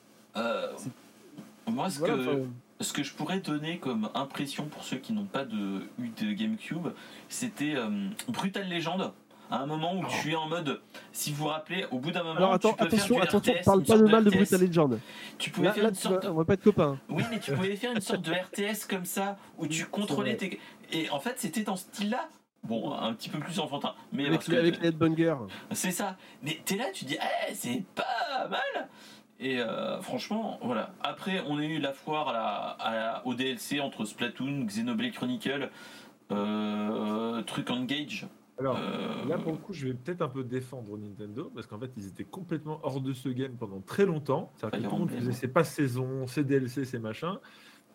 [1.68, 2.46] moi, ce que
[2.80, 6.32] ce que je pourrais donner comme impression pour ceux qui n'ont pas de, eu de
[6.34, 6.88] GameCube,
[7.28, 9.12] c'était euh, Brutal Legend.
[9.52, 10.80] À un moment où tu es en mode,
[11.12, 13.28] si vous vous rappelez, au bout d'un moment, Alors attends, tu peux attention, faire du
[13.30, 15.00] attention, RTS, parle pas de mal de Brutal Legend.
[15.40, 16.26] Tu pouvais faire une sorte.
[16.26, 17.00] on va pas être copains.
[17.10, 18.32] Oui, mais tu pouvais faire une sorte de
[18.74, 20.60] RTS comme ça où tu contrôlais tes.
[20.92, 22.30] Et en fait, c'était dans ce style-là.
[22.62, 24.56] Bon, un petit peu plus enfantin, mais avec, parce que...
[24.56, 25.36] avec Headbanger.
[25.72, 26.18] C'est ça.
[26.44, 28.90] Mais t'es là, tu dis, eh, c'est pas mal.
[29.40, 30.94] Et euh, franchement, voilà.
[31.02, 35.70] Après, on a eu la foire à au DLC entre Splatoon, Xenoblade Chronicle,
[36.32, 38.28] euh, truc Engage.
[38.58, 38.78] Alors
[39.26, 42.08] là, pour le coup, je vais peut-être un peu défendre Nintendo parce qu'en fait, ils
[42.08, 44.52] étaient complètement hors de ce game pendant très longtemps.
[44.58, 47.38] C'est-à-dire que tout le monde faisait ses pas saisons, ses DLC, ses machins.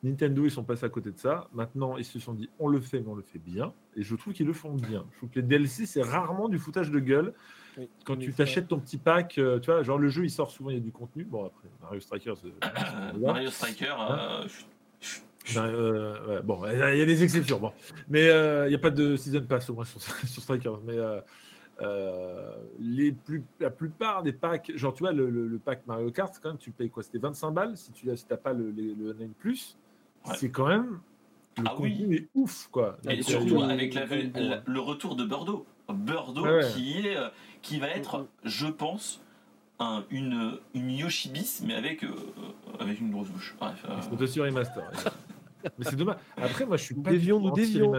[0.03, 1.49] Nintendo, ils sont passés à côté de ça.
[1.53, 3.73] Maintenant, ils se sont dit, on le fait, mais on le fait bien.
[3.97, 5.05] Et je trouve qu'ils le font bien.
[5.13, 7.35] Je trouve que les DLC, c'est rarement du foutage de gueule.
[8.05, 10.71] Quand tu t'achètes ton petit pack, euh, tu vois, genre le jeu, il sort souvent,
[10.71, 11.25] il y a du contenu.
[11.25, 12.35] Bon, après, Mario Striker,
[13.21, 13.95] Mario Striker,
[15.55, 17.59] ben, bon, il y a des exceptions.
[17.59, 17.73] Bon.
[18.09, 20.01] Mais euh, il n'y a pas de Season Pass au moins sur,
[20.43, 20.73] Striker.
[20.87, 20.97] Mais
[21.83, 26.51] euh, les plus, la plupart des packs, genre tu vois, le, pack Mario Kart, quand
[26.51, 29.29] même, tu payes quoi C'était 25 balles si tu n'as si pas le, le, le
[29.39, 29.77] Plus
[30.37, 31.01] c'est quand même
[31.59, 32.97] le ah contenu est ouf quoi.
[33.09, 35.67] Et surtout avec le retour de Bordeaux.
[35.89, 37.29] Bordeaux qui est euh,
[37.65, 39.21] qui va être, je pense,
[39.81, 42.15] un, une, une Yoshi bis mais avec, euh,
[42.79, 43.57] avec une grosse bouche.
[43.59, 43.85] Bref.
[43.89, 44.27] Euh...
[44.27, 44.85] sur remaster.
[45.79, 46.19] mais c'est dommage.
[46.37, 47.93] Après, moi, je suis pas dévions, nous dévions.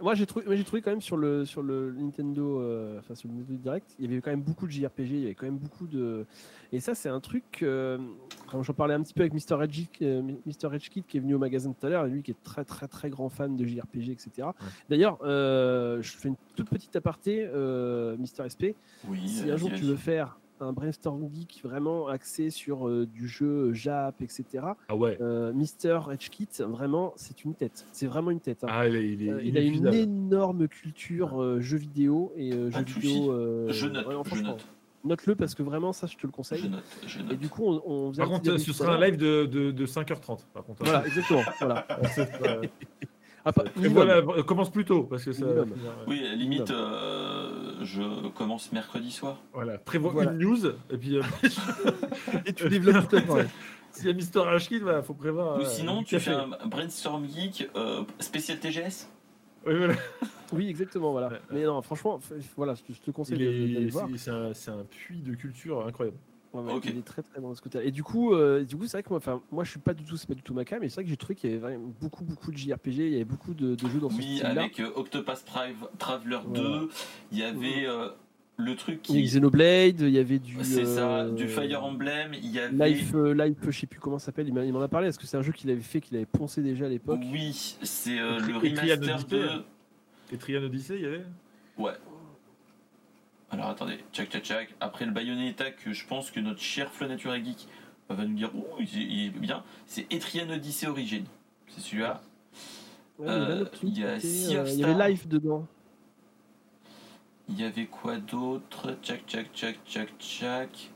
[0.00, 3.28] Moi j'ai trouvé, j'ai trouvé quand même sur le sur le Nintendo, euh, enfin sur
[3.28, 5.46] le Nintendo Direct, il y avait quand même beaucoup de JRPG, il y avait quand
[5.46, 6.26] même beaucoup de,
[6.72, 7.60] et ça c'est un truc.
[7.62, 7.98] Euh,
[8.52, 9.62] j'en parlais un petit peu avec Mr.
[9.62, 10.78] Edge, euh, Mr.
[10.78, 13.08] Kid qui est venu au magasin tout à l'heure, lui qui est très très très
[13.08, 14.48] grand fan de JRPG, etc.
[14.90, 18.48] D'ailleurs, je fais une toute petite aparté, Mr.
[18.52, 18.76] SP.
[19.08, 23.28] Oui, si un jour tu veux faire un brainstorm geek vraiment axé sur euh, du
[23.28, 24.44] jeu Jap, etc.
[24.88, 25.18] Ah ouais.
[25.20, 27.86] Euh, Mister Edgekit, vraiment, c'est une tête.
[27.92, 28.64] C'est vraiment une tête.
[28.64, 28.68] Hein.
[28.70, 33.68] Ah, il, est, euh, il, a une énorme culture jeux vidéo et jeux vidéo.
[33.68, 34.06] je note.
[34.32, 34.66] je note.
[35.02, 36.60] Note-le parce que vraiment, ça, je te le conseille.
[36.60, 37.32] Je note, je note.
[37.32, 40.40] Et du coup, on, on Par contre, ce sera un live de, de, de 5h30.
[40.52, 40.84] Par contre.
[40.84, 41.42] Voilà, exactement.
[41.58, 41.86] voilà.
[43.44, 45.46] Ah, voilà, commence plus tôt parce que ça.
[46.06, 47.29] Oui, limite, euh,
[47.84, 49.38] je commence mercredi soir.
[49.52, 51.16] Voilà, prévois une news et puis.
[51.16, 51.22] Euh,
[52.46, 53.44] et tu développes tout à
[53.92, 55.58] S'il y a Mister Ashkin, il bah, faut prévoir.
[55.58, 57.68] Ou euh, sinon, tu fais un brainstorm geek
[58.20, 59.08] spécial TGS.
[59.66, 59.94] Oui, voilà.
[60.52, 61.30] oui, exactement, voilà.
[61.50, 62.18] Mais non, franchement,
[62.56, 64.08] voilà, je te conseille d'aller voir.
[64.16, 66.16] C'est un, un puits de culture incroyable.
[66.52, 67.78] Il est très très bon ce côté.
[67.84, 69.94] Et du coup, euh, du coup, c'est vrai que moi, enfin, moi, je suis pas
[69.94, 71.50] du tout, c'est pas du tout ma cam, mais c'est vrai que j'ai trouvé qu'il
[71.50, 74.40] y avait beaucoup, beaucoup de JRPG, il y avait beaucoup de, jeux dans ce Oui,
[74.42, 75.44] avec euh, Octopath
[75.98, 76.88] Traveler 2,
[77.30, 78.08] il y avait euh,
[78.56, 79.14] le truc qui.
[79.14, 80.56] Il y Xenoblade, il y avait du.
[80.62, 82.90] C'est ça, du Fire Emblem, il y avait.
[82.90, 85.36] Life, Life je sais plus comment ça s'appelle, il m'en a parlé, est-ce que c'est
[85.36, 87.20] un jeu qu'il avait fait, qu'il avait poncé déjà à l'époque?
[87.32, 89.48] Oui, c'est le remaster de.
[90.32, 91.24] Et Trian Odyssey, il y avait?
[91.76, 91.92] Ouais,
[93.50, 94.74] alors attendez, tchac tchac tchac.
[94.80, 97.66] Après le Bayonetta, que je pense que notre cher Flanature Geek
[98.08, 101.24] va nous dire, oh, il est bien, c'est Etrian Odyssey Origin.
[101.68, 102.22] C'est celui-là.
[103.20, 105.66] Euh, il y a euh, Il y avait Life dedans.
[107.48, 108.96] Il y avait quoi d'autre?
[109.02, 110.90] Tchac tchac tchac tchac tchac.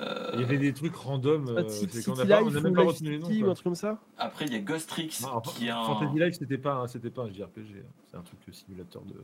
[0.00, 0.30] Euh...
[0.34, 1.48] Il y avait des trucs random.
[1.48, 1.62] Euh,
[2.08, 3.50] on n'a même pas retenu les noms.
[3.50, 3.98] Un truc comme ça.
[4.16, 5.08] Après, il y a Ghostrix
[5.54, 5.84] qui est un.
[5.84, 7.76] Fantasy Life, c'était pas, c'était pas un JRPG.
[7.76, 7.90] Hein.
[8.06, 9.14] C'est un truc simulateur de.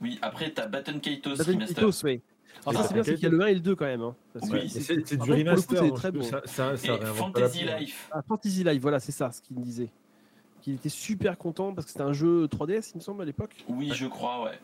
[0.00, 2.20] Oui, après, t'as Baton Kaitos Baton Kaitos, oui.
[2.66, 4.02] Alors, ça, c'est bien, c'est qu'il y a le 1 et le 2 quand même.
[4.02, 4.16] Hein.
[4.42, 5.84] Oui, c'est du remaster.
[5.84, 6.22] C'est très bon.
[6.22, 8.08] Ça, ça, ça et Fantasy Life.
[8.12, 9.90] Ah, Fantasy Life, voilà, c'est ça ce qu'il me disait.
[10.62, 13.64] Qu'il était super content parce que c'était un jeu 3DS, il me semble, à l'époque.
[13.68, 14.58] Oui, je crois, ouais.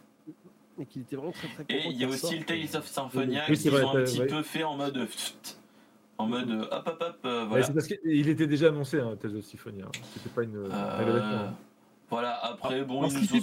[0.80, 1.74] Et qu'il était vraiment très très content.
[1.74, 4.43] Et il y a aussi le Tales of Symphonia oui, qu'ils ont un petit peu
[4.43, 5.07] fait en mode.
[6.18, 7.64] En mode hop hop hop, euh, voilà.
[7.64, 9.87] c'est parce qu'il était déjà annoncé, hein, Tales of Symphonia.
[10.14, 11.55] C'était pas une euh, révélation.
[12.09, 13.41] Voilà, après, bon, ils nous ont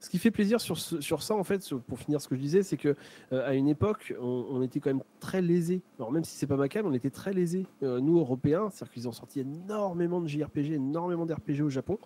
[0.00, 2.62] ce qui fait plaisir sur, sur ça, en fait, pour finir ce que je disais,
[2.62, 2.96] c'est que
[3.32, 5.82] euh, à une époque, on, était quand même très lésés.
[5.98, 7.66] Alors même si c'est pas ma cam, on était très lésés.
[7.82, 11.98] Euh, nous, Européens, c'est-à-dire qu'ils ont sorti énormément de JRPG, énormément d'RPG au Japon.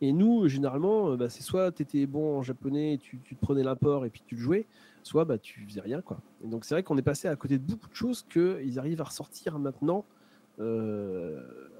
[0.00, 3.62] Et nous, généralement, euh, bah, c'est soit tu étais bon en japonais, tu, te prenais
[3.62, 4.66] l'import et puis tu le jouais,
[5.04, 6.00] soit bah, tu faisais rien.
[6.00, 6.20] Quoi.
[6.42, 9.00] Et donc c'est vrai qu'on est passé à côté de beaucoup de choses qu'ils arrivent
[9.00, 10.04] à ressortir maintenant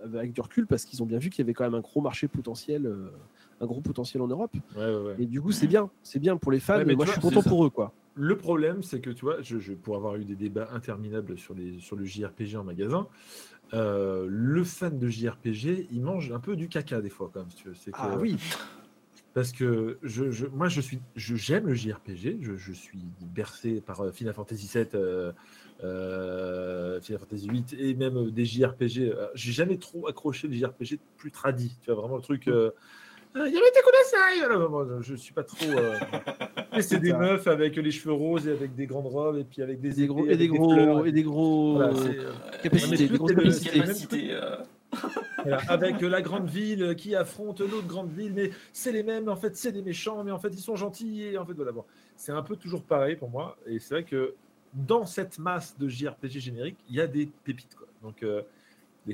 [0.04, 2.00] avec du recul parce qu'ils ont bien vu qu'il y avait quand même un gros
[2.00, 2.88] marché potentiel
[3.60, 4.52] un gros potentiel en Europe.
[5.18, 7.42] Et du coup, c'est bien, c'est bien pour les fans, mais, moi je suis content
[7.42, 7.92] pour eux, quoi.
[8.20, 11.78] Le problème, c'est que tu vois, je, pour avoir eu des débats interminables sur, les,
[11.78, 13.06] sur le JRPG en magasin,
[13.74, 17.48] euh, le fan de JRPG, il mange un peu du caca des fois, quand même.
[17.54, 17.74] tu veux.
[17.92, 18.36] ah oui.
[19.34, 22.38] Parce que je, moi, je suis, je j'aime le JRPG.
[22.40, 24.86] Je, suis bercé par euh, Final Fantasy VII,
[25.84, 29.14] euh, Final Fantasy VIII et même des JRPG.
[29.34, 31.76] J'ai jamais trop accroché les JRPG plus tradis.
[31.82, 32.50] Tu vois vraiment le truc.
[33.38, 35.64] Euh, il y avait des Je suis pas trop.
[35.66, 35.98] Euh,
[36.80, 39.80] c'est des meufs avec les cheveux roses et avec des grandes robes et puis avec
[39.80, 41.80] des, des gros et des, gros et des gros
[42.62, 44.36] capacités, des grosses capacités.
[45.68, 49.28] avec la grande ville qui affronte l'autre grande ville, mais c'est les mêmes.
[49.28, 51.22] En fait, c'est des méchants, mais en fait, ils sont gentils.
[51.22, 51.72] Et en fait, voilà.
[51.72, 51.84] Bon,
[52.16, 53.56] c'est un peu toujours pareil pour moi.
[53.66, 54.34] Et c'est vrai que
[54.74, 57.74] dans cette masse de JRPG générique, il y a des pépites.
[57.74, 57.86] Quoi.
[58.02, 58.42] Donc, euh,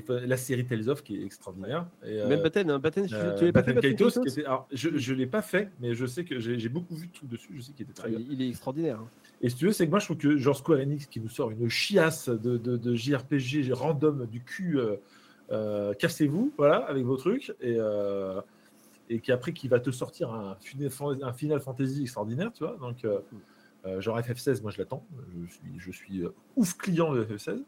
[0.09, 1.87] la série Tales of qui est extraordinaire.
[2.05, 5.17] Et, Même Batten, hein, Batten, tu, euh, pas fait Kaitos, qui était, alors, je ne
[5.17, 7.53] l'ai pas fait, mais je sais que j'ai beaucoup vu tout dessus.
[7.55, 8.19] Je sais qu'il était très bien.
[8.29, 8.99] Il est extraordinaire.
[8.99, 9.07] Hein.
[9.41, 11.29] Et si tu veux, c'est que moi je trouve que genre Square Enix qui nous
[11.29, 14.95] sort une chiasse de, de, de JRPG random du cul, euh,
[15.51, 18.41] euh, cassez-vous, voilà, avec vos trucs, et, euh,
[19.09, 20.57] et qui après qui va te sortir un,
[21.21, 22.77] un Final Fantasy extraordinaire, tu vois.
[22.79, 23.05] Donc,
[23.99, 25.05] genre FF16, moi je l'attends.
[25.47, 26.23] Je suis, je suis
[26.55, 27.61] ouf client de FF16.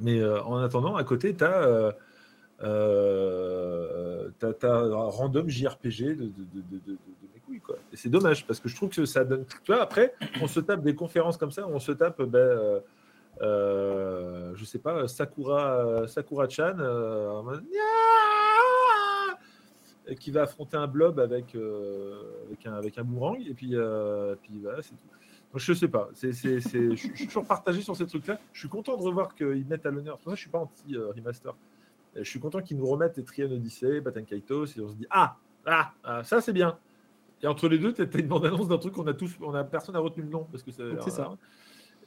[0.00, 1.94] Mais en attendant, à côté, tu as.
[2.62, 6.98] Euh, t'as, random JRPG de, de,
[7.92, 9.44] et c'est dommage parce que je trouve que ça donne.
[9.64, 12.80] Tu vois, après, on se tape des conférences comme ça, on se tape, ben, euh,
[13.42, 17.60] euh je sais pas, Sakura, Sakura Chan, euh,
[20.18, 23.74] qui va affronter un blob avec, euh, avec, un, avec un boomerang, et puis,
[24.42, 25.08] puis voilà, c'est tout.
[25.54, 28.38] Je sais pas, c'est, c'est, je suis toujours partagé sur ces trucs-là.
[28.52, 30.18] Je suis content de revoir qu'ils mettent à l'honneur.
[30.18, 31.54] Pour ça, je suis pas anti-remaster.
[32.14, 35.06] Je suis content qu'ils nous remettent les Trian Odyssey, Batten Kaitos, et on se dit
[35.10, 35.36] Ah,
[35.66, 36.78] ah, ah ça c'est bien.
[37.42, 39.64] Et entre les deux, tu as une bande-annonce d'un truc qu'on a tous, on a
[39.64, 41.32] personne n'a retenu le nom parce que c'est ça.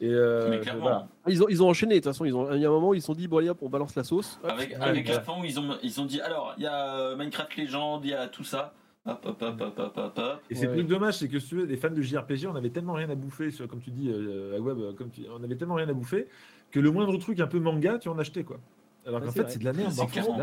[0.02, 2.66] Et euh, ah, ils, ont, ils ont enchaîné, de toute façon, ils ont, il y
[2.66, 4.40] a un moment où ils se sont dit, bon, allez hop, on balance la sauce.
[4.44, 7.16] avec, avec la fin où ils ont, ils ont dit, alors, il y a euh,
[7.16, 8.74] Minecraft Legend, il y a tout ça.
[9.06, 11.56] Hop, hop, hop, hop, hop, hop, Et c'est le plus dommage, c'est que si tu
[11.56, 14.56] veux, les fans de JRPG, on avait tellement rien à bouffer, comme tu dis, euh,
[14.56, 16.28] à web, comme on avait tellement rien à bouffer,
[16.72, 18.62] que le moindre truc un peu manga, tu en achetais, quoi.
[19.06, 19.94] Alors qu'en fait, c'est de la merde.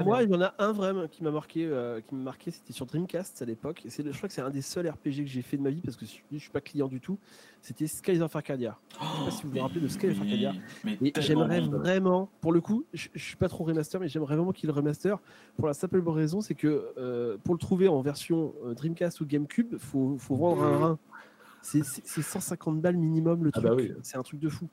[0.05, 2.73] Moi, il y en a un vraiment qui m'a marqué, euh, qui m'a marqué, c'était
[2.73, 3.83] sur Dreamcast à l'époque.
[3.89, 5.81] C'est, je crois que c'est un des seuls RPG que j'ai fait de ma vie
[5.81, 7.19] parce que je, ne suis pas client du tout.
[7.63, 8.79] C'était Skies of Arcadia.
[8.91, 10.53] je sais pas si vous vous rappelez de Skies of Arcadia.
[11.03, 14.53] Et j'aimerais vraiment, pour le coup, je, ne suis pas trop remaster, mais j'aimerais vraiment
[14.53, 15.19] qu'il le remaster
[15.57, 19.27] pour la simple raison, c'est que euh, pour le trouver en version euh, Dreamcast ou
[19.27, 20.99] GameCube, faut, faut vendre un rein.
[21.63, 23.95] C'est, 150 balles minimum le ah bah truc.
[24.03, 24.69] C'est un truc de fou.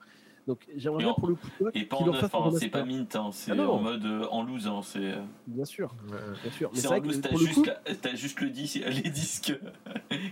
[0.48, 1.48] Donc j'aimerais bien pour le coup.
[1.74, 4.44] Et pas en neuf, hein, c'est pas mint, hein, c'est ah en mode euh, en
[4.44, 4.66] loose.
[4.66, 5.00] Hein, c'est...
[5.00, 5.22] Euh.
[5.46, 5.94] Bien sûr,
[6.42, 6.72] bien sûr.
[6.74, 7.72] Mais c'est en loose, t'as juste,
[8.06, 9.60] as juste le disque, les disques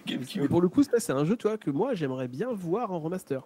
[0.07, 0.41] GameCube.
[0.41, 3.45] Mais pour le coup, c'est un jeu toi, que moi j'aimerais bien voir en remaster.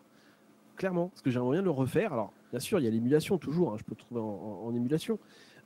[0.78, 2.14] Clairement, parce que j'aimerais bien le refaire.
[2.14, 5.20] Alors, bien sûr, il y a l'émulation toujours, je peux le trouver en émulation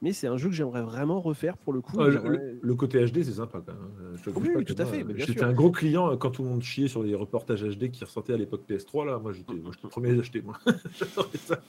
[0.04, 1.98] mais c'est un jeu que j'aimerais vraiment refaire pour le coup.
[1.98, 4.18] Ah, le, côté HD, c'est sympa quand même.
[4.22, 5.06] Je oui, tout à fait.
[5.16, 8.04] J'étais un gros client euh, quand tout le monde chiait sur les reportages HD qui
[8.04, 9.06] ressortaient à l'époque PS3.
[9.06, 10.42] Là, moi, j'étais le premier à acheter.
[10.42, 10.60] Moi.
[11.38, 11.62] ça.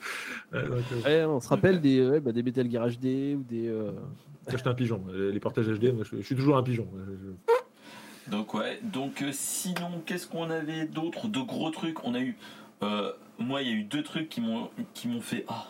[0.53, 3.69] Euh, on se rappelle des, bah, des Metal Gear HD ou des.
[3.69, 3.93] Euh...
[4.49, 5.05] J'étais un pigeon.
[5.13, 6.89] Les portages HD, je, suis toujours un pigeon.
[8.33, 8.81] Donc ouais.
[8.83, 12.05] Donc euh, sinon, qu'est-ce qu'on avait d'autre de gros trucs?
[12.05, 12.37] On a eu.
[13.39, 15.69] moi, il y a eu deux trucs qui m'ont qui m'ont fait ah,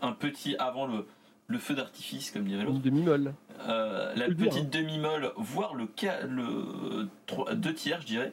[0.00, 1.06] un petit avant le
[1.46, 2.76] le feu d'artifice, comme dirait l'autre.
[2.76, 3.34] Une demi-molle.
[3.68, 5.88] Euh, la petite demi-molle, voire le,
[6.28, 8.32] le 3, deux tiers, je dirais,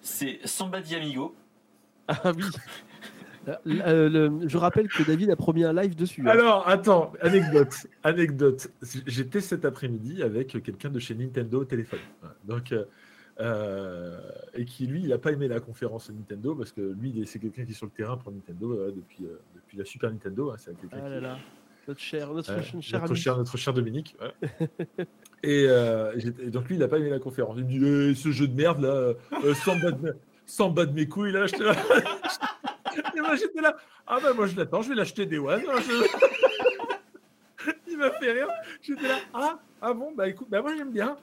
[0.00, 1.34] c'est Samba di Amigo.
[2.08, 2.44] Ah oui.
[3.68, 6.22] Euh, je rappelle que David a promis un live dessus.
[6.22, 6.30] Hein.
[6.30, 7.74] Alors, attends, anecdote.
[8.04, 8.70] anecdote.
[9.06, 11.98] J'étais cet après-midi avec quelqu'un de chez Nintendo au téléphone.
[12.44, 12.72] Donc,
[13.40, 14.20] euh,
[14.54, 17.64] et qui, lui, il n'a pas aimé la conférence Nintendo parce que lui, c'est quelqu'un
[17.64, 19.26] qui est sur le terrain pour Nintendo depuis,
[19.56, 20.52] depuis la Super Nintendo.
[20.52, 21.42] Hein, c'est quelqu'un ah qui,
[21.88, 22.62] notre cher, notre,
[23.14, 24.16] cher, notre, cher, Dominique.
[25.44, 27.56] Euh, et, donc lui, il n'a pas aimé la conférence.
[27.58, 29.12] Il me dit eh, ce jeu de merde là,
[29.44, 31.46] euh, sans, bas de, sans bas de mes couilles là.
[31.46, 31.74] J'étais là.
[33.16, 33.76] et moi j'étais là.
[34.06, 35.64] Ah ben moi je l'attends, je vais l'acheter des One.
[37.88, 38.46] il m'a fait rire.
[38.82, 39.18] J'étais là.
[39.34, 41.16] Ah, ah bon, bah écoute, bah moi j'aime bien.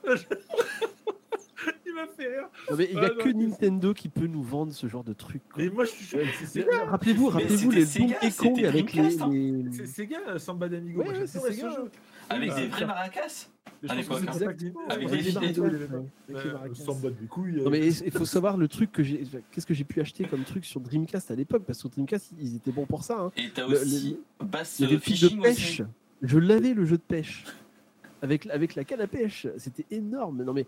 [1.90, 2.48] Il m'a fait rire.
[2.76, 5.42] mais il n'y a que Nintendo qui peut nous vendre ce genre de truc.
[5.56, 6.16] Mais moi, je suis.
[6.88, 9.10] Rappelez-vous, rappelez-vous les Donkey Kong avec les.
[9.72, 11.04] C'est Sega, Samba d'Amigo.
[11.26, 11.84] c'est Sega.
[12.28, 13.48] Avec des vrais maracas
[13.88, 14.22] à l'époque.
[14.88, 15.32] Avec des
[16.74, 17.62] Samba de couilles.
[17.62, 19.24] Non, mais il faut savoir le truc que j'ai.
[19.50, 21.64] Qu'est-ce que j'ai pu acheter comme truc sur Dreamcast à l'époque?
[21.66, 23.30] Parce que sur Dreamcast, ils étaient bons pour ça.
[23.36, 25.82] Et t'as aussi Bass Fishing de pêche.
[26.22, 27.44] Je l'avais le jeu de pêche
[28.22, 29.46] avec, avec la canne à pêche.
[29.56, 30.42] C'était énorme.
[30.44, 30.66] Non, mais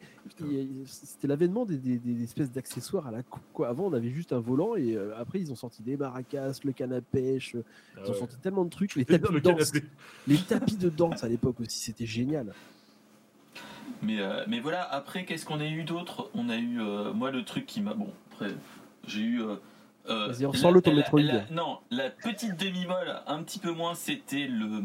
[0.86, 3.42] c'était l'avènement des, des, espèces d'accessoires à la coupe.
[3.52, 3.68] Quoi.
[3.68, 6.72] Avant, on avait juste un volant et euh, après, ils ont sorti des maracas, le
[6.72, 7.54] canne à pêche.
[7.54, 8.94] ils ont ah sorti tellement de trucs.
[8.94, 9.72] Les tapis, de danse,
[10.26, 12.52] les tapis de danse à l'époque aussi, c'était génial.
[14.02, 16.30] Mais, euh, mais voilà, après, qu'est-ce qu'on a eu d'autre?
[16.34, 17.94] On a eu, euh, moi, le truc qui m'a.
[17.94, 18.50] Bon, après,
[19.06, 19.42] j'ai eu.
[20.04, 21.20] Vas-y, on le ton Metroid.
[21.52, 24.82] non, la petite demi-molle, un petit peu moins, c'était le.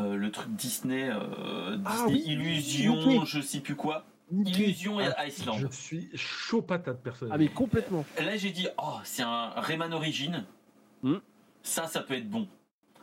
[0.00, 4.04] Euh, le truc Disney, euh, ah Illusion, je sais plus quoi.
[4.32, 5.58] Illusion et ah, Iceland.
[5.58, 7.36] Je suis chaud patate personnellement.
[7.36, 8.04] Ah mais complètement.
[8.18, 10.44] Là j'ai dit oh c'est un Rayman Origin.
[11.02, 11.18] Hmm.
[11.62, 12.48] Ça ça peut être bon.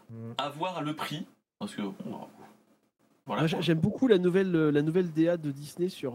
[0.09, 0.33] Hmm.
[0.37, 1.25] Avoir le prix
[1.59, 1.81] parce que
[3.25, 6.13] voilà, J'aime beaucoup la nouvelle, euh, la nouvelle DA de Disney sur,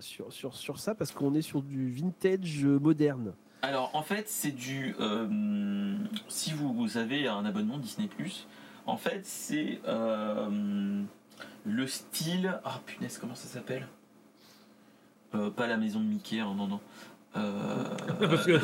[0.00, 3.32] sur, sur, sur, ça parce qu'on est sur du vintage moderne.
[3.62, 4.94] Alors en fait c'est du...
[6.28, 8.08] si vous, vous, avez un abonnement Disney⁇
[8.86, 11.02] En fait, c'est euh,
[11.64, 12.58] le style.
[12.64, 13.86] Ah punaise, comment ça s'appelle?
[15.34, 16.80] Euh, Pas la maison de Mickey, hein, non, non.
[17.36, 17.84] Euh,
[18.46, 18.60] que-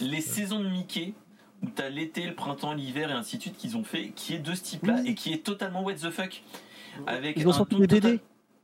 [0.04, 1.14] les saisons de Mickey,
[1.62, 4.38] où t'as l'été, le printemps, l'hiver et ainsi de suite qu'ils ont fait, qui est
[4.38, 5.10] de ce type-là Oui.
[5.10, 6.42] et qui est totalement what the fuck.
[7.06, 8.00] Avec Ils ont sorti des BD.
[8.00, 8.18] total-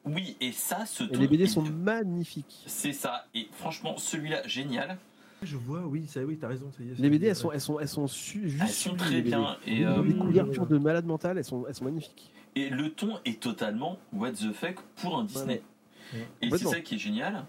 [0.07, 2.63] Oui, et ça, ce Et les BD est- sont magnifiques.
[2.67, 4.99] C'est ça, et franchement, celui-là, génial.
[5.45, 6.71] Je vois, oui, ça, oui, t'as raison.
[6.77, 8.95] ça y est, Les BD, elles sont, elles sont, elles sont su- juste Elles sont
[8.97, 9.57] très bien.
[9.67, 12.31] Et, ont euh, des couvertures de malades mentales, elles sont, elles sont magnifiques.
[12.57, 15.63] et le ton est totalement what the fuck pour un Disney.
[16.13, 16.27] Ouais.
[16.43, 17.45] Et c'est ça qui est génial.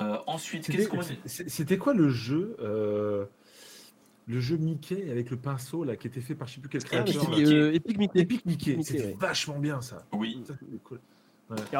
[0.00, 3.24] Euh, ensuite, qu'est-ce qu'on C'était quoi le jeu euh,
[4.26, 6.80] Le jeu Mickey avec le pinceau là qui était fait par je sais plus quel
[6.80, 7.74] Epic créateur.
[7.74, 8.20] Epic Mickey.
[8.20, 9.16] Epic Mickey, Mickey, c'était ouais.
[9.20, 10.04] vachement bien ça.
[10.12, 11.00] Oui, Ça, c'était cool.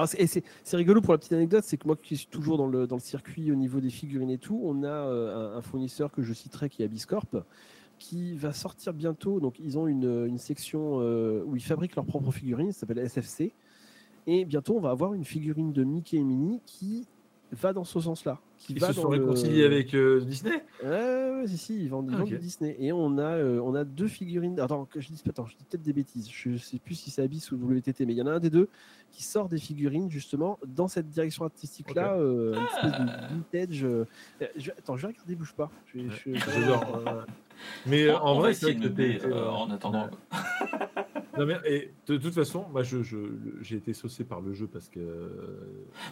[0.06, 3.50] C'est- rigolo pour la petite anecdote, c'est que moi qui suis toujours dans le, circuit
[3.50, 6.82] au niveau des figurines et tout, on a euh, un, fournisseur que je citerai qui
[6.82, 7.44] est Abiscorp,
[7.98, 9.40] qui va sortir bientôt.
[9.40, 12.98] Donc ils ont une, une section euh, où ils fabriquent leurs propres figurines, ça s'appelle
[12.98, 13.52] SFC.
[14.26, 17.06] Et bientôt on va avoir une figurine de Mickey et Minnie qui
[17.52, 18.38] va dans ce sens-là.
[18.64, 21.82] Qui Ils va se dans sont le- réconciliés avec euh, Disney Ouais, ouais, si, si,
[21.82, 22.34] ils vendent, ils Ah, vendent ok.
[22.34, 22.76] du Disney.
[22.78, 24.60] Et on a, euh, on a deux figurines.
[24.60, 26.28] Attends, que je dis, attends, je dis peut-être des bêtises.
[26.30, 28.50] Je sais plus si c'est Abyss ou WTT, mais il y en a un des
[28.50, 28.68] deux
[29.10, 33.84] qui sort des figurines justement dans cette direction artistique-là, euh, une espèce de vintage.
[33.84, 34.06] euh,
[34.42, 35.68] euh, je- attends, je vais regarder, bouge pas.
[35.92, 37.22] Je vais- je- euh,
[37.86, 40.08] Mais en vrai, c'est vrai que en attendant.
[41.38, 43.16] Non, mais, et de, toute façon, moi, je, je-
[43.62, 45.00] j'ai été saucé par le jeu parce que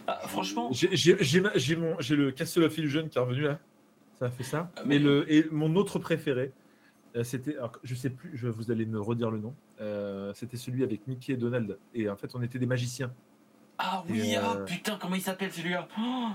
[0.07, 3.21] Ah, franchement, j'ai, j'ai, j'ai ma- j'ai mon, j'ai le Castle of Illusion qui est
[3.21, 3.59] revenu là.
[4.19, 4.71] Ça a fait ça.
[4.85, 6.51] Mais- Et, le, et mon autre préféré,
[7.15, 9.53] euh, c'était, alors, je sais plus, je, vous allez me redire le nom.
[9.79, 11.77] euh, c'était celui avec Mickey et Donald.
[11.93, 13.11] Et en fait, on était des magiciens.
[13.77, 15.87] ah oui, Et, ah euh, putain, comment il s'appelle celui-là?
[15.99, 16.29] Oh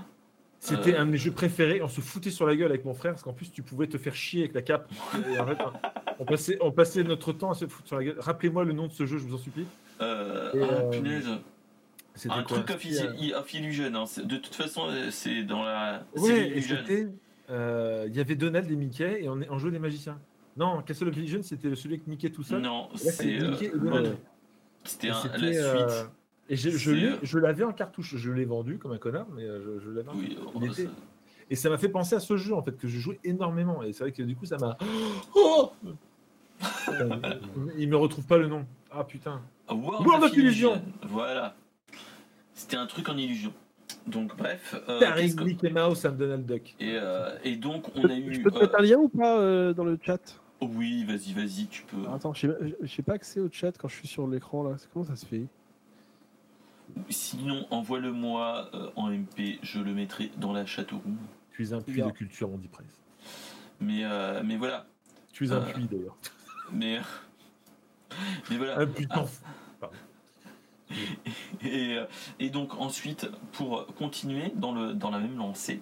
[0.59, 1.01] C'était Euh.
[1.01, 1.81] un de mes jeux préférés.
[1.81, 3.97] On se foutait sur la gueule avec mon frère parce qu'en plus, tu pouvais te
[3.97, 4.91] faire chier avec la cape.
[5.31, 5.57] Et en fait,
[6.19, 8.15] on, passait, on passait notre temps à se foutre sur la gueule.
[8.19, 9.65] Rappelez-moi le nom de ce jeu, je vous en supplie.
[10.01, 11.27] Euh, Et, ah, euh, punaise.
[12.29, 13.93] Un quoi truc Illusion.
[13.95, 14.05] hein.
[14.23, 16.03] De toute façon, euh, c'est dans la
[17.51, 20.19] euh, Il y avait Donald et Mickey et on, on jouait des magiciens.
[20.57, 22.61] Non, Castle of Illusion, c'était celui avec Mickey tout seul.
[22.61, 23.11] Non, c'est
[24.83, 25.17] c'était, la
[25.77, 26.09] suite.
[26.49, 28.15] Euh, Et je, je, euh, je l'avais en cartouche.
[28.17, 30.37] Je l'ai vendu comme un connard, mais euh, je, je l'avais en cartouche.
[30.55, 30.81] oh, ça-
[31.49, 33.83] Et ça m'a fait penser à ce jeu en fait que je jouais énormément.
[33.83, 34.77] Et c'est vrai que du coup ça m'a.
[35.35, 35.71] Oh
[37.77, 38.65] Il me retrouve pas le nom.
[38.91, 39.41] Ah putain.
[39.69, 40.71] World, World of of Illusion.
[40.75, 40.91] Illusion.
[41.09, 41.55] Voilà.
[42.53, 43.53] C'était un truc en illusion.
[44.07, 44.75] Donc bref.
[44.89, 46.75] euh, qu'est-ce que- Mickey Mouse and Donald Duck.
[46.79, 48.33] et, euh, et donc on Je a eu.
[48.33, 50.19] je peux te euh, mettre un lien ou pas euh, dans le chat?
[50.61, 52.07] Oui, vas-y, vas-y, tu peux.
[52.11, 52.47] Attends, je
[52.87, 54.75] sais pas accès au chat quand je suis sur l'écran là.
[54.77, 55.45] C'est- Comment ça se fait?
[57.09, 61.17] Sinon, envoie-le-moi euh, en MP, je le mettrai dans la chatroom.
[61.51, 62.89] Tu es un puits de culture, on dit presque.
[63.79, 64.85] Mais, euh, mais voilà.
[65.31, 66.17] Tu es un Euh, puits d'ailleurs.
[66.71, 66.99] Mais,
[68.49, 68.79] mais voilà.
[68.79, 69.89] Un puits Ah.
[71.63, 71.97] Et,
[72.39, 75.81] et donc ensuite, pour continuer dans, le, dans la même lancée,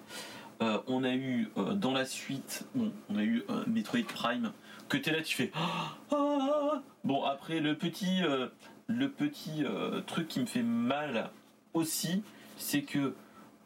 [0.61, 4.52] euh, on a eu euh, dans la suite, bon, on a eu euh, Metroid Prime,
[4.88, 5.52] que tu es là, tu fais...
[5.56, 6.82] Ah, ah.
[7.03, 8.48] Bon, après, le petit, euh,
[8.88, 11.30] le petit euh, truc qui me fait mal
[11.74, 12.24] aussi,
[12.57, 13.14] c'est que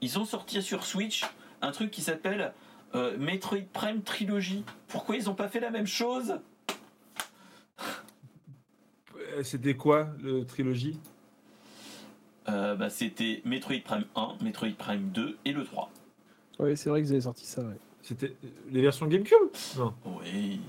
[0.02, 1.26] ils ont sorti sur Switch
[1.62, 2.54] un truc qui s'appelle
[2.96, 4.64] euh, Metroid Prime Trilogy.
[4.88, 6.40] Pourquoi ils n'ont pas fait la même chose?
[9.18, 10.98] Euh, C'était quoi le trilogie
[12.48, 15.92] Euh, bah, C'était Metroid Prime 1, Metroid Prime 2 et le 3.
[16.60, 17.62] Oui, c'est vrai que vous avez sorti ça.
[17.62, 17.78] ouais.
[18.02, 18.36] C'était
[18.72, 19.36] les versions GameCube?
[19.78, 19.94] Non.
[20.06, 20.60] Oui.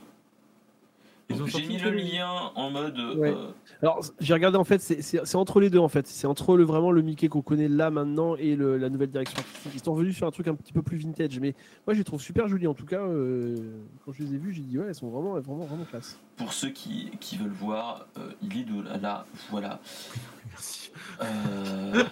[1.30, 2.98] Ils Donc, ont J'ai mis le lien en mode.
[3.16, 3.30] Ouais.
[3.32, 3.50] euh,
[3.82, 6.06] Alors, j'ai regardé en fait, c'est- c'est c'est entre les deux en fait.
[6.06, 9.38] C'est entre le vraiment le Mickey qu'on connaît là maintenant et le- la nouvelle direction
[9.38, 9.72] artistique.
[9.74, 11.54] Ils sont revenus sur un truc un petit peu plus vintage, mais
[11.86, 12.66] moi je les trouve super jolis.
[12.66, 13.56] En tout cas, euh,
[14.04, 16.18] quand je les ai vus, j'ai dit ouais, elles sont vraiment, vraiment, vraiment classe.
[16.36, 19.80] pour ceux qui, qui veulent voir, euh, il est de là, là, voilà.
[20.50, 20.90] Merci.
[21.22, 22.02] Euh,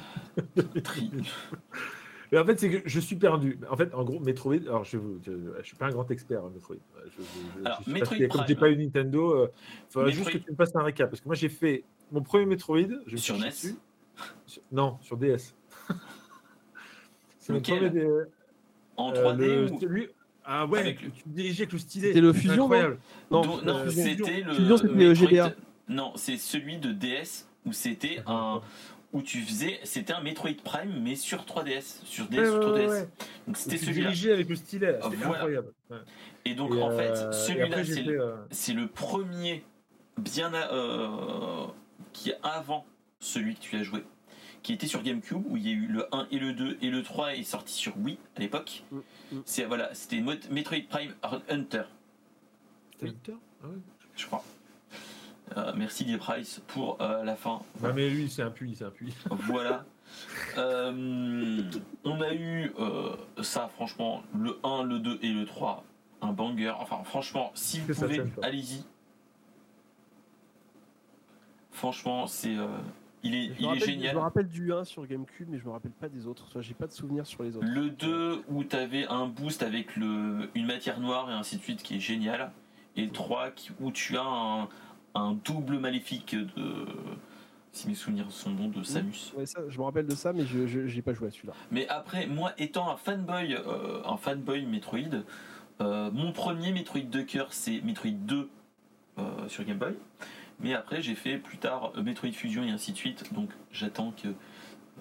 [0.85, 1.11] tri-
[2.31, 3.59] Mais en fait, c'est que je suis perdu.
[3.71, 4.57] En fait, en gros, Metroid.
[4.67, 6.77] Alors, je ne suis pas un grand expert en Metroid.
[7.07, 8.59] Je, je- je- Alors, je Metroid pas- comme j'ai Prime.
[8.59, 9.51] pas eu Nintendo, il
[9.91, 11.09] faudrait Metroid- juste que tu me fasses un récap.
[11.11, 12.79] Parce que moi, j'ai fait mon premier Metroid.
[13.07, 13.77] Je Sur NES dessus.
[14.47, 15.55] Sur- Non, sur DS.
[17.39, 17.91] c'est mon premier.
[17.91, 18.07] des-
[18.97, 19.81] En euh, 3D le- ou.
[19.81, 20.09] celui-
[20.51, 22.07] Ah ouais, Avec le- tu me dirigeais avec le stylet.
[22.09, 22.99] C'était le C'est Fusion, incroyable.
[23.31, 24.55] Non, Do- non, euh, c'était le.
[24.55, 25.53] Fusion, c'était le Metroid- GBA.
[25.89, 28.61] Non, c'est celui de DS où c'était un.
[29.13, 29.81] Où tu faisais.
[29.85, 32.03] C'était un Metroid Prime, mais sur 3DS.
[32.05, 32.89] Sur DS, Ouais, sur ouais, 3DS.
[32.89, 33.09] ouais, ouais.
[33.47, 34.09] Donc c'était celui-là.
[34.11, 34.99] dirigeais avec le stylet.
[35.03, 35.35] C'était Voilà.
[35.37, 35.73] incroyable.
[36.45, 39.65] Et donc Et, en fait, euh, celui-là, c'est le, euh, c'est le premier
[40.19, 41.67] bien à- euh,
[42.13, 42.85] qui est avant
[43.21, 44.05] celui que tu as joué,
[44.63, 46.91] qui était sur GameCube où il y a eu le 1 et le 2 et
[46.91, 48.85] le 3 est sorti sur Wii à l'époque.
[48.93, 48.97] Mm,
[49.33, 49.43] mm.
[49.47, 50.21] C'est voilà, c'était
[50.51, 51.15] Metroid Prime
[51.49, 51.83] Hunter,
[52.93, 53.35] C'était Hunter?
[53.65, 53.75] Ah ouais.
[54.17, 54.45] je crois.
[55.57, 57.61] Euh, merci Die Price pour euh, la fin.
[57.81, 59.15] Bah, mais lui, c'est un puits, c'est un puits.
[59.31, 59.85] Voilà.
[60.57, 61.63] Euh,
[62.05, 63.11] on a eu euh,
[63.43, 65.85] ça, franchement, le 1, le 2 et le 3,
[66.23, 66.73] un banger.
[66.79, 68.85] Enfin, franchement, si vous pouvez, allez-y.
[71.73, 72.67] Franchement, c'est, euh,
[73.23, 74.15] il est, il est rappelle- Je génial.
[74.17, 76.45] me rappelle du 1 sur GameCube, mais je me rappelle pas des autres.
[76.49, 77.67] Enfin, J'ai pas de souvenir sur les autres.
[77.69, 81.63] Le 2 où tu avais un boost avec le, une matière noire et ainsi de
[81.63, 82.51] suite qui est génial.
[82.97, 84.69] Et le 3 qui- où tu as un,
[85.19, 86.87] un double maléfique de.
[87.71, 89.33] Si mes souvenirs sont bons, de Samus.
[89.37, 91.53] Ouais, ça, je me rappelle de ça, mais je j'ai pas joué à celui-là.
[91.71, 95.23] Mais après, moi étant un fanboy, euh, un fanboy Metroid,
[95.81, 98.49] euh, mon premier Metroid de cœur c'est Metroid 2
[99.19, 99.95] euh, sur Game Boy.
[100.61, 103.33] Mais après, j'ai fait plus tard Metroid Fusion et ainsi de suite.
[103.35, 104.29] Donc j'attends que.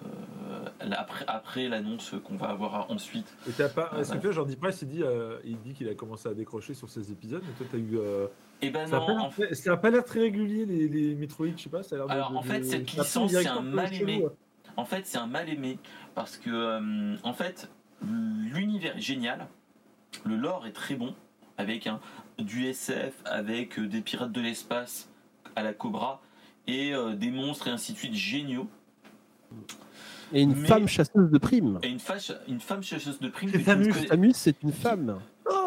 [0.04, 3.34] euh, après après l'annonce qu'on va avoir ensuite.
[3.48, 3.90] Et t'as pas.
[3.92, 6.34] Ah, Est-ce que vois, Jordi Price, il dit, euh, il dit qu'il a commencé à
[6.34, 7.98] décrocher sur ses épisodes, mais toi, t'as eu.
[8.60, 9.46] Et ben ça, a non, pas l'air en fait.
[9.46, 11.82] très- ça a pas l'air très régulier, les, les Metroid, je sais pas.
[11.82, 14.24] Ça a Alors, de- en fait, de- cette licence, c'est un mal aimé.
[14.76, 15.78] En fait, c'est un mal aimé
[16.14, 17.70] parce que, euh, en fait,
[18.02, 19.46] l'univers est génial,
[20.24, 21.14] le lore est très bon,
[21.56, 22.00] avec un,
[22.38, 25.08] du SF, avec euh, des pirates de l'espace
[25.56, 26.20] à la Cobra
[26.66, 28.68] et euh, des monstres et ainsi de suite géniaux.
[30.32, 31.78] Et une Mais- femme chasseuse de primes.
[31.82, 33.50] Et une, fâche- une femme chasseuse de primes.
[33.52, 33.92] C'est Samus.
[34.08, 35.18] Samus, c'est une femme.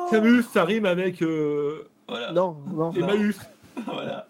[0.09, 2.33] Samus, ça rime avec euh, Voilà.
[2.33, 2.91] Non, non.
[2.91, 3.39] Emmaüs.
[3.85, 4.27] voilà.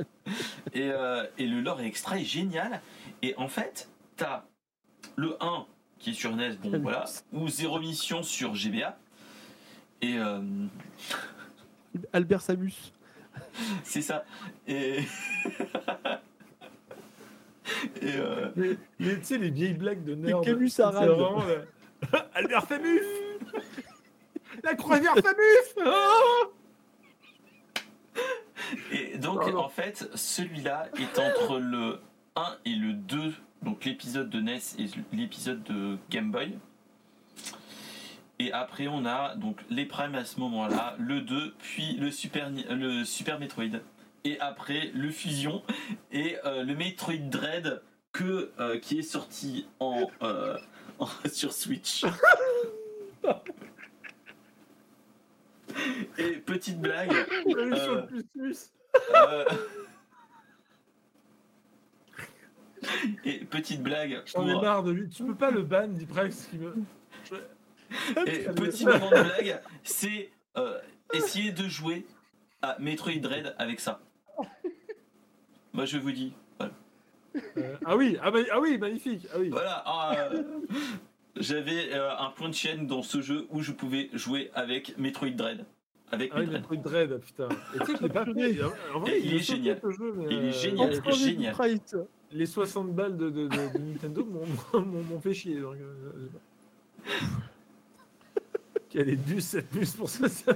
[0.72, 2.80] Et, euh, et le lore extra est génial.
[3.24, 4.44] Et en fait, t'as
[5.16, 5.66] le 1
[5.98, 6.84] qui est sur NES, bon Samus.
[6.84, 8.96] voilà, ou Zéro Mission sur GBA.
[10.04, 10.42] Et euh,
[12.14, 12.94] Albert Samus.
[13.84, 14.26] c'est ça.
[14.68, 15.00] Et.
[18.00, 18.78] et euh, les-
[19.20, 20.44] Tu sais, les vieilles blagues de nerd.
[20.46, 21.10] Camus c'est arabe.
[21.10, 21.66] vraiment, euh,
[22.36, 23.02] Albert Samus
[24.64, 26.54] La croisière Samus Oh
[28.92, 32.00] Et donc, Oh en fait, celui-là est entre le
[32.36, 33.34] 1 et le 2,
[33.64, 36.58] donc l'épisode de NES et l'épisode de Game Boy.
[38.40, 42.50] Et après, on a donc les primes à ce moment-là, le 2, puis le Super,
[42.70, 43.80] le Super Metroid.
[44.24, 45.64] Et après, le Fusion
[46.12, 47.82] et euh, le Metroid Dread
[48.12, 50.58] que, euh, qui est sorti en, euh,
[51.00, 52.04] en- sur Switch.
[56.18, 57.12] Et petite blague,
[57.58, 58.08] Euh,
[59.16, 59.46] euh,
[63.24, 64.22] Et petite blague.
[64.26, 65.10] J'en ai marre de lui.
[65.10, 66.06] Tu peux pas le ban, dit.
[66.06, 66.74] Qui me...
[68.28, 70.80] Et petit moment de blague, c'est euh,
[71.14, 72.06] essayer de jouer
[72.62, 74.02] à Metroid Dread avec ça.
[75.74, 76.34] Moi je vous dis.
[76.58, 76.74] Voilà.
[77.86, 79.26] Ah oui, ah, bah- ah oui, magnifique.
[79.34, 79.50] Ah oui.
[79.50, 80.30] Voilà, ah,
[81.38, 85.30] J'avais euh, un point de chaîne dans ce jeu où je pouvais jouer avec Metroid
[85.32, 85.66] Dread.
[86.12, 86.78] Avec Ah oui, Metroid.
[86.78, 87.48] Dread, putain.
[87.74, 88.32] Et tu sais, je l'ai pas fait.
[88.34, 89.80] Vrai, il est génial.
[89.82, 91.14] ce jeu, mais, Il est euh, génial.
[91.14, 91.56] Génial.
[92.34, 95.60] Les 60 balles de, de, de- de Nintendo m'ont- fait chier.
[95.62, 96.28] Donc, euh.
[98.90, 100.54] Quelle est due cette puce pour ça, ça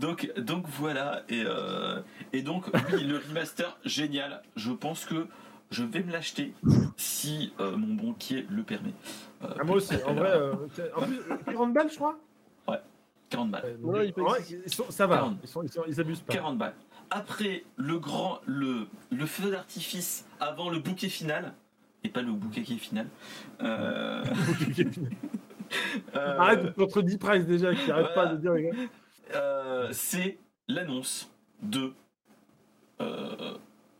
[0.00, 2.00] Donc, donc voilà, et, euh,
[2.32, 4.42] et donc oui, le remaster, génial.
[4.56, 5.26] Je pense que
[5.70, 6.54] je vais me l'acheter
[6.96, 8.92] si euh, mon banquier le permet.
[9.42, 10.30] Euh, ah, Moi aussi, en vrai.
[10.30, 10.54] euh,
[10.96, 12.18] en plus, 40 balles, je crois
[13.30, 13.76] 40 balles.
[13.82, 15.38] Ouais, Ouais, il en vrai, ils sont- Ça va, 40.
[15.42, 16.34] ils, sont, ils, sont- ils abusent pas.
[16.34, 16.74] 40 balles.
[17.10, 21.52] Après, le grand, le, le feu d'artifice avant le bouquet final,
[22.04, 23.08] et pas le bouquet qui est final.
[23.62, 24.22] euh,
[26.16, 28.28] euh, Arrête contre 10 price déjà, qui arrête Voilà.
[28.28, 28.52] pas de dire.
[28.52, 28.70] les gars.
[29.34, 30.38] euh, c'est
[30.68, 31.30] l'annonce
[31.62, 31.92] de
[33.00, 33.54] euh,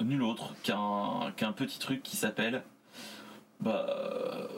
[0.04, 2.62] nul autre qu'un petit truc qui s'appelle
[3.60, 4.48] bah,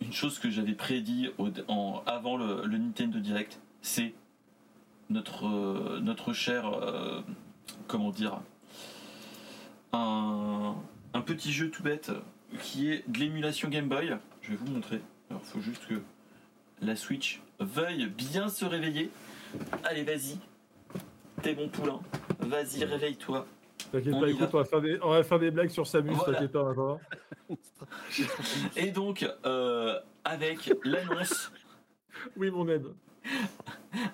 [0.00, 1.28] une chose que j'avais prédit
[2.06, 4.14] avant le, Nintendo Direct, c'est
[5.10, 7.20] notre, notre cher, euh,
[7.86, 8.40] comment dire,
[9.92, 10.74] un,
[11.14, 12.12] un petit jeu tout bête
[12.60, 14.16] qui est de l'émulation Game Boy.
[14.42, 15.00] Je vais vous montrer.
[15.30, 16.00] Alors, faut juste que
[16.80, 19.10] la Switch veuille bien se réveiller.
[19.84, 20.38] Allez, vas-y.
[21.42, 22.00] T'es mon poulain.
[22.40, 23.46] Vas-y, réveille-toi.
[23.92, 24.48] T'inquiète On pas, écoute, va.
[24.54, 26.32] on va, faire des, on va faire des blagues sur Samus, Voilà.
[26.34, 26.98] t'inquiète pas, on va voir.
[28.76, 31.52] Et donc, euh, avec l'annonce,
[32.36, 32.86] Oui, mon aide.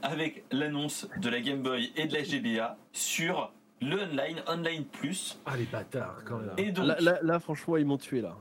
[0.03, 5.39] avec l'annonce de la Game Boy et de la GBA sur le online, online plus.
[5.47, 6.53] Ah, les bâtards, quand même.
[6.57, 8.37] Et donc, Là, là, là, franchement, ils m'ont tué là.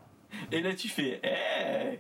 [0.52, 2.00] et là tu fais, Eh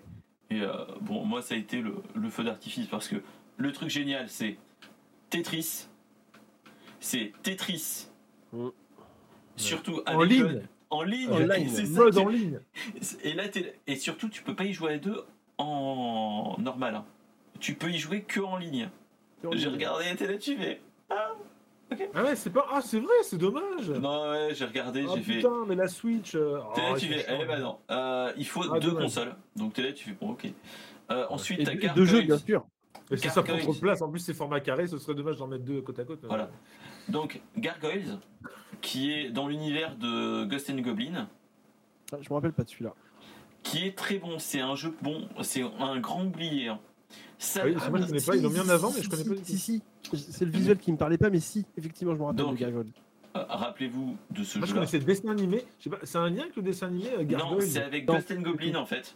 [0.53, 3.15] et euh, bon, moi ça a été le, le feu d'artifice parce que
[3.57, 4.57] le truc génial, c'est
[5.29, 5.87] Tetris.
[6.99, 8.07] C'est Tetris.
[8.51, 8.67] Mm.
[9.55, 10.43] Surtout En avec ligne.
[10.43, 11.69] le- en ligne, En ligne.
[11.69, 12.59] c'est ça Mode en ligne.
[13.23, 13.43] Et là,
[13.87, 15.23] et surtout, tu peux pas y jouer à deux
[15.57, 16.95] en normal.
[16.95, 17.05] hein.
[17.59, 18.89] Tu peux y jouer que en ligne.
[19.53, 20.81] J'ai regardé, t'es là, tu fais.
[21.09, 21.31] Ah,
[22.13, 22.65] Ah ouais, c'est pas.
[22.71, 23.89] Ah, c'est vrai, c'est dommage.
[23.89, 25.35] Non, ouais, j'ai regardé, Ah j'ai fait.
[25.37, 26.35] putain, mais la Switch.
[26.35, 27.25] euh, T'es là, oh, tu fais.
[27.41, 27.77] Eh ben non.
[27.91, 29.03] Euh, il faut Ah, deux dommage.
[29.03, 29.35] consoles.
[29.57, 30.47] Donc t'es là, tu fais bon, ok.
[31.11, 32.65] Euh, ensuite, Et t'as deux- deux jeux, bien sûr.
[33.09, 35.35] Mais si ça prend trop de place, en plus c'est format carré, ce serait dommage
[35.37, 36.19] d'en mettre deux côte à côte.
[36.23, 36.49] Voilà.
[37.11, 38.17] Donc Gargoyles,
[38.81, 41.27] qui est dans l'univers de Ghost and Goblin,
[42.11, 42.93] Ah, Je me rappelle pas de celui-là.
[43.63, 44.39] qui est très bon.
[44.39, 46.69] C'est un jeu bon, c'est un grand oublié.
[46.69, 46.79] hein.
[47.37, 49.23] Ça, Ah oui, moi, je connais pas, ils l'ont mis en avant, mais je connais
[49.23, 50.15] pas du Si, tout.
[50.15, 52.55] si, c'est le visuel qui me parlait pas, mais si, effectivement, je me rappelle Donc,
[52.55, 52.87] de Gargoyle.
[53.35, 55.63] euh, rappelez-vous de ce Moi je connaissais le dessin animé.
[55.79, 58.07] Je sais pas, c'est un lien avec le dessin animé euh, Non, Gargoyle c'est avec
[58.07, 58.13] Non.
[58.15, 59.15] Ghost and Goblin en fait.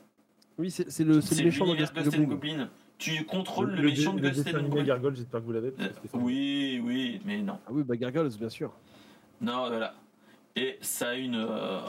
[0.57, 2.53] Oui, c'est le, le méchant l'univers Ghost Ghost and Goblin.
[2.57, 2.69] Goblin.
[2.97, 4.84] Tu contrôles le, le, méchant le de Ghost dessin and animé Goblin.
[4.85, 5.72] Gargoyle, j'espère que vous l'avez.
[5.72, 5.91] sympa.
[6.13, 7.59] Oui, oui, mais non.
[7.67, 8.72] Ah oui, bah Gargoyle, bien sûr.
[9.41, 9.93] Non, voilà.
[10.55, 11.35] Et ça a une.
[11.35, 11.80] euh,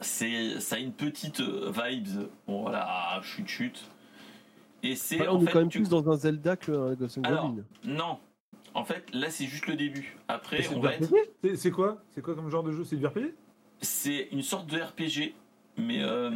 [0.00, 2.28] c'est, ça a une petite euh, vibes.
[2.46, 3.84] Bon, voilà, chut chut.
[4.82, 5.20] Et c'est.
[5.22, 7.18] Enfin, en on est fait, quand même tu- plus dans un Zelda que un Ghost
[7.18, 7.64] and Alors, Goblin.
[7.84, 8.18] Non.
[8.74, 10.18] En fait, là, c'est juste le début.
[10.28, 11.06] Après, C'est on va être.
[11.06, 12.02] RPG C'est- C'est quoi?
[12.10, 12.84] C'est quoi comme genre de jeu?
[12.84, 13.34] C'est du RPG
[13.80, 15.34] C'est une sorte de RPG,
[15.78, 16.30] mais euh,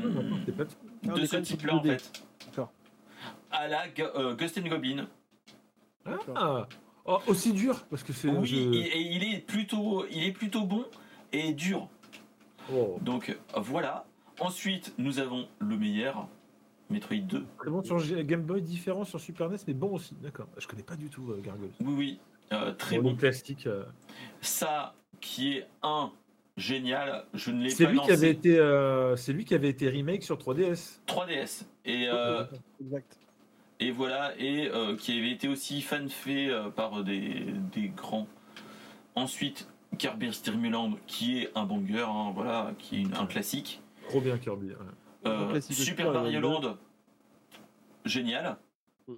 [0.48, 0.64] Ah, pas-
[1.10, 1.98] Ah, de est ce type-là, en 2D.
[1.98, 2.22] fait.
[2.46, 2.72] D'accord.
[3.50, 3.84] À la
[4.16, 5.06] euh, Ghost and Goblin.
[6.34, 6.66] Ah
[7.06, 8.28] Oh, aussi dur Parce que c'est.
[8.28, 10.84] Oui, jeu- et, il, est plutôt, il est plutôt bon
[11.32, 11.88] et dur.
[12.72, 14.04] Oh, Donc, voilà.
[14.38, 16.28] Ensuite, nous avons le meilleur,
[16.88, 17.44] Metroid 2.
[17.58, 20.14] Très bon sur Game Boy, différent sur Super NES, mais bon aussi.
[20.22, 20.46] D'accord.
[20.58, 21.70] Je connais pas du tout euh, Gargoyle.
[21.80, 22.18] Oui, oui.
[22.52, 23.16] euh, très Bon, bon.
[23.16, 23.66] plastique.
[23.66, 23.84] euh,
[24.40, 26.12] Ça, qui est un
[26.56, 28.08] génial, je ne l'ai C'est pas lui lancé.
[28.08, 31.00] qui avait été, euh, c'est lui qui avait été remake sur 3DS.
[31.06, 31.64] 3DS.
[31.86, 32.44] Et, euh,
[32.80, 33.18] Exact.
[33.80, 38.26] Et voilà, et euh, qui avait été aussi fanfait euh, par des, des grands.
[39.14, 43.80] Ensuite, Kirby Dream Land, qui est un banger, hein, voilà, qui est une- un classique.
[44.08, 44.68] Trop bien Kirby.
[44.68, 44.76] ouais.
[45.26, 46.76] Euh, Un classique de Super Mario Mario Land,
[48.04, 48.56] génial.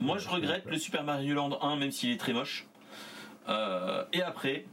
[0.01, 2.67] Moi, je regrette le Super Mario Land 1, même s'il est très moche.
[3.49, 4.65] Euh, et après,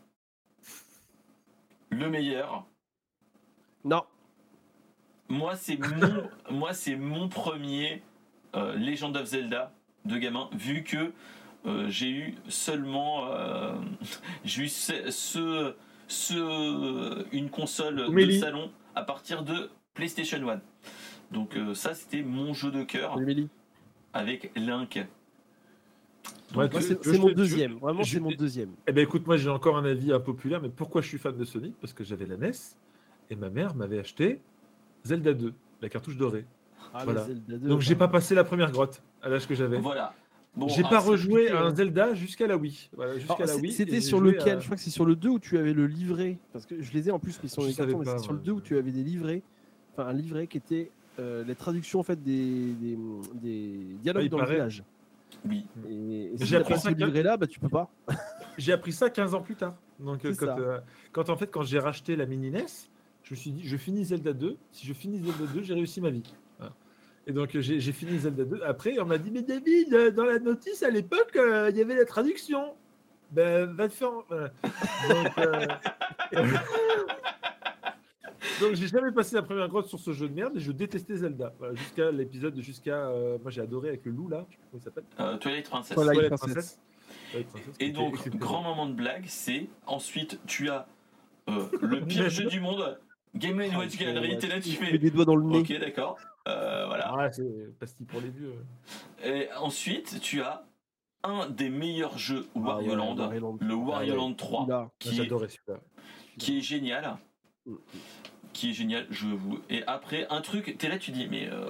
[1.90, 2.66] le meilleur,
[3.84, 4.04] Non,
[5.30, 8.02] Moi, c'est mon, moi, c'est mon premier
[8.56, 9.72] euh, Legend of Zelda
[10.10, 11.12] de gamin, vu que
[11.66, 13.74] euh, j'ai eu seulement, euh,
[14.44, 15.74] j'ai eu ce, ce,
[16.08, 20.62] ce- une console de salon à partir de PlayStation 1.
[21.32, 23.48] Donc euh, ça, c'était mon jeu de cœur Mélie.
[24.14, 24.96] avec Link.
[24.96, 25.06] Ouais,
[26.56, 27.74] Moi, tu- c'est mon deuxième.
[27.74, 28.72] Vraiment, je- c'est mon deuxième.
[28.88, 31.46] Eh ben écoute, moi j'ai encore un avis impopulaire, mais pourquoi je suis fan de
[31.46, 31.76] Sonic?
[31.80, 32.52] Parce que j'avais la NES
[33.30, 34.42] et ma mère m'avait acheté
[35.04, 36.46] Zelda 2, la cartouche dorée.
[36.94, 37.24] Ah, Voilà.
[37.24, 39.80] Zelda 2, Donc j'ai pas enfin, passé la première grotte à l'âge que j'avais.
[39.80, 40.14] Voilà.
[40.56, 41.76] Bon, j'ai ah, pas rejoué à un hein.
[41.76, 42.90] Zelda jusqu'à la Wii.
[42.96, 43.72] Voilà, jusqu'à la Wii.
[43.72, 45.74] C'était j'ai sur lequel à- Je crois que c'est sur le 2 où tu avais
[45.74, 46.38] le livret.
[46.52, 48.34] Parce que je les ai en plus, sont Je les cartons, mais pas, c'est sur
[48.34, 48.46] le moi.
[48.46, 49.44] 2 où tu avais des livrets.
[49.94, 50.90] Enfin, un livret qui était
[51.20, 52.98] euh, les traductions en fait des, des,
[53.36, 53.70] des
[54.02, 54.50] dialogues Ah, il dans paraît.
[54.50, 54.84] le village.
[55.48, 55.66] Oui.
[55.88, 57.90] Et, et J'ai si t'as appris pas ça livret là, bah tu peux pas.
[58.58, 59.76] J'ai appris ça 15 ans plus tard.
[60.00, 60.80] Donc quand, euh,
[61.12, 62.66] quand en fait quand j'ai racheté la mini NES,
[63.24, 64.58] je me suis dit je finis Zelda 2.
[64.72, 66.24] Si je finis Zelda 2, j'ai réussi ma vie.
[67.30, 68.62] Et donc j'ai fini Zelda 2.
[68.66, 71.82] Après on m'a dit mais David euh, dans la notice à l'époque euh, il y
[71.82, 72.74] avait la traduction.
[73.32, 74.10] Ben va te faire.
[74.28, 74.50] voilà.
[75.08, 75.68] Donc euh,
[78.62, 81.18] donc j'ai jamais passé la première grotte sur ce jeu de merde et je détestais
[81.18, 81.54] Zelda.
[81.60, 84.48] Voilà, jusqu'à l'épisode jusqu'à euh, moi j'ai adoré avec le loup là.
[84.50, 85.04] Je sais comment il s'appelle.
[85.20, 85.96] Euh, Twilight Princess.
[85.96, 86.80] Twilight Twilight Princess.
[87.80, 90.88] Et donc, grand moment de blague, c'est ensuite tu as
[91.48, 93.00] euh, le pire jeu du monde,
[93.36, 94.98] Game Watch Gallery, t'es là, tu fais.
[94.98, 95.60] des doigts dans le nez.
[95.60, 96.18] Ok, d'accord.
[96.48, 97.14] Euh, voilà.
[97.18, 98.56] Ah, c'est pastille pour les vieux.
[99.24, 100.66] Et ensuite, tu as
[101.24, 104.16] un des meilleurs jeux Ah Wario ouais, Land, Wario le Wario Ah ouais.
[104.16, 105.30] Land 3, Là, qui est,
[106.38, 107.18] qui est génial.
[107.66, 107.76] Mm.
[108.54, 109.60] Qui est génial, je vous.
[109.70, 111.70] Et après, un truc, t'es là, tu dis, mais euh,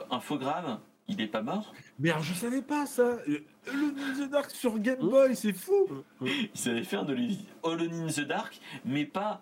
[1.07, 1.73] il est pas mort?
[1.97, 3.17] Mais alors, je savais pas ça.
[3.27, 5.87] Le le The Dark sur Game Boy, c'est fou.
[6.21, 7.15] Ils avaient fait un de
[7.63, 9.41] Alone in the Dark, mais pas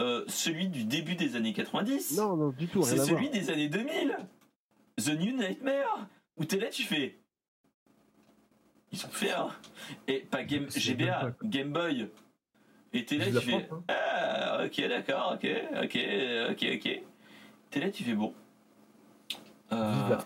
[0.00, 2.18] euh, celui du début des années 90.
[2.18, 4.16] Non, non, du tout, C'est celui des années 2000
[4.96, 6.06] The New Nightmare
[6.36, 7.18] Où t'es là, tu fais.
[8.92, 9.48] Ils ont fait un.
[10.06, 12.08] Et pas Game GBA, Game Boy.
[12.92, 13.68] Et t'es là, tu fais.
[13.70, 13.82] Hein.
[13.88, 15.50] Ah, ok, d'accord, ok,
[15.82, 15.98] ok,
[16.50, 17.02] ok, ok.
[17.70, 18.32] T'es là, tu fais bon.
[19.72, 20.24] Euh, la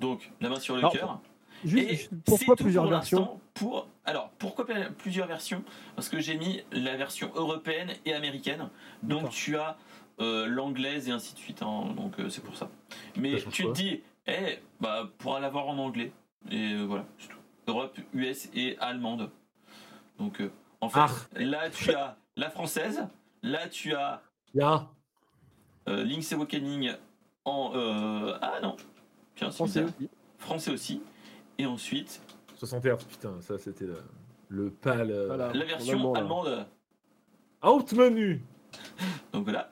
[0.00, 1.20] donc, la main sur le cœur.
[1.64, 5.64] Juste, Et pourquoi plusieurs pour versions pour alors pourquoi pl- plusieurs versions?
[5.96, 8.68] Parce que j'ai mis la version européenne et américaine.
[9.02, 9.76] Donc tu as
[10.20, 11.62] euh, l'anglaise et ainsi de suite.
[11.62, 11.94] hein.
[11.96, 12.68] donc euh, c'est pour ça.
[13.16, 16.12] Mais Ça change tu te dis, eh, bah pourra l'avoir en anglais.
[16.50, 17.38] Et euh, voilà, c'est tout.
[17.66, 19.30] Europe, US et allemande.
[20.18, 20.50] Donc euh,
[20.80, 21.08] en fait, Ah.
[21.36, 23.06] là tu as la française,
[23.42, 24.22] là tu as
[25.88, 26.92] euh, Link's Awakening
[27.44, 28.76] en euh, ah non,
[29.36, 30.08] tiens, c'est Français aussi.
[30.38, 31.02] français aussi.
[31.58, 32.20] Et ensuite
[32.56, 33.86] 60 Hz, putain, ça c'était
[34.48, 35.10] le pâle.
[35.10, 35.52] euh, Voilà.
[35.52, 36.20] La version là.
[36.20, 36.66] allemande.
[37.64, 38.42] Out menu.
[39.32, 39.70] Donc voilà.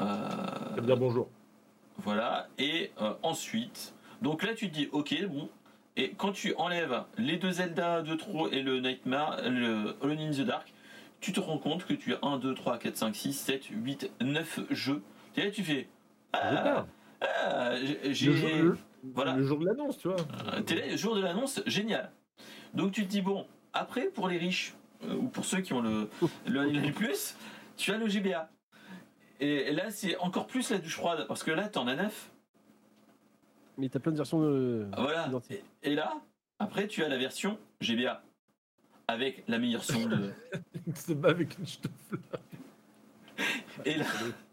[0.00, 1.28] Euh, dire bonjour.
[1.98, 2.46] Voilà.
[2.58, 5.48] Et euh, ensuite, donc là tu te dis, ok, bon.
[5.96, 10.30] Et quand tu enlèves les deux Zelda de trop et le Nightmare, le Alone in
[10.30, 10.72] the Dark,
[11.20, 14.10] tu te rends compte que tu as 1, 2, 3, 4, 5, 6, 7, 8,
[14.20, 15.02] 9 jeux.
[15.36, 15.88] Et là tu fais.
[16.32, 16.86] Ah,
[17.20, 18.32] ah, j'ai- Le, j'ai.
[18.32, 18.78] jour, le-
[19.12, 19.34] Voilà.
[19.34, 20.16] le jour de l'annonce, tu vois.
[20.52, 22.12] Euh, T'es là, le jour de l'annonce, génial.
[22.74, 25.80] Donc tu te dis, bon, après pour les riches, euh, ou pour ceux qui ont
[25.82, 26.08] le,
[26.46, 27.34] le, le plus,
[27.76, 28.48] tu as le GBA.
[29.40, 32.30] Et là, c'est encore plus la douche froide, parce que là, t'en as 9.
[33.78, 34.88] Mais t'as plein de versions de.
[34.96, 35.28] Voilà.
[35.28, 35.62] identiques.
[35.82, 36.14] Et, et là,
[36.58, 38.22] après, tu as la version GBA.
[39.06, 40.32] Avec la meilleure son de.
[40.86, 41.64] Il se bat avec une.
[43.84, 44.04] Et là,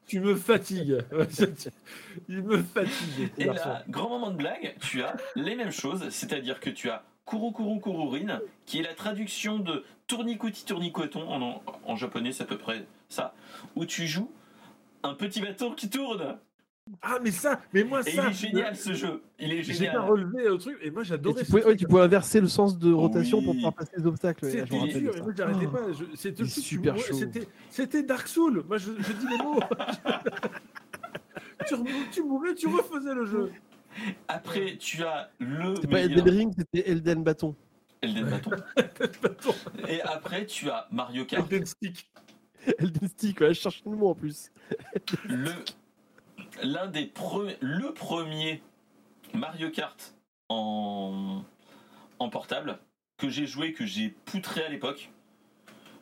[0.07, 0.99] Tu me fatigues.
[2.29, 3.31] Il me fatigue.
[3.37, 7.03] et là, grand moment de blague, tu as les mêmes choses, c'est-à-dire que tu as
[7.25, 12.45] Kuru Kuru Kururin, qui est la traduction de Tourniqueti Tournicoton en, en japonais, c'est à
[12.45, 13.33] peu près ça,
[13.75, 14.31] où tu joues
[15.09, 16.37] un petit bateau qui tourne.
[17.01, 18.25] Ah, mais ça, mais moi, Et ça.
[18.25, 19.23] il est génial ce jeu.
[19.39, 19.97] Il est J'ai pas génial.
[20.01, 21.79] relevé le truc, et moi j'adorais tu ce pouvais, ouais, truc.
[21.79, 24.45] tu pouvais inverser le sens de rotation pour pouvoir passer les obstacles.
[24.51, 25.69] C'était moi j'arrêtais Oh.
[25.71, 25.79] pas.
[26.13, 27.15] C'était super chaud.
[27.15, 28.63] C'était, c'était Dark Soul.
[28.67, 29.59] Moi je, je dis les mots.
[31.67, 31.75] tu,
[32.11, 33.51] tu mourais, tu refaisais le jeu.
[34.27, 37.55] Après, tu as le C'était pas Elden Ring, c'était Elden Bâton.
[38.01, 38.51] Elden Bâton.
[39.87, 41.51] Et après, tu as Mario Kart.
[41.51, 42.11] Elden Stick.
[42.79, 44.51] Elden Stick, ouais, je cherche le mot en plus.
[45.25, 45.51] le
[46.63, 48.61] l'un des premiers le premier
[49.33, 50.15] Mario Kart
[50.49, 51.43] en
[52.19, 52.79] en portable
[53.17, 55.11] que j'ai joué que j'ai poutré à l'époque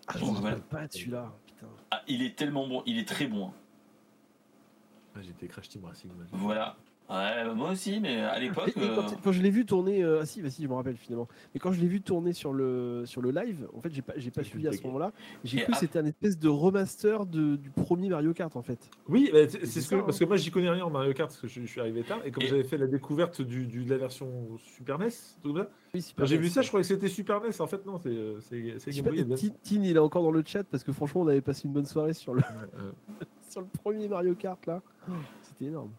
[0.07, 0.57] Ah, je voilà.
[0.57, 1.31] pas celui-là.
[1.47, 1.67] Putain.
[1.91, 3.53] Ah, il est tellement bon il est très bon hein.
[5.15, 6.09] Ah, J'étais Crash Team Racing.
[6.31, 6.75] voilà
[7.09, 9.65] ouais bah, moi aussi mais à l'époque Et- et quand, euh, quand je l'ai vu
[9.65, 11.27] tourner, euh, ah si, bah si, je me rappelle finalement.
[11.53, 14.13] Mais quand je l'ai vu tourner sur le sur le live, en fait, j'ai pas
[14.17, 15.11] j'ai pas suivi à ce moment-là.
[15.43, 18.89] J'ai cru que c'était un espèce de remaster de, du premier Mario Kart en fait.
[19.07, 20.03] Oui, bah, c'est, c'est C'est ce ça, que, hein.
[20.05, 22.03] parce que moi j'y connais rien en Mario Kart parce que je, je suis arrivé
[22.03, 25.09] tard et comme Et- j'avais fait la découverte du, du- de la version Super NES,
[25.43, 26.63] tout ça, Oui, j'ai NES, vu ça, ouais.
[26.63, 27.59] je croyais que c'était Super NES.
[27.59, 29.41] En fait, non, c'est, euh, c'est, Game Boy et Advance.
[29.41, 31.73] Tin, Tin, il est encore dans le chat parce que franchement, on avait passé une
[31.73, 32.41] bonne soirée sur le,
[32.79, 32.91] Euh,
[33.49, 34.81] sur le premier Mario Kart là.
[35.41, 35.91] C'était énorme.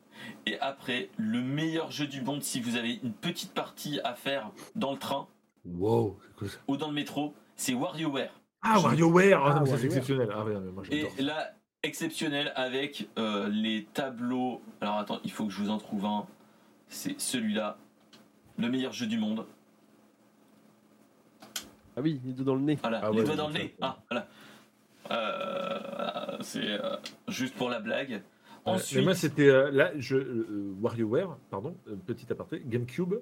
[0.46, 4.50] Et après le meilleur jeu du monde si vous avez une petite partie à faire
[4.74, 5.26] dans le train
[5.66, 8.30] Wow, c'est quoi ça ou dans le métro c'est WarioWare
[8.62, 10.28] Ah, WarioWare Ah, non, Ah, ça c'est exceptionnel.
[10.34, 11.22] Ah, ouais, moi Et ça.
[11.22, 11.50] là,
[11.82, 14.60] exceptionnel avec euh, les tableaux.
[14.80, 16.26] Alors attends, il faut que je vous en trouve un.
[16.88, 17.76] C'est celui-là.
[18.58, 19.46] Le meilleur jeu du monde.
[21.96, 22.76] Ah oui, les deux dans le nez.
[22.82, 23.74] Voilà, Ah les ouais, doigts dans le nez.
[23.80, 24.26] Ah, voilà.
[25.10, 26.96] Euh, c'est euh,
[27.28, 28.22] juste pour la blague.
[28.66, 33.14] Ouais, Ensuite, Mais moi, c'était euh, là, je, euh, WarioWare, pardon, euh, petit aparté, GameCube,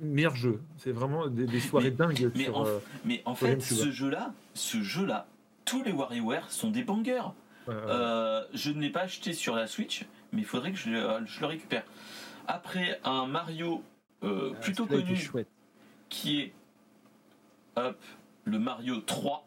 [0.00, 0.60] meilleur jeu.
[0.78, 2.58] C'est vraiment des, des soirées dingues mais sur.
[2.58, 3.76] en- euh, mais en sur fait, GameCube.
[3.76, 5.26] ce jeu-là, ce jeu-là,
[5.64, 7.22] tous les WarioWare sont des bangers.
[7.68, 10.90] euh, Euh, je ne l'ai pas acheté sur la Switch, mais il faudrait que je,
[10.90, 11.84] le- je le récupère.
[12.46, 13.82] Après, un Mario
[14.22, 15.48] euh, Ah, plutôt connu chouette.
[16.08, 16.52] qui est
[17.76, 17.98] hop,
[18.44, 19.44] le Mario 3,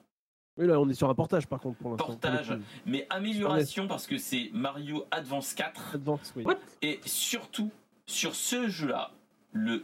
[0.57, 2.05] Oui, là, on est sur un portage par contre pour l'instant.
[2.07, 2.57] Portage.
[2.85, 6.43] Mais amélioration parce que c'est Mario Advance 4 Advance, oui.
[6.43, 6.57] What?
[6.81, 7.71] Et surtout
[8.05, 9.11] sur ce jeu-là,
[9.51, 9.83] le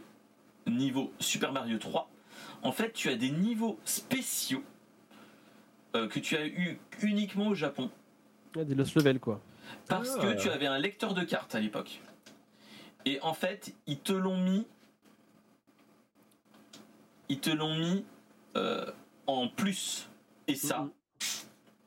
[0.66, 2.08] niveau Super Mario 3,
[2.62, 4.62] en fait, tu as des niveaux spéciaux
[5.94, 7.90] euh, que tu as eu uniquement au Japon
[8.56, 9.40] Ouais, des Lost Level quoi.
[9.88, 10.22] parce Ah.
[10.22, 12.00] que tu avais un lecteur de cartes à l'époque.
[13.04, 14.66] Et en fait, ils te l'ont mis
[17.28, 18.04] ils te l'ont mis
[18.56, 18.90] euh,
[19.26, 20.08] en plus.
[20.48, 20.88] Et ça,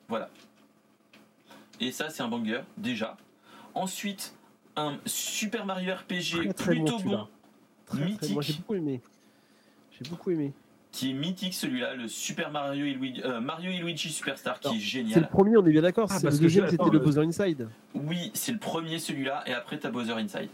[0.07, 0.29] voilà.
[1.79, 3.17] Et ça, c'est un banger, déjà.
[3.73, 4.33] Ensuite,
[4.75, 7.27] un Super Mario RPG Très, très bon, plutôt bon,
[7.85, 8.33] Très, très- Mythique.
[8.33, 9.01] Moi j'ai beaucoup aimé.
[9.91, 10.53] J'ai beaucoup aimé.
[10.91, 14.67] qui est mythique celui-là, le Super Mario et Luigi, euh, Mario et Luigi Superstar, qui
[14.67, 14.79] est C'est le
[15.09, 15.29] génial.
[15.29, 16.07] premier, on est bien d'accord.
[16.09, 17.67] Ah, c'est parce le que deuxième, c'était le euh, Bowser Inside.
[17.93, 20.49] Oui, c'est le premier celui-là, et après, t'as Bowser Inside.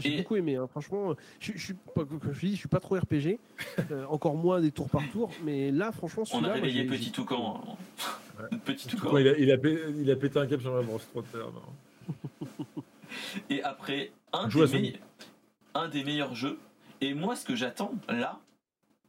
[0.00, 0.56] J'ai Et- beaucoup aimé.
[0.56, 0.66] hein.
[0.66, 3.38] Franchement, je, je suis pas, comme je dis, je suis pas trop RPG,
[3.90, 5.30] euh, encore moins des tours par tour.
[5.44, 7.62] Mais là, franchement, On a réveillé j'ai- Petit Toucan.
[8.40, 8.48] hein.
[8.64, 9.16] Petit Toucan.
[9.18, 11.50] Il, a, il, a pété, il a pété un câble sur la brosse trop tard.
[11.52, 12.46] non.
[13.50, 14.98] Et après, un des,
[15.74, 16.58] un meilleurs jeux.
[17.00, 18.38] Et moi, ce que j'attends là,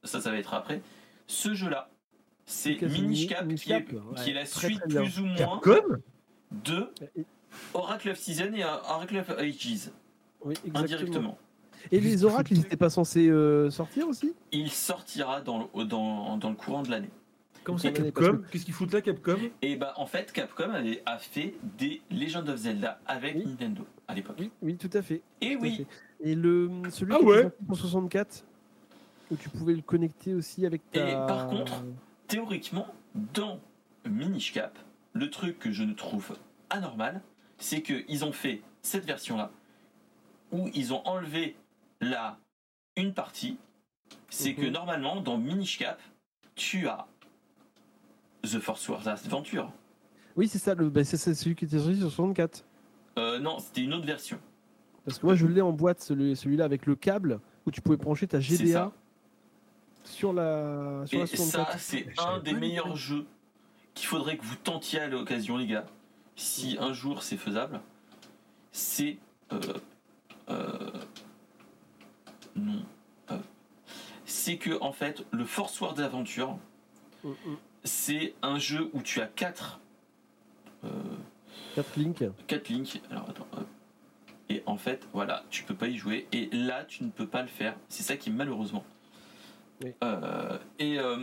[0.03, 0.81] ça, ça va être après,
[1.27, 1.89] ce jeu-là,
[2.45, 5.19] c'est Minish Cap, Minish qui, est, Cap, ouais, qui est la très, suite très plus
[5.19, 5.97] ou moins Capcom
[6.51, 6.89] de
[7.73, 9.89] Oracle of Season et Oracle of Ages,
[10.47, 10.79] Oui, exactement.
[10.79, 11.37] indirectement.
[11.91, 14.33] Et les oracles, ils n'étaient pas censés euh, sortir aussi?
[14.51, 17.09] Il sortira dans le, dans, dans le courant de l'année.
[17.63, 19.37] Comment ça, Capcom Qu'est-ce qu'ils foutent là, Capcom?
[19.61, 23.45] Et bah en fait, Capcom avait, a fait des Legend of Zelda avec Oui.
[23.45, 24.37] Nintendo à l'époque.
[24.39, 25.21] Oui, oui, tout à fait.
[25.41, 25.87] Et tout oui, fait.
[26.29, 28.45] Et le celui Ah qui ouais pour 64,
[29.31, 31.09] où tu pouvais le connecter aussi avec ta...
[31.09, 31.83] Et par contre,
[32.27, 32.87] théoriquement,
[33.33, 33.59] dans
[34.05, 34.77] Minish Cap,
[35.13, 36.37] le truc que je ne trouve
[36.69, 37.21] anormal,
[37.57, 39.51] c'est qu'ils ont fait cette version-là,
[40.51, 41.55] où ils ont enlevé
[42.01, 42.37] la
[42.95, 43.57] une partie,
[44.29, 44.71] c'est que Mhm.
[44.71, 46.01] normalement, dans Minish Cap,
[46.55, 47.05] tu as
[48.43, 49.71] The Force Wars Adventure.
[50.35, 50.89] Oui, c'est ça, le...
[50.89, 52.63] bah, c'est celui qui était sorti sur 64.
[53.17, 54.39] Euh, non, c'était une autre version.
[55.05, 57.97] Parce que moi, je l'ai en boîte, celui- celui-là, avec le câble, où tu pouvais
[57.97, 58.91] brancher ta ça.
[60.03, 61.71] sur la, sur Et la 64.
[61.73, 63.25] ça, c'est un des meilleurs jeux
[63.93, 65.85] qu'il faudrait que vous tentiez à l'occasion, les gars.
[66.35, 67.81] Si un jour c'est faisable,
[68.71, 69.17] c'est.
[69.51, 69.59] euh,
[72.55, 72.83] non.
[73.31, 73.37] euh,
[74.25, 76.57] c'est que, en fait, le Force Wars Adventure,
[77.23, 77.57] Mm, mm.
[77.83, 79.79] c'est un jeu où tu as 4
[80.83, 80.89] euh,
[81.75, 82.23] 4 links.
[82.45, 83.01] quatre links.
[83.09, 83.47] Alors attends.
[83.53, 83.65] hop.
[84.49, 86.27] Et en fait, voilà, tu peux pas y jouer.
[86.31, 87.75] Et là, tu ne peux pas le faire.
[87.89, 88.85] C'est ça qui est malheureusement.
[89.83, 89.93] Oui.
[90.03, 91.17] Euh, et, euh,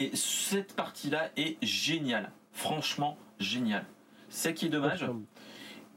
[0.00, 2.32] et cette partie-là est géniale.
[2.52, 3.86] Franchement, géniale.
[4.28, 5.06] C'est ça qui est dommage.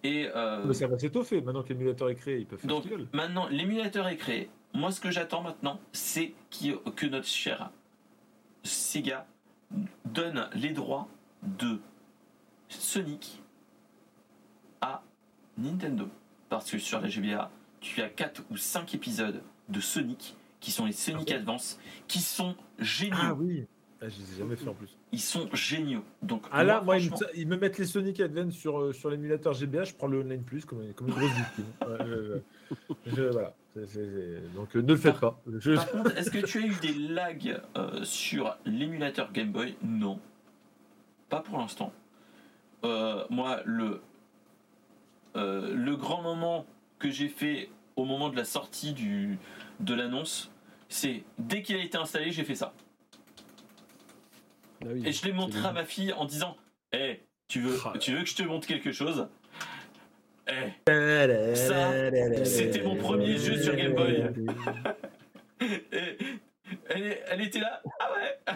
[0.03, 1.41] Et euh, Mais ça va s'étoffer.
[1.41, 3.07] Maintenant que l'émulateur est créé, ils peuvent faire donc ce veulent.
[3.13, 4.49] maintenant, l'émulateur est créé.
[4.73, 7.71] Moi, ce que j'attends maintenant, c'est que notre cher
[8.63, 9.25] Sega
[10.05, 11.07] donne les droits
[11.43, 11.79] de
[12.69, 13.41] Sonic
[14.81, 15.01] à
[15.57, 16.07] Nintendo.
[16.49, 17.51] Parce que sur la GBA,
[17.81, 21.31] tu as 4 ou 5 épisodes de Sonic qui sont les Sonic Ok.
[21.31, 23.15] Advance qui sont géniaux.
[23.19, 23.65] Ah oui.
[24.01, 24.95] Ah, je les ai jamais fait en plus.
[25.11, 26.03] Ils sont géniaux.
[26.21, 28.93] Donc, Ah là, moi, ils, franchement, me, ils me mettent les Sonic Advance sur, euh,
[28.93, 31.65] sur l'émulateur GBA, je prends le Online Plus comme, comme une grosse victime.
[33.07, 33.53] Je- voilà.
[34.55, 35.39] Donc euh, ne le faites pas.
[35.59, 39.75] Je- Par contre, est-ce que tu as eu des lags euh, sur l'émulateur Game Boy?
[39.83, 40.19] Non.
[41.29, 41.91] Pas pour l'instant.
[42.85, 44.01] Euh, moi, le,
[45.35, 46.65] le grand moment
[46.99, 49.37] que j'ai fait au moment de la sortie du,
[49.79, 50.51] de l'annonce,
[50.87, 52.73] c'est dès qu'il a été installé, j'ai fait ça.
[54.81, 56.55] Ah oui, Et je l'ai montré à ma fille en disant
[56.93, 57.93] Hé, tu, veux, Ah.
[57.99, 59.27] tu veux que je te montre quelque chose?
[60.47, 61.91] Eh, Ça,
[62.45, 64.23] c'était mon premier jeu sur Game Boy.
[66.95, 68.55] Et elle, était là Ah ouais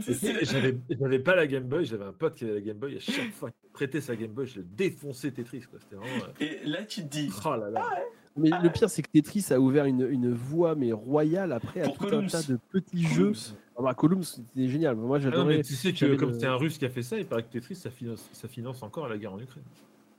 [0.42, 2.96] J'avais j'avais pas la Game Boy, j'avais un pote qui avait la Game Boy.
[2.96, 5.62] À chaque fois qu'il prêtait sa Game Boy, je le défonçais Tetris.
[5.62, 5.78] quoi.
[5.80, 6.24] C'était vraiment.
[6.24, 7.88] euh, Et là, tu te dis Oh là là.
[8.36, 11.82] Mais Ah le pire, c'est que Tetris a ouvert une, une voie mais royale après
[11.82, 12.24] à tout Columns.
[12.24, 13.34] un tas de petits Columns.
[13.34, 13.54] jeux.
[13.76, 14.94] Ah bah, Columns, c'était génial.
[14.96, 17.02] Moi, Ah non, mais tu sais que comme le- c'est un russe qui a fait
[17.02, 19.64] ça, il paraît que Tetris ça finance, ça finance encore la guerre en Ukraine.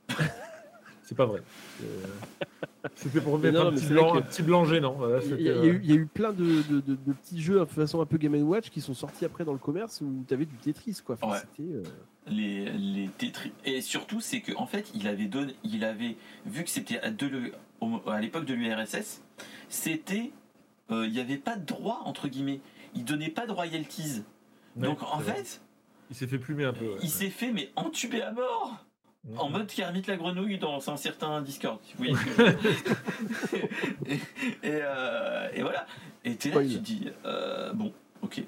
[1.02, 1.40] c'est pas vrai.
[1.82, 1.86] Euh,
[2.94, 4.92] C'était pour mettre non, un, petit blanc, que- un petit blanc gênant.
[4.92, 6.32] Voilà, Il y, a- c'était, il y a euh, eu, il y a eu plein
[6.32, 9.24] de, de- de- de petits jeux de façon un peu Game Watch qui sont sortis
[9.24, 10.98] après dans le commerce où tu avais du Tetris.
[11.04, 11.16] Quoi.
[11.20, 11.64] Enfin, Ouais.
[11.64, 11.82] euh,
[12.26, 13.52] les, les Tetris.
[13.64, 17.10] Et surtout, c'est qu'en fait, il avait donné, il avait vu que c'était à,
[18.20, 19.22] l'époque de l'URSS,
[19.68, 20.30] c'était,
[20.90, 22.60] euh, il n'y avait pas de droit entre guillemets.
[22.96, 24.22] Il donnait pas de royalties.
[24.76, 25.34] ouais, Donc en vrai.
[25.34, 25.60] fait,
[26.10, 26.86] il s'est fait plumer un peu.
[26.86, 26.98] ouais.
[27.02, 28.76] il s'est fait mais entubé à mort.
[29.28, 29.38] Mhm.
[29.40, 31.78] En mode Kermit la grenouille dans un certain Discord.
[34.06, 34.18] et, et,
[34.64, 35.86] euh, et voilà.
[36.24, 37.92] Et t'es là, tu te dis, euh, bon,
[38.22, 38.38] ok.
[38.38, 38.44] Et,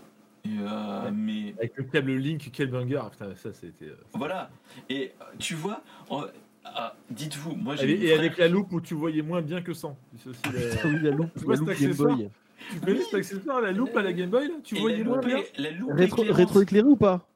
[0.60, 2.98] euh, mais Avec le câble Link, quel banger.
[3.02, 3.92] Ah, putain, ça c'était.
[4.14, 4.50] voilà.
[4.88, 6.24] Et tu vois, en-
[6.64, 8.06] ah, dites-vous, moi j'ai.
[8.06, 9.96] Et, avec la loupe où tu voyais moins bien que sans.
[10.22, 12.30] C'est aussi la- oui, la loupe, Tu la loupe Game Boy.
[12.70, 14.54] Tu connais cet accessoire, la loupe à la Game Boy là?
[14.64, 17.28] Tu et voyais la moins loupe, la loupe Rétro, éclairante, rétro-éclairé ou pas?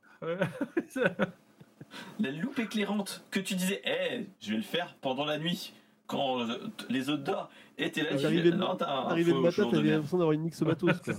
[2.21, 5.73] La loupe éclairante que tu disais, Eh, je vais le faire pendant la nuit
[6.07, 6.59] quand euh,
[6.89, 7.49] les autres dorment.
[7.79, 9.67] Et t'es là, tu Arrivé fais, de- non, t'as un Arrivé faux le matin, jour
[9.71, 9.95] de t'avais merde.
[9.97, 11.01] l'impression d'avoir une mix au matos.
[11.05, 11.15] quoi.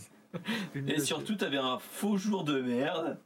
[0.88, 3.18] Et surtout, t'avais un faux jour de merde.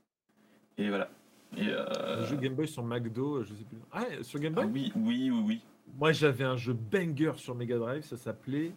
[0.78, 1.10] Et voilà.
[1.58, 3.78] Et euh, Un jeu Game Boy sur McDo, je sais plus.
[3.92, 5.62] Ah, ouais, sur Game ah Boy oui, oui, oui, oui.
[5.98, 8.72] Moi j'avais un jeu banger sur Mega Drive, ça s'appelait.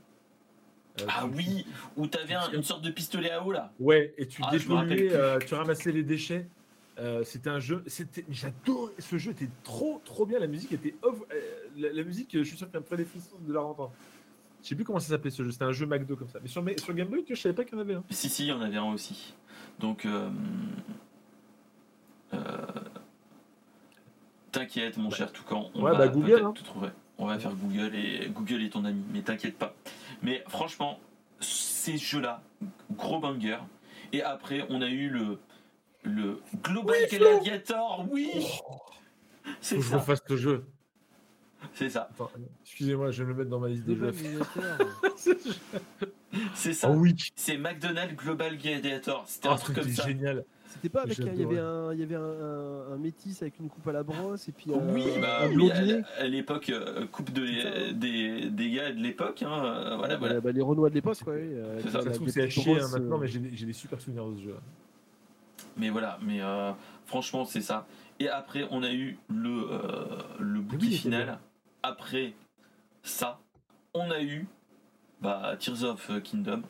[1.03, 1.67] Euh, Ah oui,
[1.97, 3.73] où t'avais un- une sorte de pistolet à eau là.
[3.81, 6.47] Ouais, et tu Ah, me dépolluais, euh, tu ramassais les déchets.
[6.99, 10.39] Euh, c'était un jeu, c'était, j'adorais ce jeu, était trop trop bien.
[10.39, 11.17] La musique était off,
[11.79, 13.85] la, la musique, je suis sûr qu'après les frissons de la rentrée.
[14.63, 16.39] Je sais plus comment ça s'appelait ce jeu, c'était un jeu McDo comme ça.
[16.43, 18.05] Mais sur, sur Game Boy, je savais pas qu'il y en avait un.
[18.11, 19.35] Si, si, il y en avait un aussi.
[19.79, 20.29] Donc, euh,
[22.35, 22.39] euh,
[24.53, 25.71] t'inquiète, mon cher Toucan.
[25.75, 26.53] On Ouais, va bah, Google, peut-être hein.
[26.53, 26.89] te trouver.
[27.19, 29.75] On va faire Google et Google est ton ami, mais t'inquiète pas.
[30.23, 30.99] Mais franchement,
[31.41, 32.43] ces jeux-là,
[32.93, 33.59] gros banger.
[34.13, 35.39] Et après, on a eu le,
[36.03, 38.05] le Global Gladiator.
[38.11, 38.31] Oui,
[39.61, 39.99] c'est Faut que je ça.
[39.99, 40.65] refasse ce jeu.
[41.75, 42.09] C'est ça.
[42.11, 42.31] Attends,
[42.65, 44.13] excusez-moi, je vais me le mettre dans ma liste des jeux.
[46.55, 46.89] C'est ça.
[46.91, 47.15] Ah oui.
[47.37, 49.25] C'est McDonald's Global Gladiator.
[49.27, 50.07] C'était un Ah, truc comme ça.
[50.07, 50.45] génial.
[50.73, 53.43] C'était pas avec un, il y avait un, il y avait un, un- un métis
[53.43, 56.27] avec une coupe à la brosse et puis un, Oui, bah un oui, à, à
[56.29, 57.93] l'époque, euh, coupe de, Putain.
[57.93, 59.43] des, des gars de l'époque.
[59.43, 61.33] Hein, euh, voilà, bah, bah, les Renois de l'époque, ouais.
[61.35, 64.27] euh, C'est ça, Ça c'est à chier hein, maintenant, euh, mais j'ai des, super souvenirs
[64.31, 64.55] de ce jeu.
[65.77, 66.73] Mais voilà, mais euh,
[67.05, 67.87] franchement, c'est ça.
[68.21, 70.05] Et après, on a eu le, euh,
[70.39, 71.39] le bouquet oui, final.
[71.83, 72.35] Après
[73.03, 73.41] ça,
[73.93, 74.47] on a eu
[75.21, 76.63] bah, Tears of Kingdom.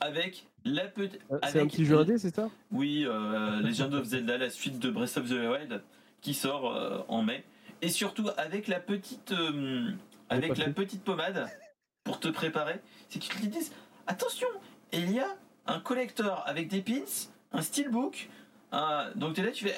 [0.00, 1.20] Avec la petite.
[1.30, 2.48] euh, C'est un avec- petit jeu indé, c'est ça?
[2.70, 5.82] Oui, euh, Legend of Zelda, la suite de Breath of the Wild,
[6.20, 7.44] qui sort euh, en mai.
[7.80, 9.90] Et surtout avec la petite, euh,
[10.28, 10.72] avec la fait.
[10.72, 11.48] petite pommade
[12.04, 13.72] pour te préparer, c'est qu'ils te disent
[14.06, 14.46] attention,
[14.92, 15.26] il y a
[15.66, 17.02] un collector avec des pins,
[17.52, 18.28] un steelbook.
[18.72, 19.74] un- Donc t'es là, tu fais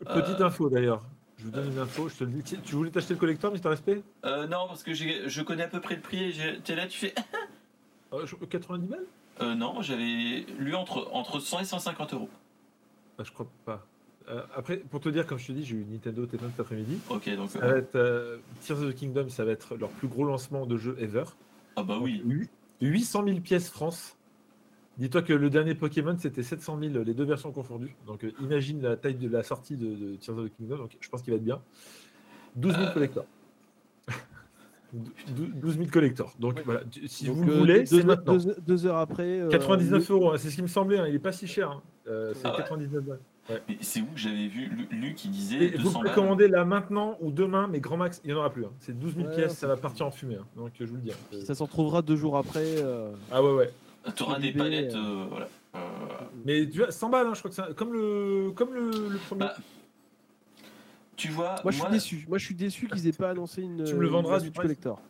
[0.00, 1.02] Eh Petite info d'ailleurs.
[1.38, 2.42] Je vous donne une info, je te le dis.
[2.42, 5.68] Tu- Tu voulais t'acheter le collector, Mister Respect Euh, non, parce que je connais à
[5.68, 6.38] peu près le prix.
[6.38, 7.14] et T'es là, tu fais
[8.12, 9.04] Euh, je- 90 balles?
[9.40, 12.28] Euh, Non, j'avais lu entre, entre 100 et 150 euros.
[13.18, 13.86] Ah, Je crois pas.
[14.28, 16.98] Euh, après, pour te dire, comme je te dis, j'ai eu Nintendo Téléphone cet après-midi.
[17.08, 17.50] Ok, donc.
[17.50, 20.24] Ça euh, va être euh, Tears of the Kingdom, ça va être leur plus gros
[20.24, 21.24] lancement de jeu ever.
[21.76, 22.18] ah bah oui.
[22.20, 22.48] Donc, hu-
[22.82, 24.16] 800 000 pièces France.
[24.98, 27.94] Dis-toi que le dernier Pokémon, c'était 700 000, les deux versions confondues.
[28.06, 30.76] Donc imagine la taille de la sortie de, de Tears of the Kingdom.
[30.76, 31.60] Donc je pense qu'il va être bien.
[32.56, 33.08] 12 000 Euh.
[34.90, 35.60] Collectors.
[35.60, 36.34] 12 000 collectors.
[36.38, 38.36] Donc voilà, tu- si Donc, vous le euh, voulez, deux, c'est maintenant.
[38.36, 39.40] deux- deux heures après.
[39.40, 40.98] euh, 99 le- euros, hein, c'est ce qui me semblait.
[40.98, 41.70] hein, Il est pas si cher.
[41.70, 41.82] hein.
[42.08, 43.20] Euh, c'est Ah ouais 99 balles.
[43.80, 46.64] C'est où que j'avais vu lu, lu qui disait Et vous 200 pouvez commander là
[46.64, 48.64] maintenant ou demain, mais grand max, il n'y en aura plus.
[48.64, 48.70] hein.
[48.78, 50.36] C'est 12 000 Ouais, pièces, c'est ça va partir en fumée.
[50.36, 50.46] hein.
[50.56, 51.10] Donc euh, je vous le dis.
[51.44, 52.64] ça s'en retrouvera deux jours après.
[52.78, 53.70] euh, Ah ouais, ouais.
[54.16, 55.48] T'auras des Libé, palettes, euh, euh, voilà.
[55.74, 55.78] Euh,
[56.46, 59.18] Mais tu vois, 100 balles, hein, je crois que c'est comme le, comme le, le
[59.26, 59.40] premier.
[59.40, 59.54] Bah,
[61.20, 62.24] tu vois, Moi, je suis déçu.
[62.28, 63.84] Moi, je suis déçu qu'ils aient pas annoncé une.
[63.84, 65.00] Tu me le vendras, Switch Surprise collector.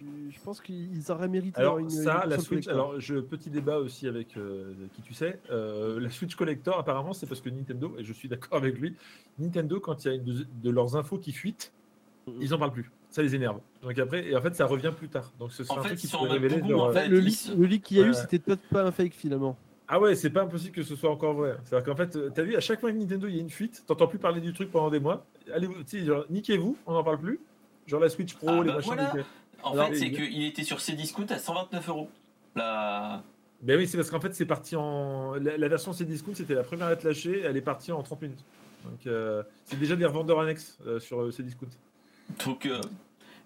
[0.00, 1.90] Je, je pense qu'ils auraient mérité Alors une.
[1.90, 2.74] ça, une la Switch, collector.
[2.74, 7.12] alors je petit débat aussi avec euh, qui tu sais, euh, la Switch Collector apparemment
[7.12, 8.94] c'est parce que Nintendo, et je suis d'accord avec lui,
[9.40, 11.72] Nintendo quand il y a une de, de leurs infos qui fuitent,
[12.40, 13.58] ils en parlent plus, ça les énerve.
[13.82, 15.32] Donc après, et en fait ça revient plus tard.
[15.40, 17.08] Donc ce sera En un fait, truc qui révéler leur- en fait.
[17.08, 18.10] le, ils leak, sont- le leak qu'il y a Ouais.
[18.10, 19.56] eu, c'était peut-être pas un fake finalement.
[19.88, 21.56] Ah ouais, c'est pas impossible que ce soit encore vrai.
[21.64, 23.48] C'est-à-dire qu'en fait, euh, t'as vu, à chaque fois que Nintendo il y a une
[23.50, 25.24] fuite, t'entends plus parler du truc pendant des mois.
[25.52, 25.68] Allez,
[26.04, 27.40] genre, niquez-vous, on n'en parle plus.
[27.86, 28.94] Genre la Switch Pro, Ah les bah machins.
[28.94, 29.12] voilà.
[29.62, 32.10] En fait, c'est il- qu'il était sur ses discounts à 129 euros.
[32.54, 33.22] La...
[33.62, 35.34] Ben oui, c'est parce qu'en fait, c'est parti en.
[35.34, 38.22] La, la version Cdiscount, c'était la première à être lâchée, elle est partie en 30
[38.22, 38.44] minutes.
[38.84, 41.66] Donc, euh, c'est déjà des revendeurs annexes euh, sur Cdiscount.
[42.44, 42.80] Donc, euh,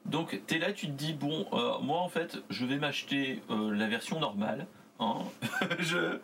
[0.05, 1.47] donc t'es là, tu te dis bon,
[1.82, 4.66] moi en fait, je vais m'acheter la version normale.
[5.03, 5.24] Hein.
[5.81, 6.19] je...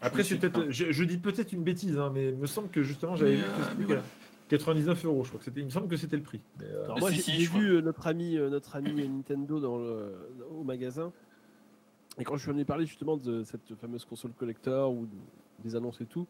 [0.00, 0.70] Après, Je peut-être.
[0.70, 3.36] Je, je dis peut-être une bêtise, hein, mais il me semble que justement, j'avais Mais,
[3.38, 4.02] vu euh, que c'était mais voilà.
[4.48, 5.60] 99 euros, je crois que c'était.
[5.60, 6.40] Il me semble que c'était le prix.
[6.60, 7.60] Mais, euh, Alors moi, si, j'ai si, j'ai je crois.
[7.60, 10.14] vu euh, notre ami, notre ami Nintendo dans le,
[10.50, 11.12] au magasin.
[12.18, 15.64] Et quand je lui en ai parlé justement de cette fameuse console collector ou de-
[15.64, 16.26] des annonces et tout,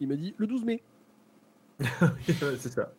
[0.00, 0.82] il m'a dit le 12 mai.
[2.26, 2.92] c'est ça.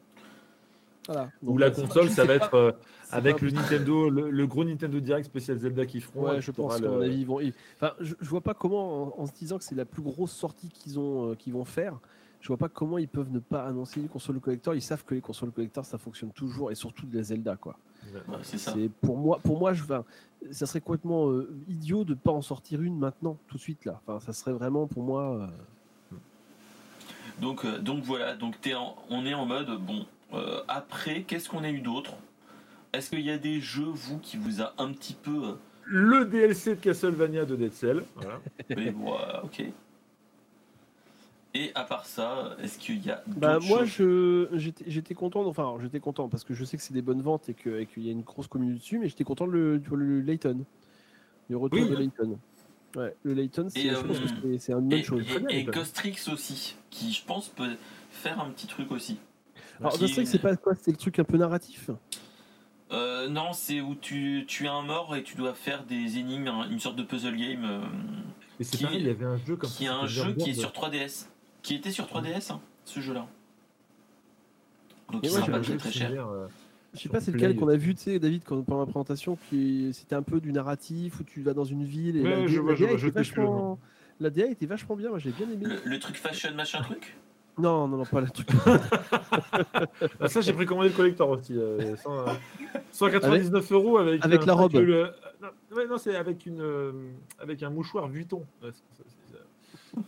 [1.08, 1.32] Voilà.
[1.44, 2.72] Ou la euh, console, ça va être euh,
[3.12, 6.26] avec le Nintendo, le, le gros Nintendo Direct spécial Zelda qu'ils feront.
[6.26, 7.40] Ouais, puis je pense qu'à mon le- avis, ils vont.
[7.40, 10.02] ils- Enfin, je, je vois pas comment, en, en se disant que c'est la plus
[10.02, 11.98] grosse sortie qu'ils ont, euh, qu'ils vont faire,
[12.42, 14.76] je vois pas comment ils peuvent ne pas annoncer une console collector.
[14.76, 17.78] Ils savent que les consoles collector, ça fonctionne toujours, et surtout de la Zelda, quoi.
[18.14, 18.74] Ouais, c'est ça.
[18.74, 20.04] C'est pour moi, pour moi, je, enfin,
[20.52, 24.00] ça serait complètement euh, idiot de pas en sortir une maintenant, tout de suite là.
[24.06, 25.50] Enfin, ça serait vraiment pour moi.
[26.12, 26.16] euh,
[27.42, 30.06] Donc, euh, donc voilà, donc en- on est en mode bon.
[30.34, 32.14] Euh, après, qu'est-ce qu'on a eu d'autre?
[32.94, 35.44] Est-ce qu'il y a des jeux, vous, qui vous a un petit peu.
[35.50, 35.54] euh,
[35.86, 38.04] Le DLC de Castlevania de Dead Cell.
[38.16, 38.40] Voilà.
[38.70, 39.12] mais, ouais,
[39.44, 39.64] ok.
[41.54, 45.44] Et à part ça, est-ce qu'il y a d'autres Bah, moi, je, j'étais, j'étais content.
[45.46, 47.86] Enfin, j'étais content parce que je sais que c'est des bonnes ventes et que- et
[47.88, 50.60] qu'il y a une grosse communauté dessus, mais j'étais content de le, de le Layton,
[51.50, 51.90] du retour Oui.
[51.90, 52.38] de Layton.
[52.96, 55.24] Ouais, le Layton, c'est, Et, je pense euh, que c'est, c'est une bonne Et, chose.
[55.50, 55.64] Et, et.
[55.64, 57.76] Ghostrix aussi, qui je pense peut
[58.12, 59.18] faire un petit truc aussi.
[59.80, 61.90] Alors, qui- c'est pas quoi C'est le truc un peu narratif.
[62.92, 66.48] Euh, non, c'est où tu, tu es un mort et tu dois faire des énigmes,
[66.48, 67.64] un- une sorte de puzzle game.
[67.66, 67.82] euh,
[68.60, 69.96] Et c'est Qui- pareil, il y avait un jeu comme qui est ça.
[69.96, 71.30] un jeu qui est sur 3DS.
[71.62, 73.28] Qui était sur 3DS, hein, ce jeu-là.
[75.12, 76.28] Donc il sera pas très un jeu très cher.
[76.28, 76.48] euh,
[76.94, 79.38] Je sais pas, c'est lequel qu'on a vu, tu sais, David, quand, pendant la présentation,
[79.50, 82.48] qui c'était un peu du narratif où tu vas dans une ville et Ouais, la,
[82.48, 83.80] je DA je la était vachement.
[84.20, 85.66] La DA était vachement bien, moi j'ai bien aimé.
[85.68, 87.16] Le, le truc fashion machin truc?
[87.58, 88.48] Non, non, non, pas le truc.
[90.20, 91.54] Ah, ça, j'ai précommandé le collector aussi.
[91.58, 92.34] euh, cent- euh,
[92.92, 94.76] 199 euros avec, Avec un la robe.
[94.76, 95.12] euh, le-
[95.42, 96.92] non, ouais, non, c'est avec, une, euh,
[97.40, 98.46] avec un mouchoir Vuitton.
[98.62, 98.70] Ouais,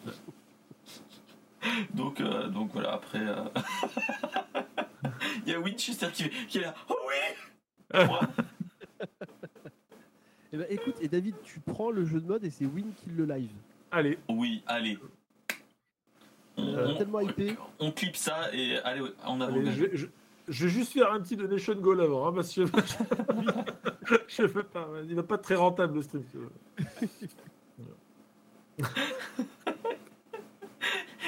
[1.94, 3.20] donc, euh, donc voilà, après.
[3.20, 3.44] euh,
[5.46, 6.74] Il y a Winchester qui, qui est là.
[6.90, 8.20] Oh oui Moi.
[10.52, 13.16] Eh ben, écoute, et David, tu prends le jeu de mode et c'est Win Kill
[13.16, 13.52] le live.
[13.92, 14.18] Allez.
[14.30, 14.98] Oui, allez.
[16.60, 17.56] On, Euh, on- tellement hypé.
[17.80, 19.54] on clip ça et allez, en avant.
[19.56, 20.08] Allez, je, vais- je-
[20.48, 22.66] je vais juste faire un petit donation goal avant, hein, parce que
[24.28, 24.88] je peux pas.
[25.08, 26.24] Il va pas être très rentable le stream.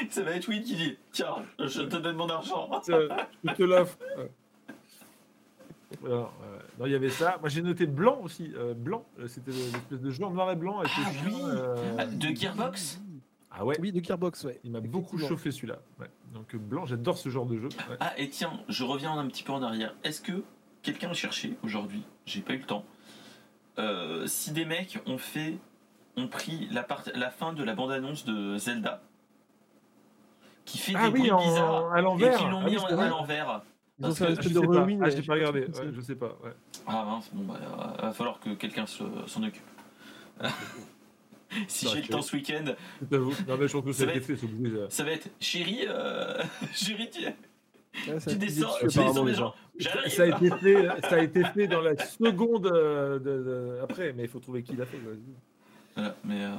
[0.10, 2.70] Ça va être Win qui dit Tiens, je te donne mon argent.
[2.88, 3.98] Je te l'offre.
[4.18, 4.32] Ouais.
[6.10, 6.30] Non,
[6.86, 7.38] il y avait ça.
[7.42, 8.52] Moi, j'ai noté blanc aussi.
[8.56, 11.38] euh, blanc, Euh, c'était l'espèce de jeu en noir et blanc avec Ah le chien,
[11.38, 11.42] oui.
[11.54, 13.02] euh, Ah, De Gearbox?
[13.54, 13.76] Ah ouais.
[13.80, 14.60] Oui, de Gearbox, ouais.
[14.64, 15.80] Il m'a beaucoup chauffé celui-là.
[16.00, 16.10] Ouais.
[16.34, 17.68] Donc euh, blanc, j'adore ce genre de jeu.
[17.90, 17.98] Ouais.
[18.00, 19.94] Ah, et tiens, je reviens un petit peu en arrière.
[20.04, 20.44] Est-ce que
[20.84, 22.86] quelqu'un a cherché aujourd'hui J'ai pas eu le temps.
[23.80, 25.58] Euh, si des mecs ont fait,
[26.18, 29.02] ont pris la, part, la fin de la bande-annonce de Zelda,
[30.66, 32.38] qui fait Ah des oui, bruits en- bizarres à et l'envers.
[32.38, 33.62] qui l'ont Ah mis oui, en- c'est à l'envers.
[34.00, 34.66] Ils ont Parce fait un que Je sais de pas.
[34.80, 35.68] Ah, ouais, j'ai pas je- regardé.
[35.74, 36.38] je- Ouais, je sais pas.
[36.44, 36.54] Ouais.
[36.88, 39.62] Ah mince, bon bah, euh, va falloir que quelqu'un se- s'en occupe.
[41.68, 42.64] si j'ai le tu- temps ce week-end.
[43.12, 44.90] Non, mais je pense que Ça va été être- fait, ça.
[44.90, 46.42] ça va être chérie, euh,
[46.74, 47.22] chérie, tu,
[48.10, 49.54] Ouais, tu descends, tu descends les gens.
[50.08, 54.14] Ça a été fait, ça a été fait dans la seconde euh, de- de- après,
[54.14, 54.98] mais il faut trouver qui l'a fait.
[54.98, 55.12] quoi.
[55.96, 56.56] Voilà, mais euh,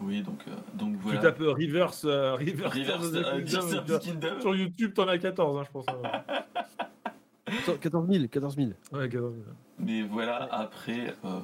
[0.00, 1.20] oui, donc, euh, donc Tu voilà.
[1.20, 4.40] tapes euh, reverse, euh, reverse, Reverse euh, Kingdom, tu Kingdom.
[4.40, 5.86] Sur YouTube, t'en as 14, hein, je pense.
[5.88, 6.22] hein.
[7.80, 8.68] 14 000, 14 000.
[8.92, 9.44] Ouais, 14 000.
[9.78, 11.42] Mais voilà, après, euh, Non,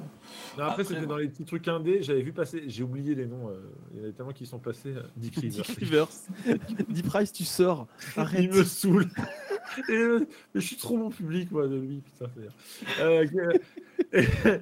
[0.57, 1.05] après, Après, c'était ouais.
[1.07, 3.57] dans les petits trucs indés, j'avais vu passer, j'ai oublié les noms, euh,
[3.91, 4.93] il y en avait tellement qui sont passés.
[4.95, 5.65] euh, Dick Rivers.
[5.65, 6.07] Dick Rivers.
[6.89, 7.87] Deep Price, tu sors.
[8.15, 8.53] Il Arrête.
[8.53, 9.07] me saoule.
[9.89, 10.19] Et, euh,
[10.53, 12.27] mais je suis trop bon public, moi, de lui, putain.
[12.35, 14.11] c'est.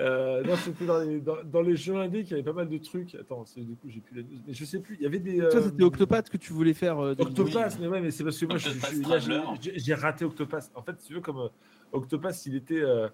[0.00, 2.52] Euh, que- non, c'était dans les, dans, dans les jeux indés qu'il y avait pas
[2.52, 3.14] mal de trucs.
[3.14, 4.96] Attends, c'est- du coup, j'ai plus la news, mais je sais plus.
[4.98, 5.38] Il y avait des.
[5.38, 6.98] Toi, euh, c'était Octopath que tu voulais faire.
[6.98, 7.14] euh.
[7.18, 10.70] Octopass, mais ouais, mais c'est parce que moi, je, je- j'ai- raté Octopass.
[10.74, 11.48] En fait, si tu veux, comme euh,
[11.92, 12.80] Octopass, il était.
[12.80, 13.08] euh,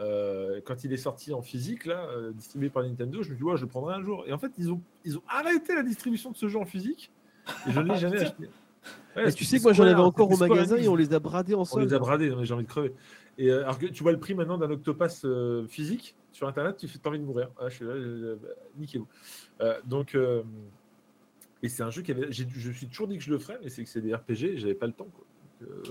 [0.00, 3.44] euh, quand il est sorti en physique, là, euh, distribué par Nintendo, je me dis,
[3.44, 4.24] ouais, je le prendrai un jour.
[4.26, 7.12] Et en fait, ils ont, ils ont arrêté la distribution de ce jeu en physique.
[7.68, 8.48] Et je ne l'ai jamais acheté.
[9.16, 11.54] Ouais, tu sais que moi j'en avais encore au magasin et on les a bradés
[11.54, 12.92] en On les a bradés, j'ai envie de crever.
[13.38, 16.76] Et euh, alors que tu vois le prix maintenant d'un Octopass euh, physique sur internet,
[16.76, 17.50] tu fais pas envie de mourir.
[17.60, 17.94] Ah, je suis là,
[18.40, 18.48] bah,
[18.78, 19.08] niquez-vous.
[19.60, 20.42] Euh, donc, euh,
[21.62, 22.26] et c'est un jeu qui avait.
[22.30, 24.14] j'ai- Je me suis toujours dit que je le ferais, mais c'est que c'est des
[24.14, 25.08] RPG et j'avais pas le temps.
[25.14, 25.24] Quoi.
[25.60, 25.90] Donc, euh,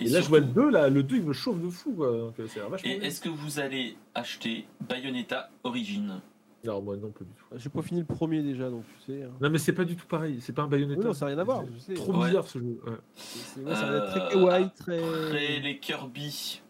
[0.00, 1.92] et, là, je vois le 2, là, le 2 il me chauffe de fou.
[1.92, 2.10] Quoi.
[2.12, 3.06] Donc, c'est Et bien.
[3.08, 6.20] est-ce que vous allez acheter Bayonetta Origin
[6.64, 7.44] Non, moi non, pas du tout.
[7.56, 9.22] J'ai pas fini le premier déjà, donc tu sais.
[9.24, 9.30] hein.
[9.40, 10.38] Non, mais c'est pas du tout pareil.
[10.40, 11.00] C'est pas un Bayonetta.
[11.00, 11.64] Oui, non, ça n'a rien à voir.
[11.64, 11.94] C'est Je sais.
[11.94, 12.26] Trop Ouais.
[12.28, 12.80] bizarre ce jeu.
[12.86, 12.92] ouais.
[13.16, 14.98] C'est- c'est- ouais, ça va être très Euh, kawaii, très.
[14.98, 16.62] Après les Kirby,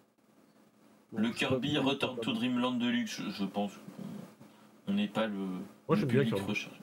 [1.17, 2.33] le Kirby Return to.
[2.33, 6.51] Dreamland Deluxe, je, je pense qu'on on n'est pas le, Moi, le bien public Kirby.
[6.51, 6.81] recherché.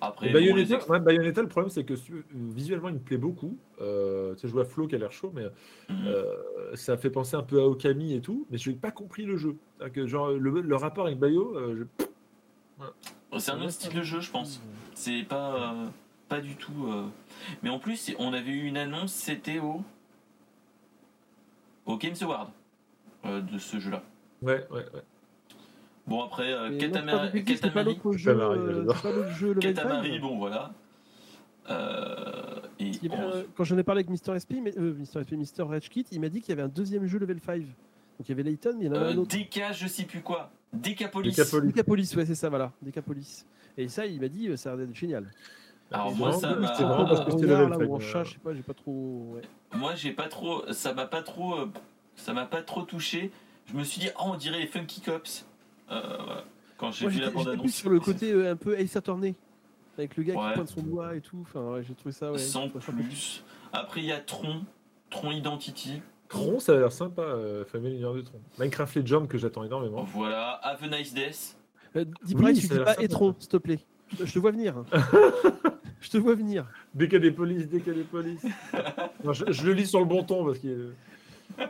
[0.00, 3.56] Après, bon, Bayonetta, ouais, Bayonetta, le problème, c'est que su- visuellement, il me plaît beaucoup.
[3.80, 5.44] Euh, tu sais, je vois Flo qui a l'air chaud, mais
[5.88, 6.06] Mhm.
[6.06, 9.24] euh, ça fait penser un peu à Okami et tout, mais je n'ai pas compris
[9.24, 9.56] le jeu.
[9.94, 11.86] Que, genre, le, le rapport avec Bayo, euh,
[12.80, 14.60] je- c'est un autre style de jeu, je pense.
[14.94, 15.86] C'est pas, euh,
[16.28, 16.88] pas du tout.
[17.62, 19.82] Mais en plus, on avait eu une annonce, c'était au.
[21.86, 22.50] au Games Award
[23.26, 24.02] euh, de ce jeu-là.
[24.42, 25.02] Ouais, ouais, ouais.
[26.06, 30.10] Bon, après, euh, Katamari- c'est pas- l'autre jeu, euh, c'est pas l'autre jeu Level Katamari,
[30.12, 30.20] 5.
[30.20, 30.72] bon, voilà.
[31.70, 35.62] Euh, et un- quand j'en ai parlé avec Mister SP, mais, euh, Mister SP, Mister
[35.62, 37.62] Rage Kit, il m'a dit qu'il y avait un deuxième jeu level 5.
[37.62, 37.68] Donc
[38.20, 39.34] il y avait Layton, mais il y en avait euh, un autre.
[39.34, 40.50] DK, je sais plus quoi.
[40.74, 41.30] Decapolis.
[41.30, 41.68] Decapolis.
[41.68, 42.70] Decapolis, ouais, c'est ça, voilà.
[42.82, 43.46] Decapolis.
[43.78, 45.30] Et ça, il m'a dit, euh, ça a l'air d'être génial.
[45.90, 47.96] Alors, Et moi, ça m'a- c'est vraiment parce que c'était Renard, level là, ou en
[47.96, 49.32] euh, chat, je sais pas, j'ai pas trop.
[49.34, 49.42] ouais.
[49.78, 50.70] Moi, j'ai pas trop.
[50.72, 51.54] Ça m'a pas trop.
[52.16, 53.30] Ça m'a pas trop touché.
[53.66, 55.46] Je me suis dit, oh, on dirait les Funky Cops.
[55.90, 56.44] Euh, voilà.
[56.76, 57.70] Quand j'ai vu la j'étais plus bande-annonce.
[57.72, 59.34] sur le côté euh, un peu Ace Attorney.
[59.96, 60.48] Avec le gars Ouais.
[60.50, 61.38] qui pointe son doigt et tout.
[61.42, 62.38] Enfin, ouais, j'ai trouvé ça, ouais.
[62.38, 63.44] Sans plus.
[63.72, 64.64] Après, il y a Tron.
[65.10, 66.02] Tron Identity.
[66.28, 68.40] Tron, ça a l'air sympa, euh, Famille Univers de Tron.
[68.58, 70.02] Minecraft Legend, que j'attends énormément.
[70.04, 70.54] Voilà.
[70.62, 71.56] Have a nice death.
[71.96, 72.96] Euh, dis Oui, pas, tu dis pas.
[73.00, 73.78] Etron, s'il te plaît.
[74.18, 74.84] Je te vois venir.
[76.00, 76.66] je te vois venir.
[76.92, 78.44] Dès qu'il y a des polices, dès qu'il y a des polices.
[79.24, 81.64] Non, je, je le lis sur le bon ton parce qu'il est-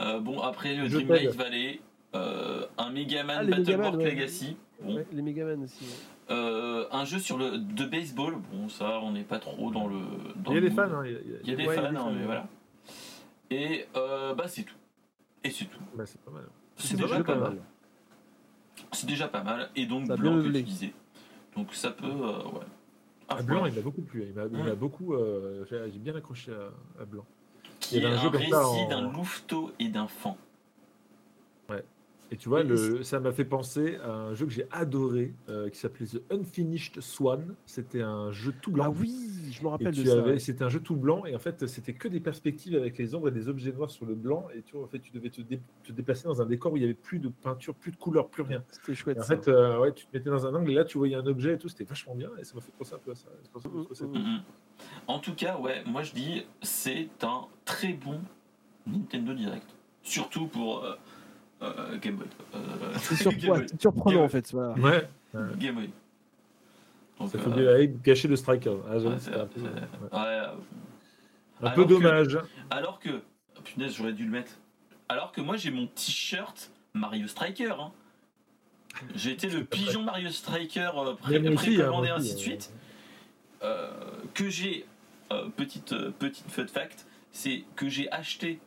[0.00, 1.34] Euh, bon, après, le Je Dreamlight.
[1.34, 1.80] Valley.
[2.14, 4.04] euh, un Megaman Ah, Megaman, ouais.
[4.04, 4.56] Legacy.
[4.80, 4.96] Bon.
[4.96, 5.84] Ouais, les Megaman aussi.
[5.84, 5.90] ouais.
[6.34, 8.36] Euh, un jeu sur le de baseball.
[8.52, 9.98] Bon, ça, on n'est pas trop dans le.
[10.36, 11.74] Dans Il y a des fans, hein, il y a- Il y a des Ouais,
[11.76, 12.46] il y a fans, des hein, fans, mais voilà.
[13.50, 14.74] Et euh, bah, c'est tout.
[15.44, 15.80] Et c'est tout.
[15.96, 16.44] Bah, c'est pas mal.
[16.76, 17.56] C'est déjà pas mal.
[18.92, 19.70] C'est déjà pas mal.
[19.74, 20.92] Et donc, Ça blanc que tu disais.
[21.56, 22.06] Donc, ça peut.
[22.06, 22.66] euh, ouais.
[23.30, 24.24] Ah, Blanc, il m'a beaucoup plu.
[24.26, 25.12] Il m'a beaucoup.
[25.14, 27.26] euh, J'ai j'ai bien accroché à, à Blanc.
[27.88, 30.34] Qui est un récit d'un louveteau et d'un fan.
[32.30, 35.70] Et tu vois, le, ça m'a fait penser à un jeu que j'ai adoré euh,
[35.70, 37.54] qui s'appelait The Unfinished Swan.
[37.64, 38.84] C'était un jeu tout blanc.
[38.86, 39.14] Ah oui,
[39.50, 40.22] je me rappelle Et de ça.
[40.22, 40.38] ouais.
[40.38, 43.28] C'était un jeu tout blanc et en fait c'était que des perspectives avec les ombres
[43.28, 45.40] et des objets noirs sur le blanc et tu vois en fait tu devais te,
[45.40, 47.96] dé- te déplacer dans un décor où il y avait plus de peinture, plus de
[47.96, 48.62] couleur, plus rien.
[48.68, 49.16] C'était chouette.
[49.16, 49.36] Et en ça.
[49.36, 51.54] fait euh, ouais tu te mettais dans un angle et là tu voyais un objet
[51.54, 53.28] et tout c'était vachement bien et ça m'a fait penser un peu à ça.
[55.06, 58.20] En tout cas, ouais, moi je dis, c'est un très bon
[58.86, 59.66] Nintendo Direct.
[60.02, 60.94] Surtout pour euh,
[61.62, 62.26] euh, Game Boy.
[62.54, 62.58] Euh,
[62.98, 63.66] C'est Game surprenant, Boy.
[63.68, 64.52] c'est surprenant Game en fait.
[64.52, 64.72] Voilà.
[64.74, 65.08] Ouais,
[65.56, 65.90] Game Boy.
[67.18, 68.76] Donc, ça euh, fait avec gâcher le striker.
[68.88, 70.20] Ah, ouais, c'était c'est- un peu, c'est- ouais.
[70.20, 70.46] ouais, euh,
[71.62, 72.38] Un peu que- dommage.
[72.70, 73.10] Alors que,
[73.56, 74.52] oh, punaise, j'aurais dû le mettre.
[75.08, 77.74] Alors que moi j'ai mon t-shirt Mario Striker.
[77.80, 77.90] hein.
[79.14, 82.70] J'ai été le pigeon Mario Striker euh, pré- hein, précommandé ainsi de euh, suite.
[83.62, 83.90] Euh,
[84.34, 84.86] que j'ai
[85.32, 88.60] euh, petite euh, petite fun fact, c'est que j'ai acheté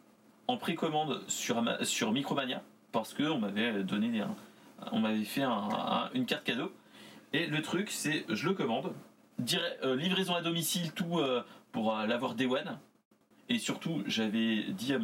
[0.48, 2.62] en précommande sur sur Micromania
[2.92, 4.24] parce que on m'avait donné
[4.92, 6.72] on m'avait fait un- un- une carte cadeau.
[7.34, 8.94] Et le truc c'est je le commande.
[9.84, 12.48] Euh, livraison à domicile tout euh, pour euh, l'avoir Day
[13.50, 15.00] et surtout j'avais dit à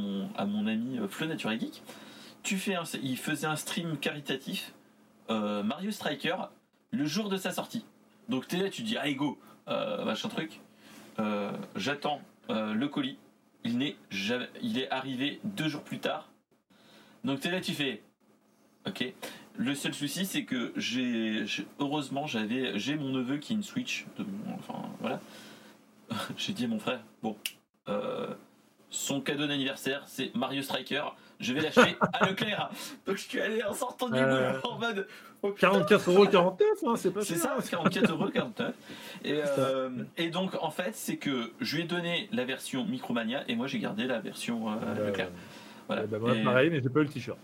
[0.45, 1.81] mon ami Flo Nature Geek
[2.43, 4.73] tu fais il faisait un stream caritatif
[5.29, 6.35] Mario Striker
[6.91, 7.83] le jour de sa sortie.
[8.29, 9.37] Donc t'es là tu dis allez go
[9.67, 10.61] machin truc.
[11.75, 13.17] J'attends le colis.
[13.65, 16.29] Il est arrivé deux jours plus tard
[17.23, 18.01] donc t'es là tu fais
[18.87, 19.13] ok.
[19.57, 21.43] Le seul souci c'est que j'ai
[21.79, 25.19] heureusement j'avais j'ai mon neveu qui a une Switch de mon- enfin voilà.
[26.37, 27.35] J'ai dit à mon frère bon
[27.89, 28.27] euh,
[28.89, 31.03] son cadeau d'anniversaire c'est Mario Striker.
[31.39, 32.69] Je vais l'acheter à Leclerc.
[33.05, 35.07] Donc je suis allé en sortant du Euh, boulot en mode
[35.43, 38.73] oh, putain, 44,49€, hein, c'est pas c'est ça, 44 euros 49.
[39.23, 43.43] Et, euh, et donc, en fait, c'est que je lui ai donné la version Micromania
[43.47, 45.29] et moi j'ai gardé la version euh, Euh, Leclerc.
[45.87, 46.05] Voilà.
[46.07, 47.37] bah, moi, et, pareil, mais j'ai pas eu le t-shirt.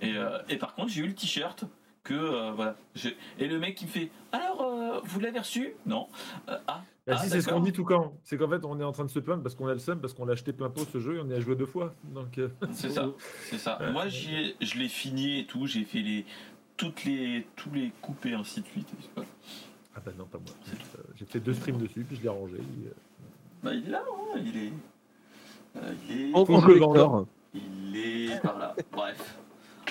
[0.00, 1.64] et, euh, et par contre, j'ai eu le t-shirt
[2.02, 2.76] que euh, voilà.
[2.94, 5.74] j'ai- Et le mec qui me fait Alors, euh, vous l'avez reçu?
[5.86, 6.08] Non.
[6.48, 6.82] Euh, ah.
[7.06, 8.14] Bah, ah, si, c'est ce qu'on dit tout quand.
[8.22, 10.00] C'est qu'en fait, on est en train de se plaindre parce qu'on a le seum,
[10.00, 11.94] parce qu'on l'a acheté plein pot ce jeu et on y a joué deux fois.
[12.04, 13.06] Donc, euh, C'est ça,
[13.50, 13.78] c'est ça.
[13.92, 15.66] Moi, j'y ai- je l'ai fini et tout.
[15.66, 16.24] J'ai fait les
[16.76, 18.88] toutes les tous les coupes et ainsi de suite.
[19.14, 19.28] Voilà.
[19.96, 20.54] Ah bah non, pas moi.
[21.16, 22.56] J'ai fait deux streams dessus, puis je l'ai rangé.
[23.62, 24.72] Bah, il est là, hein, il est.
[25.76, 26.24] euh, il est.
[26.32, 27.26] Je le collector.
[27.54, 28.74] Il est par là.
[28.92, 29.38] bref.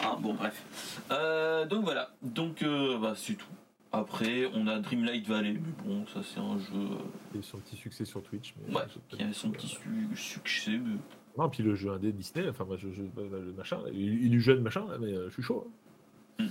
[0.03, 0.99] Ah, bon, bref.
[1.11, 2.09] Euh, donc voilà.
[2.21, 3.47] Donc, euh, bah, c'est tout.
[3.91, 5.53] Après, on a Dreamlight Valley.
[5.53, 8.53] Mais bon, ça, c'est un jeu euh, Et son petit succès sur Twitch.
[8.67, 10.71] Mais ouais, pas qui a son petit su- succès.
[10.83, 10.97] mais-
[11.37, 14.39] Non, puis le jeu indé Disney, enfin, moi, je, je- le machin, il, il est
[14.39, 15.71] jeune, machin, mais euh, je suis chaud.
[16.39, 16.45] hein.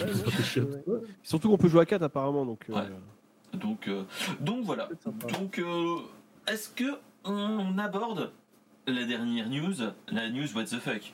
[0.00, 1.00] Ouais, ouais, ouais.
[1.22, 2.44] Surtout qu'on peut jouer à 4 apparemment.
[2.44, 2.88] Donc, euh, Ouais.
[3.54, 4.02] Donc, euh,
[4.40, 4.88] donc voilà.
[5.38, 5.96] Donc, euh,
[6.46, 8.32] est-ce que on aborde
[8.86, 9.74] la dernière news,
[10.08, 11.12] la news What the fuck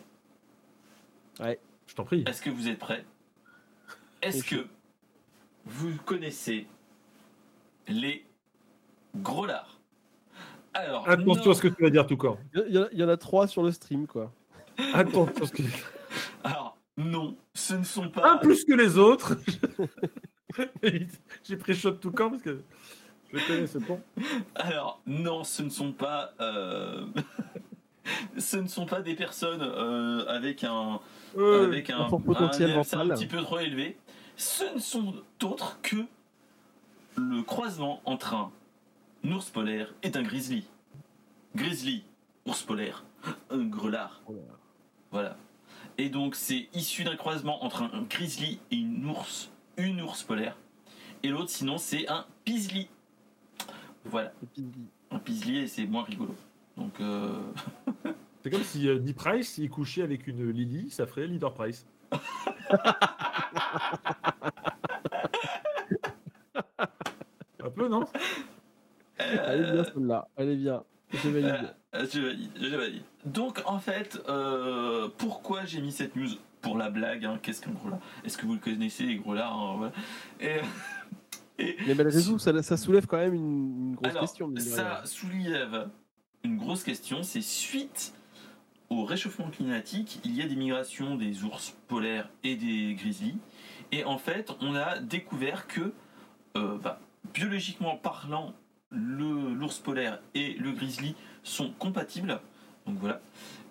[1.40, 2.24] Je t'en prie.
[2.26, 3.04] Est-ce que vous êtes prêts?
[4.20, 4.66] Est-ce que
[5.64, 6.66] vous connaissez
[7.88, 8.24] les
[9.16, 9.78] gros lards?
[10.74, 12.38] Alors, Attention non- à ce que tu vas dire tout quand.
[12.54, 14.32] Il y, en a- il y en a 3 sur le stream quoi.
[14.94, 15.62] Attention à ce que
[16.44, 18.32] alors, non, ce ne sont pas.
[18.32, 19.36] Un plus que les autres.
[21.44, 22.62] J'ai pris shot tout camp parce que
[23.30, 24.00] je le connais, c'est bon.
[24.54, 26.32] Alors, non, ce ne sont pas.
[26.40, 27.06] euh,
[28.38, 31.00] ce ne sont pas des personnes euh, avec un,
[31.36, 33.96] avec un, potentiel un petit peu trop élevé.
[34.36, 35.96] Ce ne sont autres que
[37.16, 38.50] le croisement entre un
[39.24, 40.64] ours polaire et un grizzly.
[41.54, 42.02] Grizzly,
[42.46, 43.04] ours polaire,
[43.50, 44.22] un grelard.
[44.28, 44.34] Là.
[45.10, 45.36] Voilà.
[45.98, 50.56] Et donc c'est issu d'un croisement entre un grizzly et une ours, une ours polaire.
[51.22, 52.88] Et l'autre sinon c'est un pisli.
[54.04, 54.32] Voilà,
[55.10, 56.34] un pisli et c'est moins rigolo.
[56.76, 57.38] Donc euh,
[58.42, 61.86] C'est comme si euh, Nick Price il couchait avec une Lily, ça ferait Leader Price.
[67.64, 68.04] Un peu, non?
[69.18, 70.28] Elle est bien celle-là.
[70.36, 70.82] Elle est bien.
[71.12, 71.74] Je valide.
[71.94, 73.02] Euh, je valide, je valide.
[73.24, 76.28] Donc en fait, euh, pourquoi j'ai mis cette news?
[76.62, 79.34] Pour la blague, hein, qu'est-ce qu'un gros lard Est-ce que vous le connaissez, les gros
[79.34, 79.92] lards hein, voilà.
[80.38, 80.60] Et,
[81.58, 84.54] et- Mais malgré tout, ça, ça soulève quand même une, une grosse alors, question.
[84.58, 85.88] ça soulève
[86.44, 88.14] une grosse question, c'est suite
[88.92, 93.38] au réchauffement climatique, il y a des migrations des ours polaires et des grizzlies.
[93.90, 95.92] Et en fait, on a découvert que,
[96.56, 97.00] euh, bah,
[97.32, 98.52] biologiquement parlant,
[98.90, 102.40] l'ours polaire et le grizzly sont compatibles.
[102.86, 103.20] Donc voilà.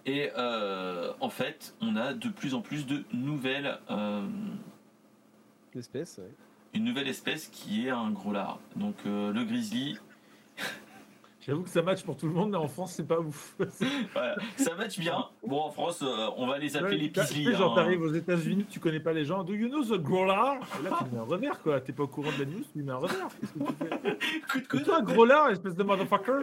[0.07, 4.27] Et euh, en fait, on a de plus en plus de nouvelles, euh,
[5.75, 6.31] L'espèce, ouais.
[6.73, 8.59] une nouvelle espèce qui est un gros lard.
[8.75, 9.99] Donc le grizzly,
[11.41, 13.55] J'avoue que ça match pour tout le monde, mais en France, c'est pas ouf.
[14.57, 15.25] ça match bien.
[15.43, 17.45] Bon, en France, euh, on va les appeler les Pisli.
[17.45, 17.75] Tu genre, hein.
[17.75, 19.43] t'arrives aux États-Unis, tu connais pas les gens.
[19.43, 21.81] Do you know the Growler Et là, tu mets un revers, quoi.
[21.81, 23.27] T'es pas au courant de la news, tu mets un revers.
[23.39, 24.17] Qu'est-ce que tu fais?
[24.51, 24.83] Coup de coude.
[24.83, 26.41] Toi, Growler, espèce de motherfucker.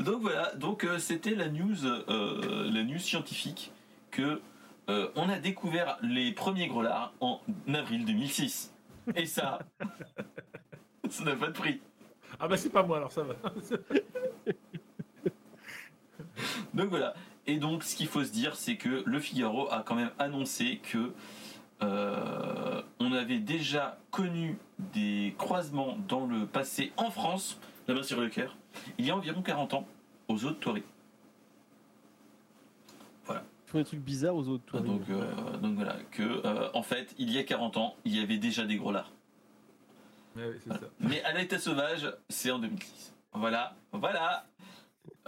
[0.00, 3.72] donc voilà, donc euh, c'était la news, euh, la news scientifique
[4.10, 4.40] que
[4.88, 7.40] on a découvert les premiers grollards en
[7.74, 8.74] avril 2006.
[9.16, 9.58] Et ça,
[11.12, 11.80] ça n'a pas de prix.
[12.40, 13.34] Ah bah c'est pas moi alors ça va.
[16.74, 17.14] donc voilà.
[17.46, 20.80] Et donc ce qu'il faut se dire, c'est que Le Figaro a quand même annoncé
[20.82, 21.12] que
[21.82, 24.58] euh, on avait déjà connu
[24.92, 28.56] des croisements dans le passé en France, la main sur le cœur,
[28.98, 29.86] il y a environ 40 ans,
[30.28, 30.82] aux eaux de Touré.
[33.24, 33.44] Voilà.
[33.66, 34.82] Ils font des trucs bizarres aux eaux de Touré.
[34.82, 38.20] Donc, euh, donc voilà, que euh, en fait, il y a 40 ans, il y
[38.20, 39.12] avait déjà des gros lards.
[41.00, 43.12] Mais à l'état sauvage, c'est en 2006.
[43.32, 44.44] Voilà, voilà.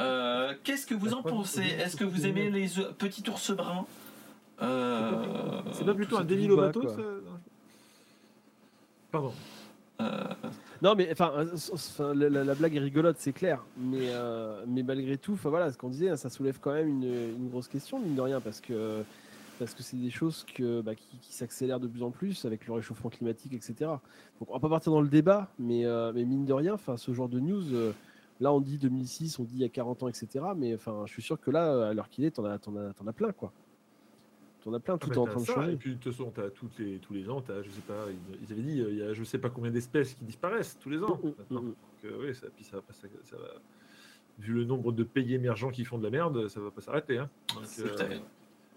[0.01, 1.63] Euh, qu'est-ce que vous en pensez?
[1.63, 2.69] Est-ce que vous aimez les
[2.99, 3.87] petits ours bruns?
[4.63, 6.97] Euh, C'est pas plutôt un Demi Lovato ça
[9.11, 9.33] Pardon.
[10.01, 10.25] Euh,
[10.81, 11.33] non, mais enfin,
[12.15, 13.63] la, blague est rigolote, c'est clair.
[13.77, 14.11] Mais,
[14.67, 17.99] mais malgré tout, voilà, ce qu'on disait, ça soulève quand même une, une, grosse question,
[17.99, 19.03] mine de rien, parce que
[19.61, 22.73] parce que c'est des choses que, bah, qui, s'accélèrent de plus en plus avec le
[22.73, 23.75] réchauffement climatique, etc.
[24.41, 27.13] Donc on va pas partir dans le débat, mais, euh, mais mine de rien, ce
[27.13, 27.93] genre de news, euh,
[28.41, 30.47] là on dit 2006, on dit il y a 40 ans, etc.
[30.57, 33.13] Mais je suis sûr que là, à l'heure qu'il est, t'en as, en as, as
[33.13, 33.53] plein, quoi.
[34.65, 35.73] T'en as plein, tout ah, est en train de changer.
[35.73, 38.07] Et puis de toute façon, as toutes les, tous les ans, as, je sais pas,
[38.43, 41.03] ils, avaient dit, il y a je sais pas combien d'espèces qui disparaissent tous les
[41.03, 41.21] ans.
[41.23, 41.75] Mm, mm, mm, Donc,
[42.07, 43.61] euh, oui, ça, puis ça, ça, ça, va,
[44.39, 47.19] vu le nombre de pays émergents qui font de la merde, ça va pas s'arrêter.
[47.19, 47.29] Hein.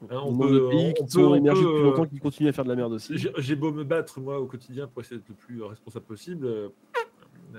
[0.09, 2.75] Hein, on peut, pays qui sont émergés depuis longtemps qui continuent à faire de la
[2.75, 3.15] merde aussi.
[3.37, 6.45] J'ai beau me battre moi au quotidien pour essayer d'être le plus responsable possible.
[6.45, 6.69] Euh,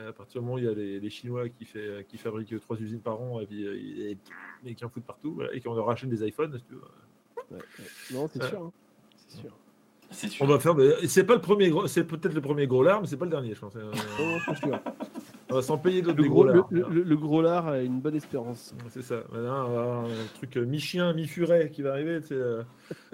[0.09, 2.77] à partir du moment où il y a les, Chinois qui, fait, qui fabriquent trois
[2.77, 4.19] usines par an et,
[4.65, 6.81] et, qui en foutent partout et qui en rachètent des iPhones, si tu veux.
[8.13, 8.63] Non, c'est sûr.
[8.65, 8.73] Hein.
[10.11, 10.45] C'est sûr.
[10.45, 10.75] On va faire.
[11.07, 11.87] C'est pas le premier gros.
[11.87, 13.75] C'est peut-être le premier gros lard, mais c'est pas le dernier, je pense.
[13.77, 13.93] Euh,
[15.51, 16.23] on va s'en payer d'autres.
[16.23, 18.75] Le, gros, lard, le, gros lard a une bonne espérance.
[18.89, 19.17] C'est ça.
[19.31, 22.63] Maintenant, on va avoir un truc euh, mi-chien, mi-furet qui va arriver, euh,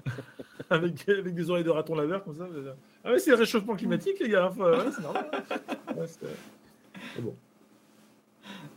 [0.70, 2.46] avec, avec, des oreilles de raton laveur comme ça.
[3.04, 4.52] Ah ouais, c'est le réchauffement climatique, les gars.
[4.54, 5.30] c'est normal.
[7.18, 7.36] bon.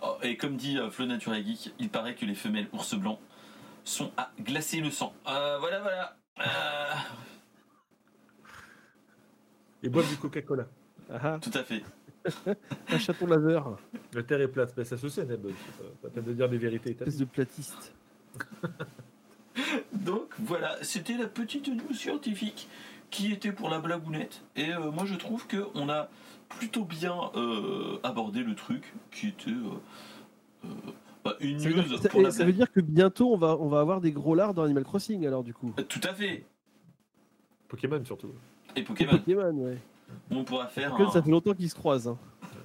[0.01, 3.19] Oh, et comme dit Flo Nature Geek, il paraît que les femelles ours blancs
[3.83, 5.13] sont à glacer le sang.
[5.25, 6.15] voilà, voilà.
[9.83, 10.65] Et boivent du Coca-Cola.
[11.11, 11.37] Ah.
[11.41, 11.83] Tout à fait.
[12.89, 13.77] un chaton laser.
[14.13, 14.75] La Terre est plate.
[14.75, 15.47] Ben, ça se sait, Neb.
[16.01, 16.91] Pas peine de dire des vérités.
[16.91, 17.93] Espèce de platiste.
[19.93, 22.67] Donc voilà, c'était la petite news scientifique
[23.09, 24.41] qui était pour la blagounette.
[24.55, 26.09] Et euh, moi je trouve qu'on a
[26.49, 30.67] plutôt bien euh, abordé le truc qui était euh,
[31.23, 31.99] bah, une news.
[32.09, 34.53] pour la ça veut dire que bientôt on va, on va avoir des gros lards
[34.53, 35.73] dans Animal Crossing alors du coup.
[35.87, 36.45] Tout à fait.
[37.67, 38.31] Pokémon surtout.
[38.75, 39.17] Et Pokémon.
[39.17, 39.77] Pokémon, ouais.
[40.31, 40.95] On pourra faire.
[41.11, 42.07] Ça fait longtemps qu'ils se croisent.
[42.07, 42.17] Hein.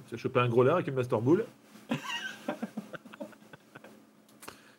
[0.07, 1.45] Tu as chopé un gros lard avec une Master Ball.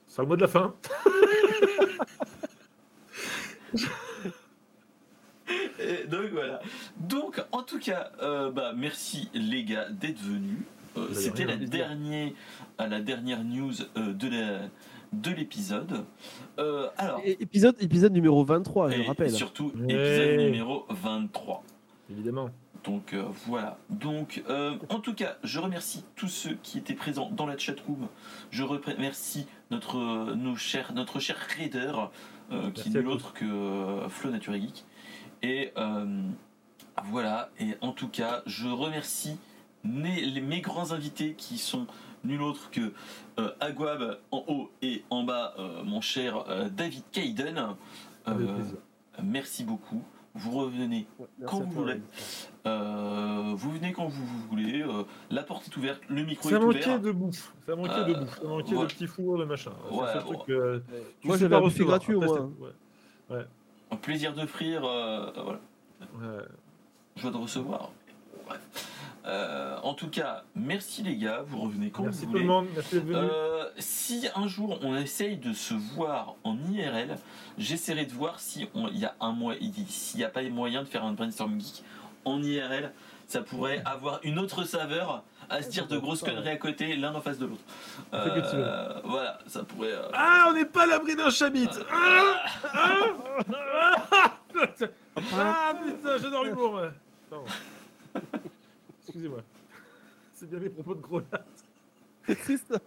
[0.08, 0.74] C'est le mot de la fin.
[6.08, 6.60] donc voilà.
[6.98, 10.58] Donc en tout cas, euh, bah, merci les gars d'être venus.
[10.96, 12.32] Euh, c'était la, dernière,
[12.78, 14.60] la dernière news euh, de la
[15.12, 16.04] de l'épisode.
[16.98, 19.30] alors, épisode, épisode numéro 23, je le rappelle.
[19.30, 21.62] Surtout épisode numéro 23.
[22.10, 22.50] Évidemment.
[22.84, 23.78] Donc euh, voilà.
[23.88, 28.08] Donc euh, en tout cas, je remercie tous ceux qui étaient présents dans la chatroom.
[28.50, 31.92] Je remercie notre nos chers, notre cher raider
[32.52, 34.84] euh, qui n'est l'autre que Flo Nature Geek.
[35.42, 35.72] Et
[37.04, 37.50] voilà.
[37.58, 39.38] Et en tout cas, je remercie
[39.84, 41.86] mes, mes grands invités qui sont
[42.24, 42.92] nul autre que
[43.60, 45.54] Aguab en haut et en bas,
[45.84, 47.74] mon cher David Kaiden.
[49.22, 50.02] merci beaucoup
[50.34, 51.06] vous revenez
[51.46, 52.00] quand vous voulez.
[52.66, 54.82] Euh, vous venez quand vous voulez.
[54.82, 56.82] Euh, la porte est ouverte, le micro ça est ouvert.
[56.82, 57.54] Ça manquait de bouffe.
[57.66, 58.40] Ça manquait de bouffe.
[58.40, 59.72] Ça manquait de petits fours, de machin.
[60.50, 60.80] Euh,
[61.24, 62.50] moi, j'avais un buffet gratuit au moins.
[63.90, 64.82] Un plaisir de frire.
[64.82, 65.60] voilà.
[67.16, 67.90] Joie de recevoir.
[68.46, 68.89] Bref.
[69.30, 72.40] Euh, en tout cas, merci les gars, vous revenez quand merci vous voulez.
[72.40, 77.16] Tout le monde, merci euh, si un jour on essaye de se voir en IRL,
[77.56, 79.36] j'essaierai de voir si il y a un
[79.88, 81.84] s'il n'y a pas moyen de faire un brainstorm geek
[82.24, 82.92] en IRL,
[83.28, 87.14] ça pourrait avoir une autre saveur à se dire de grosses conneries à côté, l'un
[87.14, 87.62] en face de l'autre.
[88.12, 89.94] Euh, voilà, ça pourrait.
[90.12, 91.68] Ah, on n'est pas à l'abri d'un chabit.
[91.92, 92.42] Ah,
[92.74, 94.38] ah,
[95.36, 96.80] ah, putain, j'adore l'humour.
[99.02, 99.42] Excusez-moi.
[100.34, 101.20] C'est bien les propos de gros
[102.26, 102.78] C'est ça.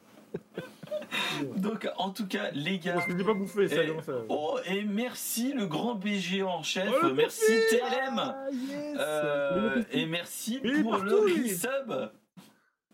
[1.58, 2.94] Donc, en tout cas, les gars.
[2.94, 6.44] Parce que je pas bouffé, ça, et, comment ça Oh, et merci le grand BG
[6.44, 6.90] en chef.
[7.04, 8.18] Oh, merci TLM.
[8.18, 8.98] Ah, yes.
[9.00, 12.10] Euh, et merci Mais pour le resub.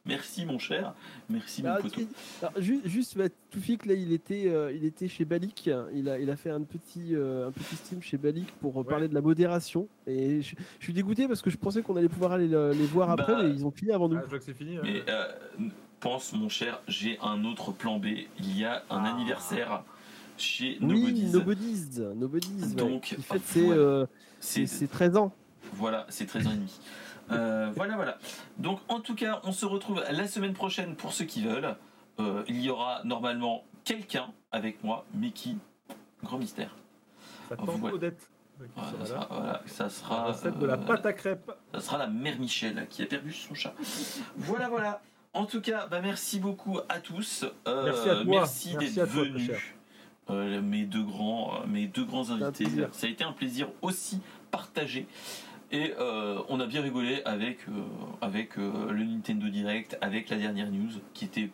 [0.06, 0.94] Merci mon cher.
[1.30, 1.90] Merci mon Ah, poteau.
[2.02, 2.08] tu-
[2.42, 5.70] alors, ju- juste, bah, Toufik, là, il était, euh, il était chez Balik.
[5.94, 8.80] Il a, il a fait un petit, euh, un petit stream chez Balik pour euh,
[8.84, 8.90] Ouais.
[8.90, 9.88] parler de la modération.
[10.08, 12.86] Et je, je suis dégoûté parce que je pensais qu'on allait pouvoir aller le- les
[12.86, 14.18] voir après, Bah, mais ils ont fini avant nous.
[14.18, 14.78] Ah, je vois que c'est fini.
[14.78, 14.82] hein.
[14.84, 15.26] Mais euh,
[16.00, 18.06] pense mon cher, j'ai un autre plan B.
[18.40, 19.14] Il y a un Ah.
[19.16, 19.84] anniversaire
[20.38, 21.32] chez oui, Nobodies.
[21.32, 22.00] Nobody's.
[22.16, 22.64] Nobody's.
[22.70, 24.06] ouais, Donc, qui fête ses, euh,
[24.40, 25.34] C'est ses- ses 13 ans.
[25.74, 26.80] Voilà, c'est 13 ans et demi.
[27.32, 28.18] Euh, voilà, voilà.
[28.58, 31.76] Donc, en tout cas, on se retrouve la semaine prochaine pour ceux qui veulent.
[32.20, 35.58] Euh, il y aura normalement quelqu'un avec moi, mais qui
[36.24, 36.76] Grand mystère.
[37.48, 37.96] Ça tente voyez.
[37.96, 38.30] Odette.
[38.58, 41.52] qui Voilà, ça sera, voilà, ça La recette de la euh, pâte à crêpes.
[41.74, 43.74] ça sera la mère Michel qui a perdu son chat.
[44.36, 45.02] voilà, voilà.
[45.34, 47.46] En tout cas, bah, merci beaucoup à tous.
[47.68, 48.24] Euh, Merci à toi.
[48.26, 49.52] Merci, Merci d'être venus.
[50.30, 52.66] Euh, mes deux grands, euh, mes deux grands invités.
[52.92, 54.20] Ça a été un plaisir aussi
[54.52, 55.08] partagé.
[55.72, 57.84] Et euh, on a bien rigolé avec, euh,
[58.22, 61.50] avec euh, le Nintendo Direct, avec la dernière news qui était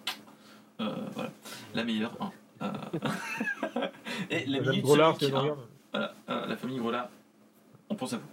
[0.79, 1.31] euh, voilà,
[1.73, 2.15] la meilleure.
[2.21, 2.31] hein.
[2.61, 2.71] Euh,
[4.29, 5.55] Et la minute Grolard, Sonic, qui hein.
[5.91, 7.09] Voilà, euh, la famille Grolard,
[7.89, 8.27] on pense à vous.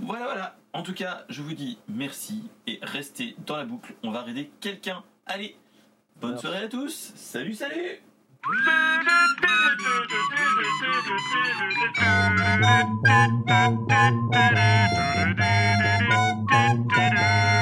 [0.00, 0.56] Voilà, voilà.
[0.72, 3.94] En tout cas, je vous dis merci et restez dans la boucle.
[4.04, 5.02] On va raider quelqu'un.
[5.26, 5.56] Allez,
[6.20, 6.46] bonne Merci.
[6.46, 7.12] soirée à tous.
[7.16, 8.00] Salut, salut
[8.46, 8.62] Thank
[16.96, 17.53] you.